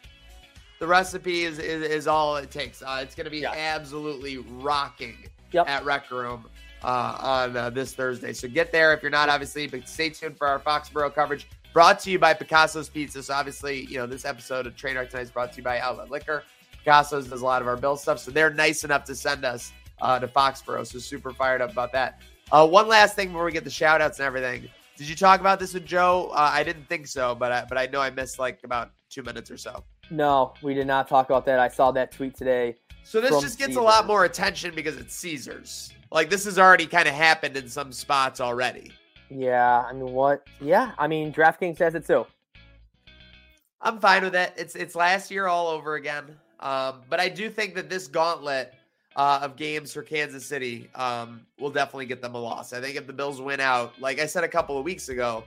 The 0.79 0.87
recipe 0.87 1.43
is 1.45 1.59
is, 1.59 1.83
is 1.83 2.07
all 2.07 2.37
it 2.37 2.51
takes. 2.51 2.83
Uh, 2.83 3.01
it's 3.03 3.14
going 3.14 3.27
to 3.27 3.31
be 3.31 3.38
Yeah. 3.40 3.53
absolutely 3.55 4.38
rocking 4.38 5.29
Yep. 5.53 5.69
at 5.69 5.85
Rec 5.85 6.11
Room 6.11 6.47
uh, 6.83 7.19
on 7.21 7.57
uh, 7.57 7.69
this 7.71 7.93
Thursday. 7.93 8.33
So 8.33 8.49
get 8.49 8.73
there 8.73 8.95
if 8.95 9.03
you're 9.03 9.11
not, 9.11 9.29
obviously, 9.29 9.66
but 9.66 9.87
stay 9.88 10.09
tuned 10.11 10.38
for 10.38 10.47
our 10.47 10.59
Foxborough 10.59 11.14
coverage. 11.14 11.49
Brought 11.75 12.01
to 12.01 12.11
you 12.11 12.19
by 12.19 12.33
Picasso's 12.35 12.88
Pizza. 12.88 13.23
So 13.23 13.35
obviously, 13.35 13.85
you 13.87 13.99
know 13.99 14.07
this 14.07 14.25
episode 14.25 14.66
of 14.66 14.75
Train 14.77 14.97
Wreck 14.97 15.11
Tonight 15.11 15.23
is 15.23 15.31
brought 15.31 15.53
to 15.53 15.59
you 15.59 15.62
by 15.62 15.79
Outlet 15.81 16.11
Liquor. 16.11 16.45
Picasso's 16.85 17.29
does 17.29 17.43
a 17.43 17.45
lot 17.45 17.61
of 17.62 17.69
our 17.69 17.77
bill 17.77 17.97
stuff, 17.97 18.19
so 18.19 18.31
they're 18.31 18.53
nice 18.55 18.83
enough 18.85 19.05
to 19.05 19.14
send 19.14 19.45
us 19.45 19.73
uh, 20.01 20.19
to 20.19 20.27
Foxborough. 20.29 20.87
So 20.87 20.99
super 20.99 21.33
fired 21.33 21.61
up 21.61 21.71
about 21.73 21.93
that. 21.93 22.21
Uh, 22.52 22.66
one 22.66 22.88
last 22.88 23.14
thing 23.14 23.28
before 23.28 23.44
we 23.44 23.52
get 23.52 23.64
the 23.64 23.70
shout 23.70 24.00
outs 24.00 24.18
and 24.18 24.26
everything. 24.26 24.68
Did 24.96 25.08
you 25.08 25.14
talk 25.14 25.40
about 25.40 25.60
this 25.60 25.72
with 25.72 25.86
Joe? 25.86 26.30
Uh, 26.32 26.50
I 26.52 26.62
didn't 26.62 26.88
think 26.88 27.06
so, 27.06 27.34
but 27.34 27.52
I, 27.52 27.64
but 27.68 27.78
I 27.78 27.86
know 27.86 28.00
I 28.00 28.10
missed 28.10 28.38
like 28.38 28.60
about 28.64 28.90
two 29.08 29.22
minutes 29.22 29.50
or 29.50 29.56
so. 29.56 29.84
No, 30.10 30.54
we 30.62 30.74
did 30.74 30.86
not 30.86 31.08
talk 31.08 31.30
about 31.30 31.46
that. 31.46 31.58
I 31.60 31.68
saw 31.68 31.90
that 31.92 32.10
tweet 32.12 32.34
today. 32.34 32.76
So 33.04 33.20
this 33.20 33.40
just 33.40 33.58
gets 33.58 33.76
a 33.76 33.80
lot 33.80 34.06
more 34.06 34.24
attention 34.24 34.74
because 34.74 34.96
it's 34.96 35.14
Caesars. 35.14 35.92
Like 36.10 36.28
this 36.28 36.44
has 36.44 36.58
already 36.58 36.86
kind 36.86 37.08
of 37.08 37.14
happened 37.14 37.56
in 37.56 37.68
some 37.68 37.92
spots 37.92 38.40
already. 38.40 38.92
Yeah, 39.30 39.84
I 39.88 39.92
mean, 39.92 40.12
what? 40.12 40.46
Yeah, 40.60 40.92
I 40.98 41.06
mean, 41.06 41.32
DraftKings 41.32 41.78
says 41.78 41.94
it 41.94 42.06
too. 42.06 42.26
I'm 43.80 44.00
fine 44.00 44.24
with 44.24 44.34
it. 44.34 44.52
It's 44.56 44.74
it's 44.74 44.94
last 44.94 45.30
year 45.30 45.46
all 45.46 45.68
over 45.68 45.94
again. 45.94 46.36
Um, 46.58 47.02
but 47.08 47.20
I 47.20 47.28
do 47.28 47.48
think 47.48 47.74
that 47.76 47.88
this 47.88 48.06
gauntlet 48.06 48.74
uh, 49.16 49.40
of 49.42 49.57
games 49.57 49.92
for 49.92 50.03
Kansas 50.03 50.44
City 50.46 50.88
um, 50.94 51.40
will 51.59 51.70
definitely 51.70 52.07
get 52.07 52.23
them 52.23 52.35
a 52.35 52.38
loss. 52.38 52.73
I 52.73 52.81
think 52.81 52.96
if 52.96 53.07
the 53.07 53.12
Bills 53.12 53.40
win 53.40 53.61
out, 53.61 54.01
like 54.01 54.20
I 54.20 54.27
said 54.27 54.44
a 54.44 54.49
couple 54.49 54.79
of 54.79 54.85
weeks 54.85 55.09
ago, 55.09 55.44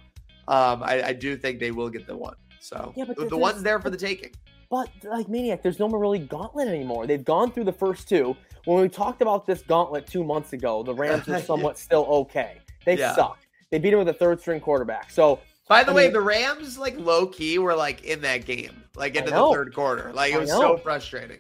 um, 0.48 0.84
I, 0.84 1.02
I 1.08 1.14
do 1.14 1.38
think 1.38 1.60
they 1.60 1.72
will 1.72 1.90
get 1.90 2.06
the 2.06 2.16
one. 2.18 2.36
So 2.60 2.94
Yeah, 2.96 3.06
but 3.06 3.18
the, 3.18 3.26
the 3.26 3.38
one's 3.38 3.64
there 3.64 3.80
for 3.80 3.90
the 3.90 3.98
taking. 3.98 4.32
But 4.70 4.90
like 5.04 5.30
Maniac, 5.30 5.62
there's 5.62 5.80
no 5.80 5.88
more 5.88 6.00
really 6.00 6.20
gauntlet 6.20 6.68
anymore. 6.68 7.06
They've 7.08 7.24
gone 7.24 7.52
through 7.52 7.66
the 7.66 7.74
first 7.74 8.10
two. 8.10 8.36
When 8.66 8.82
we 8.82 8.90
talked 8.90 9.22
about 9.22 9.46
this 9.46 9.62
gauntlet 9.62 10.08
two 10.08 10.24
months 10.24 10.54
ago, 10.54 10.82
the 10.84 10.94
Rams 10.94 11.28
were 11.28 11.34
Yeah. 11.38 11.44
somewhat 11.44 11.78
still 11.78 12.06
okay. 12.06 12.58
They 12.86 12.98
Yeah. 12.98 13.16
suck. 13.16 13.38
They 13.70 13.80
beat 13.80 13.94
him 13.94 14.00
with 14.00 14.10
a 14.10 14.14
third 14.14 14.40
string 14.42 14.60
quarterback. 14.62 15.10
So 15.12 15.40
By 15.68 15.84
the 15.84 15.92
I 15.92 15.96
way, 15.96 16.04
mean- 16.06 16.14
the 16.14 16.22
Rams 16.22 16.78
like 16.78 16.98
low 16.98 17.28
key 17.28 17.60
were 17.60 17.76
like 17.76 18.04
in 18.04 18.22
that 18.22 18.46
game, 18.46 18.84
like 18.96 19.16
into 19.16 19.32
the 19.32 19.52
third 19.52 19.74
quarter. 19.74 20.12
Like 20.14 20.34
it 20.34 20.40
was 20.40 20.50
so 20.50 20.78
frustrating. 20.78 21.40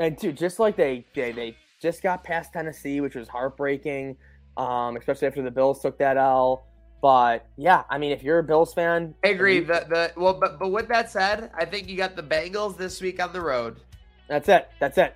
And 0.00 0.16
dude, 0.16 0.36
just 0.36 0.58
like 0.58 0.74
they 0.76 1.06
they 1.14 1.30
they 1.32 1.56
just 1.80 2.02
got 2.02 2.24
past 2.24 2.52
Tennessee, 2.52 3.00
which 3.00 3.14
was 3.14 3.28
heartbreaking, 3.28 4.16
um, 4.56 4.96
especially 4.96 5.28
after 5.28 5.42
the 5.42 5.50
Bills 5.50 5.80
took 5.80 5.96
that 5.98 6.16
L. 6.16 6.64
But 7.02 7.46
yeah, 7.56 7.84
I 7.88 7.96
mean, 7.98 8.10
if 8.10 8.22
you're 8.22 8.40
a 8.40 8.42
Bills 8.42 8.74
fan, 8.74 9.14
I 9.24 9.28
agree. 9.28 9.56
you- 9.56 9.64
The 9.64 9.86
the 9.88 10.12
well, 10.20 10.34
but 10.34 10.58
but 10.58 10.70
with 10.70 10.88
that 10.88 11.10
said, 11.10 11.50
I 11.54 11.64
think 11.64 11.88
you 11.88 11.96
got 11.96 12.16
the 12.16 12.22
Bengals 12.22 12.76
this 12.76 13.00
week 13.00 13.22
on 13.22 13.32
the 13.32 13.40
road. 13.40 13.80
that's 14.28 14.48
it. 14.48 14.68
That's 14.80 14.98
it. 14.98 15.14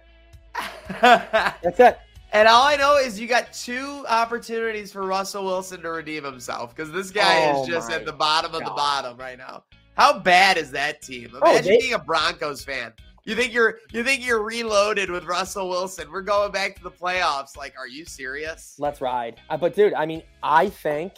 That's 1.01 1.81
it. 1.81 1.99
And 2.33 2.47
all 2.49 2.63
I 2.65 2.77
know 2.77 2.97
is 2.97 3.19
you 3.19 3.27
got 3.29 3.53
two 3.53 4.05
opportunities 4.09 4.93
for 4.93 5.03
Russell 5.03 5.45
Wilson 5.45 5.83
to 5.83 5.91
redeem 5.91 6.25
himself 6.25 6.75
because 6.75 6.93
this 6.93 7.11
guy 7.11 7.53
Oh 7.53 7.63
is 7.63 7.69
just 7.69 7.91
at 7.91 8.05
the 8.05 8.13
bottom 8.13 8.55
of 8.55 8.61
the 8.65 8.71
bottom 8.71 9.17
right 9.17 9.39
now. 9.39 9.65
How 9.97 10.19
bad 10.19 10.57
is 10.59 10.71
that 10.73 11.01
team? 11.03 11.31
Oh, 11.35 11.51
Imagine 11.53 11.73
they- 11.73 11.79
being 11.79 11.93
a 11.95 11.99
Broncos 11.99 12.65
fan. 12.65 12.93
You 13.27 13.35
think 13.35 13.55
you're 13.55 13.79
you 13.93 14.05
think 14.05 14.25
you're 14.25 14.43
reloaded 14.43 15.11
with 15.11 15.25
Russell 15.25 15.71
Wilson? 15.71 16.11
We're 16.11 16.21
going 16.21 16.53
back 16.53 16.77
to 16.77 16.83
the 16.83 16.91
playoffs. 16.91 17.57
Like, 17.57 17.75
are 17.79 17.89
you 17.89 18.05
serious? 18.05 18.77
Let's 18.79 19.01
ride. 19.01 19.41
Uh, 19.49 19.57
but 19.57 19.75
dude, 19.75 19.95
I 19.95 20.05
mean, 20.05 20.23
I 20.43 20.69
think 20.69 21.15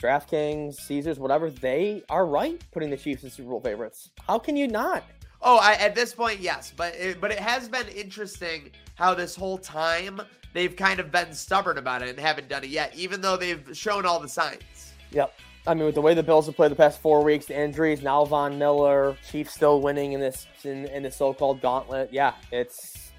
DraftKings, 0.00 0.74
Caesars, 0.74 1.18
whatever, 1.18 1.48
they 1.50 2.02
are 2.10 2.26
right 2.26 2.62
putting 2.70 2.90
the 2.90 2.98
Chiefs 2.98 3.24
as 3.24 3.32
Super 3.32 3.48
Bowl 3.48 3.60
favorites. 3.62 4.10
How 4.26 4.38
can 4.38 4.56
you 4.56 4.68
not? 4.68 5.04
Oh, 5.40 5.56
I, 5.56 5.72
at 5.74 5.94
this 5.94 6.12
point, 6.12 6.40
yes, 6.40 6.70
but 6.76 6.94
it, 6.94 7.18
but 7.18 7.30
it 7.30 7.38
has 7.38 7.66
been 7.66 7.88
interesting 7.88 8.70
how 8.94 9.14
this 9.14 9.34
whole 9.34 9.56
time 9.56 10.20
they've 10.52 10.76
kind 10.76 11.00
of 11.00 11.10
been 11.10 11.32
stubborn 11.32 11.78
about 11.78 12.02
it 12.02 12.10
and 12.10 12.18
haven't 12.18 12.50
done 12.50 12.62
it 12.62 12.68
yet, 12.68 12.94
even 12.94 13.22
though 13.22 13.38
they've 13.38 13.66
shown 13.72 14.04
all 14.04 14.20
the 14.20 14.28
signs. 14.28 14.92
Yep. 15.12 15.32
I 15.66 15.74
mean, 15.74 15.84
with 15.84 15.94
the 15.94 16.00
way 16.00 16.14
the 16.14 16.22
Bills 16.22 16.46
have 16.46 16.56
played 16.56 16.70
the 16.70 16.76
past 16.76 17.00
four 17.00 17.22
weeks, 17.22 17.46
the 17.46 17.58
injuries, 17.58 18.02
now 18.02 18.24
Von 18.24 18.58
Miller, 18.58 19.16
Chiefs 19.30 19.54
still 19.54 19.80
winning 19.80 20.12
in 20.14 20.20
this 20.20 20.46
in, 20.64 20.86
in 20.86 21.02
the 21.02 21.10
so-called 21.10 21.60
gauntlet. 21.60 22.10
Yeah, 22.12 22.34
it's 22.50 23.10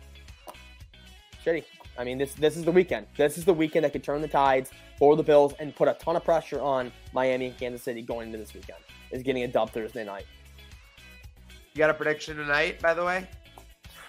shitty. 1.45 1.63
I 1.99 2.03
mean, 2.03 2.17
this 2.17 2.33
this 2.33 2.57
is 2.57 2.63
the 2.63 2.71
weekend. 2.71 3.05
This 3.15 3.37
is 3.37 3.45
the 3.45 3.53
weekend 3.53 3.85
that 3.85 3.91
could 3.91 4.03
turn 4.03 4.21
the 4.21 4.27
tides 4.27 4.71
for 4.97 5.15
the 5.15 5.23
Bills 5.23 5.53
and 5.59 5.75
put 5.75 5.87
a 5.87 5.93
ton 5.93 6.15
of 6.15 6.23
pressure 6.23 6.59
on 6.59 6.91
Miami 7.13 7.47
and 7.47 7.57
Kansas 7.57 7.83
City 7.83 8.01
going 8.01 8.27
into 8.27 8.39
this 8.39 8.53
weekend. 8.53 8.79
Is 9.11 9.23
getting 9.23 9.43
a 9.43 9.47
dub 9.47 9.69
Thursday 9.71 10.03
night. 10.03 10.25
You 11.73 11.77
got 11.77 11.89
a 11.89 11.93
prediction 11.93 12.37
tonight, 12.37 12.81
by 12.81 12.93
the 12.93 13.03
way? 13.05 13.27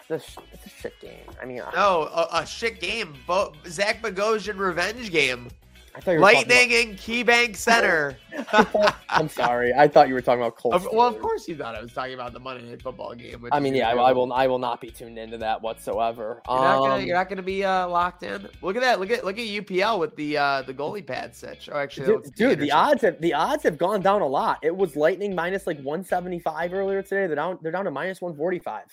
This 0.08 0.36
it's 0.52 0.66
a 0.66 0.68
shit 0.68 0.98
game. 1.00 1.26
I 1.40 1.44
mean, 1.44 1.60
No, 1.74 2.08
a, 2.12 2.28
a 2.40 2.46
shit 2.46 2.80
game. 2.80 3.14
Bo- 3.26 3.52
Zach 3.66 4.00
Bogosian 4.02 4.58
revenge 4.58 5.10
game. 5.10 5.48
I 5.94 6.00
thought 6.00 6.12
you 6.12 6.20
were 6.20 6.32
talking 6.32 6.48
Lightning 6.48 6.70
in 6.70 6.96
KeyBank 6.96 7.54
Center. 7.54 8.16
I'm 9.10 9.28
sorry. 9.28 9.74
I 9.74 9.86
thought 9.86 10.08
you 10.08 10.14
were 10.14 10.22
talking 10.22 10.40
about 10.40 10.56
Colts. 10.56 10.86
Well, 10.90 11.06
of 11.06 11.20
course 11.20 11.46
you 11.46 11.56
thought 11.56 11.74
I 11.74 11.82
was 11.82 11.92
talking 11.92 12.14
about 12.14 12.32
the 12.32 12.40
Monday 12.40 12.68
Night 12.68 12.80
Football 12.80 13.14
game. 13.14 13.46
I 13.52 13.60
mean, 13.60 13.74
yeah, 13.74 13.90
I. 13.90 13.96
I 13.96 14.12
will. 14.12 14.32
I 14.32 14.46
will 14.46 14.58
not 14.58 14.80
be 14.80 14.90
tuned 14.90 15.18
into 15.18 15.36
that 15.38 15.60
whatsoever. 15.60 16.40
You're 16.48 16.58
not, 16.58 16.78
gonna, 16.78 16.94
Um, 16.94 17.04
you're 17.04 17.16
not 17.16 17.28
gonna 17.28 17.42
be 17.42 17.62
uh, 17.62 17.88
locked 17.88 18.22
in. 18.22 18.48
Look 18.62 18.76
at 18.76 18.82
that. 18.82 19.00
Look 19.00 19.10
at 19.10 19.24
look 19.24 19.38
at 19.38 19.44
UPL 19.46 19.98
with 19.98 20.16
the 20.16 20.38
uh, 20.38 20.62
the 20.62 20.72
goalie 20.72 21.06
pad 21.06 21.34
sitch. 21.34 21.68
Oh, 21.70 21.76
actually, 21.76 22.06
Dude, 22.06 22.34
dude, 22.34 22.58
the 22.58 22.72
odds 22.72 23.02
have 23.02 23.20
the 23.20 23.34
odds 23.34 23.62
have 23.64 23.76
gone 23.76 24.00
down 24.00 24.22
a 24.22 24.26
lot. 24.26 24.60
It 24.62 24.74
was 24.74 24.96
Lightning 24.96 25.34
minus 25.34 25.66
like 25.66 25.76
175 25.78 26.72
earlier 26.72 27.02
today. 27.02 27.26
They're 27.26 27.36
down 27.36 27.58
they're 27.60 27.72
down 27.72 27.84
to 27.84 27.90
minus 27.90 28.22
145. 28.22 28.84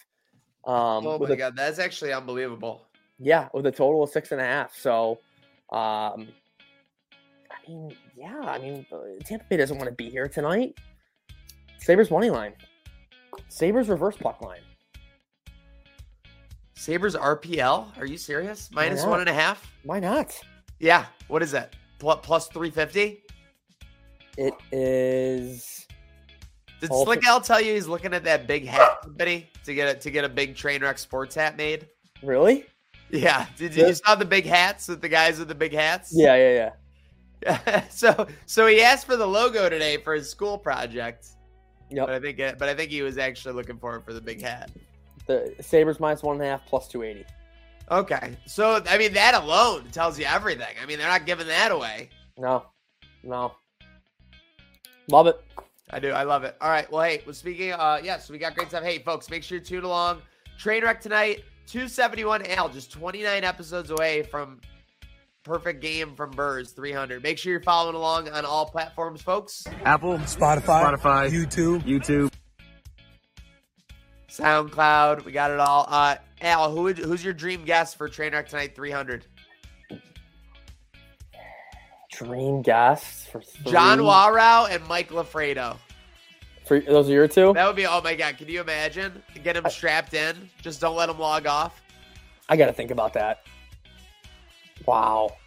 Um, 0.66 1.08
Oh 1.08 1.18
my 1.18 1.30
a, 1.30 1.36
god, 1.38 1.56
that's 1.56 1.80
actually 1.80 2.12
unbelievable. 2.12 2.88
yeah, 3.18 3.48
with 3.54 3.66
a 3.66 3.72
total 3.72 4.04
of 4.04 4.10
six 4.10 4.34
and 4.34 4.42
a 4.42 4.44
half. 4.44 4.76
So, 4.76 5.20
um, 5.72 6.28
mean, 7.69 7.95
yeah, 8.15 8.39
I 8.43 8.58
mean, 8.58 8.86
uh, 8.91 8.97
Tampa 9.23 9.45
Bay 9.49 9.58
doesn't 9.58 9.77
want 9.77 9.89
to 9.89 9.95
be 9.95 10.10
here 10.10 10.27
tonight. 10.27 10.77
Sabres 11.77 12.12
money 12.12 12.29
line, 12.29 12.53
Sabres 13.47 13.88
reverse 13.89 14.17
puck 14.17 14.41
line. 14.41 14.62
Sabres 16.75 17.15
RPL? 17.15 17.97
Are 17.99 18.05
you 18.05 18.17
serious? 18.17 18.69
One 18.73 19.19
and 19.19 19.29
a 19.29 19.34
half? 19.34 19.69
Why 19.84 19.99
not? 19.99 20.34
Yeah. 20.79 21.05
What 21.27 21.43
is 21.43 21.51
that? 21.51 21.75
Plus, 21.99 22.19
plus 22.23 22.47
350? 22.47 23.21
It 24.38 24.53
is. 24.71 25.86
Did 26.79 26.89
Slick 26.93 27.25
Al 27.27 27.41
tell 27.41 27.60
you 27.60 27.73
he's 27.73 27.88
looking 27.88 28.13
at 28.13 28.23
that 28.23 28.47
big 28.47 28.65
hat 28.65 29.01
company 29.03 29.49
to 29.65 29.73
get 29.73 29.93
a, 29.93 29.99
to 29.99 30.10
get 30.10 30.23
a 30.23 30.29
big 30.29 30.55
train 30.55 30.82
wreck 30.82 30.97
sports 30.97 31.36
hat 31.36 31.58
made? 31.58 31.88
Really? 32.23 32.65
Yeah. 33.10 33.47
Did 33.58 33.75
Yeah. 33.75 33.88
you 33.88 33.93
saw 33.95 34.15
the 34.15 34.23
big 34.23 34.45
hats 34.45 34.88
with 34.88 35.01
the 35.01 35.10
guys 35.10 35.38
with 35.39 35.49
the 35.49 35.55
big 35.55 35.73
hats? 35.73 36.12
Yeah, 36.13 36.36
yeah, 36.36 36.53
yeah. 36.53 36.69
so 37.89 38.28
so 38.45 38.67
he 38.67 38.82
asked 38.82 39.06
for 39.06 39.15
the 39.15 39.25
logo 39.25 39.69
today 39.69 39.97
for 39.97 40.13
his 40.13 40.30
school 40.30 40.58
project. 40.58 41.28
Yep. 41.89 42.08
But 42.08 42.15
I 42.15 42.19
think 42.19 42.39
it, 42.39 42.58
but 42.60 42.69
I 42.69 42.75
think 42.75 42.91
he 42.91 43.02
was 43.02 43.17
actually 43.17 43.56
looking 43.56 43.78
for 43.78 43.95
it 43.95 44.06
for 44.06 44.13
the 44.13 44.21
big 44.21 44.41
hat. 44.41 44.71
The 45.25 45.56
Sabres 45.60 45.99
minus 45.99 46.23
one 46.23 46.36
and 46.36 46.45
a 46.45 46.47
half 46.47 46.65
plus 46.65 46.88
280. 46.88 47.25
Okay. 47.91 48.38
So 48.45 48.84
I 48.88 48.97
mean 48.97 49.13
that 49.13 49.36
alone 49.36 49.86
tells 49.91 50.19
you 50.19 50.25
everything. 50.25 50.75
I 50.82 50.86
mean 50.86 50.99
they're 50.99 51.08
not 51.08 51.25
giving 51.25 51.47
that 51.47 51.71
away. 51.71 52.10
No, 52.38 52.65
no. 53.23 53.54
Love 55.10 55.28
it. 55.28 55.41
I 55.91 55.99
do. 55.99 56.12
I 56.12 56.23
love 56.23 56.43
it. 56.43 56.56
All 56.62 56.69
right. 56.69 56.89
Well, 56.91 57.02
hey, 57.02 57.23
well, 57.25 57.34
speaking, 57.34 57.71
uh, 57.71 57.99
yeah, 58.04 58.19
so 58.19 58.32
we 58.32 58.38
got 58.38 58.54
great 58.54 58.69
stuff. 58.69 58.84
Hey, 58.84 58.99
folks, 58.99 59.30
make 59.30 59.41
sure 59.41 59.58
you 59.58 59.63
tune 59.63 59.84
along. 59.84 60.21
Trainwreck 60.60 60.99
tonight, 60.99 61.43
271 61.65 62.45
Al, 62.47 62.69
just 62.69 62.91
29 62.91 63.43
episodes 63.43 63.89
away 63.89 64.23
from 64.23 64.60
perfect 65.43 65.82
game 65.82 66.15
from 66.15 66.32
Burrs 66.32 66.71
300. 66.71 67.23
Make 67.23 67.38
sure 67.38 67.52
you're 67.52 67.62
following 67.62 67.95
along 67.95 68.30
on 68.30 68.45
all 68.45 68.65
platforms, 68.65 69.21
folks. 69.21 69.63
Apple, 69.86 70.17
Spotify, 70.19 70.97
Spotify, 70.97 71.30
YouTube. 71.30 71.84
YouTube. 71.84 72.32
SoundCloud, 74.30 75.25
we 75.25 75.32
got 75.32 75.52
it 75.52 75.60
all. 75.60 75.86
Uh, 75.88 76.15
Al, 76.41 76.71
who 76.71 76.84
would, 76.84 76.97
who's 76.97 77.23
your 77.23 77.34
dream 77.34 77.65
guest 77.65 77.97
for 77.97 78.08
Trainwreck 78.08 78.47
tonight 78.47 78.75
300? 78.75 79.25
Dream 82.12 82.62
guests 82.62 83.25
for 83.28 83.41
three. 83.41 83.71
John 83.71 84.04
Warrow 84.04 84.65
and 84.69 84.86
Mike 84.88 85.10
LaFredo. 85.10 85.78
For, 86.65 86.80
those 86.80 87.10
are 87.10 87.13
your 87.13 87.28
two? 87.28 87.54
That 87.54 87.65
would 87.65 87.75
be, 87.75 87.88
oh 87.88 88.02
my 88.02 88.13
God, 88.15 88.38
can 88.38 88.47
you 88.47 88.62
imagine? 88.62 89.23
Get 89.43 89.58
him 89.58 89.65
strapped 89.69 90.13
in. 90.13 90.49
Just 90.62 90.80
don't 90.82 90.95
let 90.95 91.10
him 91.10 91.17
log 91.17 91.47
off. 91.47 91.82
I 92.47 92.58
got 92.58 92.67
to 92.67 92.73
think 92.73 92.91
about 92.91 93.13
that. 93.13 93.43
Wow. 94.89 95.38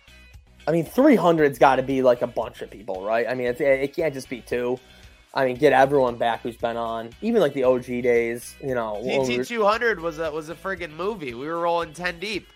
I 0.68 0.70
mean, 0.70 0.86
300's 0.86 1.58
got 1.58 1.76
to 1.76 1.82
be 1.82 2.00
like 2.00 2.22
a 2.22 2.28
bunch 2.28 2.62
of 2.62 2.70
people, 2.70 3.04
right? 3.04 3.26
I 3.28 3.34
mean, 3.34 3.48
it's, 3.48 3.60
it 3.60 3.92
can't 3.92 4.14
just 4.14 4.28
be 4.28 4.40
two. 4.40 4.78
I 5.34 5.44
mean, 5.44 5.56
get 5.56 5.72
everyone 5.72 6.16
back 6.16 6.42
who's 6.42 6.56
been 6.56 6.76
on, 6.76 7.10
even 7.22 7.40
like 7.40 7.52
the 7.52 7.64
OG 7.64 7.86
days, 7.86 8.54
you 8.60 8.76
know. 8.76 9.02
TT 9.02 9.44
200 9.44 9.98
was 9.98 10.20
a 10.20 10.30
was 10.30 10.48
a 10.48 10.54
friggin' 10.54 10.94
movie. 10.94 11.34
We 11.34 11.48
were 11.48 11.58
rolling 11.58 11.92
10 11.92 12.20
deep. 12.20 12.46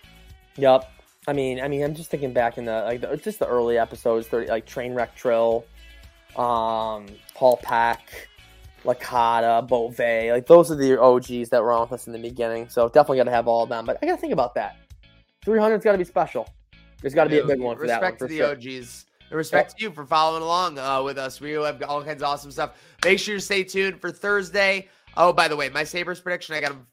Yep. 0.58 0.88
I 1.26 1.32
mean, 1.32 1.60
I 1.60 1.66
mean, 1.66 1.82
I'm 1.82 1.96
just 1.96 2.08
thinking 2.08 2.32
back 2.32 2.56
in 2.56 2.66
the 2.66 2.82
like 2.82 3.00
the, 3.00 3.16
just 3.16 3.40
the 3.40 3.48
early 3.48 3.78
episodes, 3.78 4.28
30, 4.28 4.46
like 4.46 4.64
Trainwreck 4.64 5.16
Trill, 5.16 5.64
um, 6.36 7.06
Paul 7.34 7.58
Pack, 7.64 8.28
Lakata, 8.84 9.66
Beauvais, 9.66 10.30
like 10.30 10.46
those 10.46 10.70
are 10.70 10.76
the 10.76 11.00
OGs 11.00 11.48
that 11.48 11.60
were 11.60 11.72
on 11.72 11.80
with 11.80 11.94
us 11.94 12.06
in 12.06 12.12
the 12.12 12.20
beginning. 12.20 12.68
So 12.68 12.86
definitely 12.86 13.16
got 13.16 13.24
to 13.24 13.32
have 13.32 13.48
all 13.48 13.64
of 13.64 13.70
them. 13.70 13.86
But 13.86 13.98
I 14.00 14.06
got 14.06 14.14
to 14.14 14.20
think 14.20 14.32
about 14.32 14.54
that. 14.54 14.76
300's 15.44 15.82
got 15.82 15.92
to 15.92 15.98
be 15.98 16.04
special. 16.04 16.48
There's 17.00 17.14
got 17.14 17.24
to 17.24 17.30
be 17.30 17.38
a 17.38 17.44
big 17.46 17.60
one 17.60 17.76
for 17.76 17.86
that 17.86 18.00
one 18.00 18.10
Respect 18.12 18.18
to 18.20 18.26
the 18.26 18.38
sure. 18.38 18.52
OGs. 18.80 19.06
And 19.28 19.36
respect 19.36 19.76
to 19.76 19.82
you 19.84 19.90
for 19.90 20.06
following 20.06 20.42
along 20.42 20.78
uh, 20.78 21.02
with 21.02 21.18
us. 21.18 21.40
We 21.40 21.52
have 21.52 21.82
all 21.82 22.02
kinds 22.04 22.22
of 22.22 22.28
awesome 22.28 22.50
stuff. 22.52 22.76
Make 23.04 23.18
sure 23.18 23.34
you 23.34 23.40
stay 23.40 23.64
tuned 23.64 24.00
for 24.00 24.10
Thursday. 24.12 24.88
Oh, 25.16 25.32
by 25.32 25.48
the 25.48 25.56
way, 25.56 25.68
my 25.68 25.82
Sabres 25.84 26.20
prediction, 26.20 26.54
I 26.54 26.60
got 26.60 26.68
them 26.70 26.86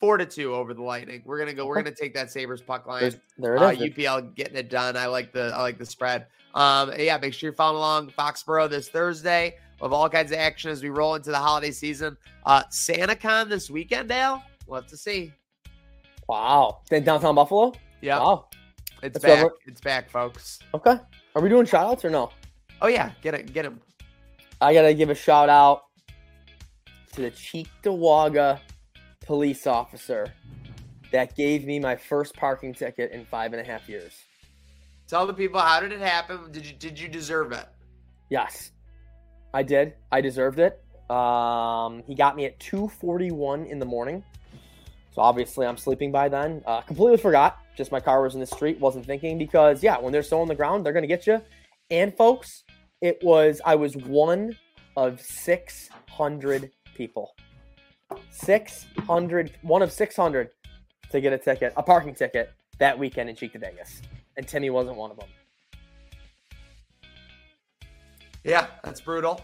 four 0.00 0.16
to 0.16 0.26
two 0.26 0.52
over 0.54 0.74
the 0.74 0.82
Lightning. 0.82 1.22
We're 1.24 1.38
gonna 1.38 1.54
go. 1.54 1.64
We're 1.66 1.76
gonna 1.76 1.94
take 1.94 2.12
that 2.14 2.32
Sabres 2.32 2.60
puck 2.60 2.86
line. 2.86 3.02
There's, 3.02 3.16
there 3.38 3.54
it 3.54 3.62
Uh, 3.62 3.68
is. 3.70 3.78
UPL 3.78 4.34
getting 4.34 4.56
it 4.56 4.68
done. 4.68 4.96
I 4.96 5.06
like 5.06 5.32
the 5.32 5.52
I 5.54 5.62
like 5.62 5.78
the 5.78 5.86
spread. 5.86 6.26
Um, 6.54 6.92
yeah, 6.98 7.16
make 7.18 7.34
sure 7.34 7.48
you're 7.48 7.56
following 7.56 7.78
along 7.78 8.10
Foxborough 8.18 8.68
this 8.68 8.88
Thursday. 8.88 9.56
We'll 9.80 9.90
have 9.90 9.92
all 9.92 10.08
kinds 10.08 10.32
of 10.32 10.38
action 10.38 10.70
as 10.72 10.82
we 10.82 10.88
roll 10.88 11.14
into 11.14 11.30
the 11.30 11.38
holiday 11.38 11.70
season. 11.70 12.16
Uh, 12.46 12.62
SantaCon 12.72 13.48
this 13.48 13.70
weekend, 13.70 14.08
Dale. 14.08 14.42
We'll 14.66 14.80
have 14.80 14.90
to 14.90 14.96
see. 14.96 15.32
wow. 16.28 16.80
Then 16.90 17.04
downtown 17.04 17.34
Buffalo? 17.34 17.72
Yeah, 18.00 18.18
Wow. 18.18 18.48
It's 19.04 19.18
That's 19.20 19.42
back. 19.42 19.52
It's 19.66 19.80
back, 19.82 20.10
folks. 20.10 20.58
Okay. 20.72 20.96
Are 21.36 21.42
we 21.42 21.50
doing 21.50 21.66
shout 21.66 21.86
outs 21.86 22.04
or 22.04 22.10
no? 22.10 22.30
Oh 22.80 22.86
yeah, 22.86 23.12
get 23.22 23.34
it, 23.34 23.52
get 23.52 23.66
him. 23.66 23.80
I 24.60 24.72
got 24.72 24.82
to 24.82 24.94
give 24.94 25.10
a 25.10 25.14
shout 25.14 25.50
out 25.50 25.82
to 27.12 27.20
the 27.20 27.30
Cheektowaga 27.30 28.60
police 29.26 29.66
officer 29.66 30.32
that 31.12 31.36
gave 31.36 31.66
me 31.66 31.78
my 31.78 31.96
first 31.96 32.34
parking 32.34 32.72
ticket 32.72 33.12
in 33.12 33.26
five 33.26 33.52
and 33.52 33.60
a 33.60 33.64
half 33.64 33.88
years. 33.88 34.14
Tell 35.06 35.26
the 35.26 35.34
people 35.34 35.60
how 35.60 35.80
did 35.80 35.92
it 35.92 36.00
happen? 36.00 36.50
Did 36.50 36.66
you 36.66 36.72
did 36.72 36.98
you 36.98 37.08
deserve 37.08 37.52
it? 37.52 37.66
Yes, 38.30 38.72
I 39.52 39.62
did. 39.62 39.94
I 40.10 40.22
deserved 40.22 40.58
it. 40.58 40.82
Um, 41.10 42.02
he 42.06 42.14
got 42.14 42.36
me 42.36 42.46
at 42.46 42.58
2:41 42.58 43.66
in 43.66 43.78
the 43.78 43.84
morning, 43.84 44.24
so 45.14 45.22
obviously 45.22 45.64
I'm 45.64 45.76
sleeping 45.76 46.10
by 46.10 46.28
then. 46.28 46.60
Uh, 46.66 46.80
completely 46.80 47.18
forgot. 47.18 47.58
Just 47.76 47.92
my 47.92 48.00
car 48.00 48.22
was 48.22 48.34
in 48.34 48.40
the 48.40 48.46
street. 48.46 48.80
Wasn't 48.80 49.06
thinking 49.06 49.38
because 49.38 49.80
yeah, 49.80 49.96
when 49.96 50.12
they're 50.12 50.24
so 50.24 50.40
on 50.40 50.48
the 50.48 50.56
ground, 50.56 50.84
they're 50.84 50.92
gonna 50.92 51.06
get 51.06 51.24
you. 51.24 51.40
And 51.90 52.16
folks, 52.16 52.64
it 53.00 53.20
was 53.22 53.60
I 53.64 53.76
was 53.76 53.96
one 53.96 54.56
of 54.96 55.20
600 55.20 56.70
people. 56.96 57.36
600, 58.30 59.52
one 59.62 59.82
of 59.82 59.92
600 59.92 60.50
to 61.10 61.20
get 61.20 61.32
a 61.32 61.38
ticket, 61.38 61.72
a 61.76 61.82
parking 61.82 62.14
ticket 62.14 62.52
that 62.78 62.98
weekend 62.98 63.30
in 63.30 63.36
Cheektowaga, 63.36 64.02
and 64.36 64.48
Timmy 64.48 64.70
wasn't 64.70 64.96
one 64.96 65.12
of 65.12 65.16
them. 65.16 65.28
Yeah, 68.42 68.66
that's 68.82 69.00
brutal. 69.00 69.40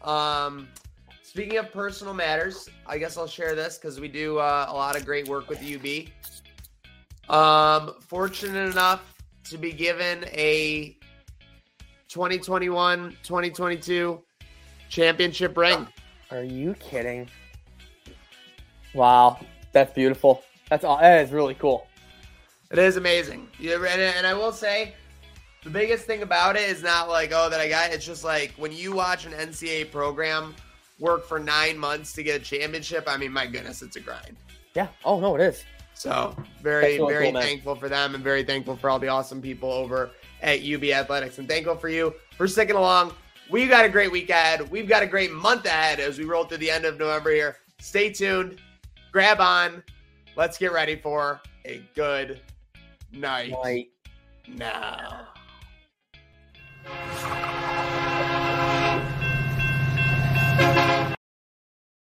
Um, 0.00 0.68
speaking 1.34 1.58
of 1.58 1.72
personal 1.72 2.14
matters, 2.14 2.68
I 2.86 2.96
guess 2.96 3.18
I'll 3.18 3.26
share 3.26 3.56
this 3.56 3.76
because 3.76 3.98
we 3.98 4.06
do 4.06 4.38
uh, 4.38 4.66
a 4.68 4.72
lot 4.72 4.94
of 4.94 5.04
great 5.04 5.26
work 5.26 5.48
with 5.48 5.58
UB. 5.60 6.06
Um, 7.28 7.96
fortunate 8.02 8.70
enough 8.70 9.16
to 9.50 9.58
be 9.58 9.72
given 9.72 10.26
a 10.26 10.96
2021 12.06 13.16
2022 13.24 14.22
championship 14.88 15.56
ring. 15.56 15.88
Are 16.30 16.44
you 16.44 16.72
kidding? 16.74 17.28
Wow, 18.94 19.44
that's 19.72 19.92
beautiful. 19.92 20.44
That's 20.70 20.84
all. 20.84 20.98
That 20.98 21.24
is 21.24 21.32
really 21.32 21.54
cool. 21.54 21.88
It 22.70 22.78
is 22.78 22.96
amazing. 22.96 23.48
Yeah, 23.58 23.74
and, 23.74 24.00
and 24.00 24.24
I 24.24 24.34
will 24.34 24.52
say, 24.52 24.94
the 25.64 25.70
biggest 25.70 26.04
thing 26.04 26.22
about 26.22 26.54
it 26.54 26.62
is 26.62 26.80
not 26.84 27.08
like, 27.08 27.32
oh, 27.34 27.50
that 27.50 27.58
I 27.58 27.68
got. 27.68 27.90
It's 27.90 28.06
just 28.06 28.22
like 28.22 28.52
when 28.56 28.70
you 28.70 28.92
watch 28.92 29.26
an 29.26 29.32
NCAA 29.32 29.90
program 29.90 30.54
work 30.98 31.26
for 31.26 31.38
nine 31.38 31.78
months 31.78 32.12
to 32.14 32.22
get 32.22 32.40
a 32.40 32.44
championship. 32.44 33.04
I 33.06 33.16
mean, 33.16 33.32
my 33.32 33.46
goodness, 33.46 33.82
it's 33.82 33.96
a 33.96 34.00
grind. 34.00 34.36
Yeah. 34.74 34.88
Oh 35.04 35.20
no, 35.20 35.34
it 35.36 35.40
is. 35.40 35.64
So 35.94 36.36
very, 36.60 36.82
That's 36.82 36.98
really 36.98 37.12
very 37.12 37.32
cool, 37.32 37.40
thankful 37.40 37.74
for 37.76 37.88
them 37.88 38.14
and 38.14 38.24
very 38.24 38.42
thankful 38.42 38.76
for 38.76 38.90
all 38.90 38.98
the 38.98 39.08
awesome 39.08 39.40
people 39.40 39.70
over 39.70 40.10
at 40.42 40.60
UB 40.64 40.84
Athletics 40.84 41.38
and 41.38 41.48
thankful 41.48 41.76
for 41.76 41.88
you 41.88 42.14
for 42.36 42.48
sticking 42.48 42.76
along. 42.76 43.12
We've 43.50 43.68
got 43.68 43.84
a 43.84 43.88
great 43.88 44.10
week 44.10 44.30
ahead. 44.30 44.68
We've 44.70 44.88
got 44.88 45.02
a 45.02 45.06
great 45.06 45.32
month 45.32 45.66
ahead 45.66 46.00
as 46.00 46.18
we 46.18 46.24
roll 46.24 46.44
through 46.44 46.58
the 46.58 46.70
end 46.70 46.84
of 46.84 46.98
November 46.98 47.30
here. 47.30 47.56
Stay 47.78 48.10
tuned. 48.10 48.60
Grab 49.12 49.40
on. 49.40 49.82
Let's 50.36 50.58
get 50.58 50.72
ready 50.72 50.96
for 50.96 51.40
a 51.64 51.80
good 51.94 52.40
night 53.12 53.52
Like, 53.52 53.90
now. 54.48 55.28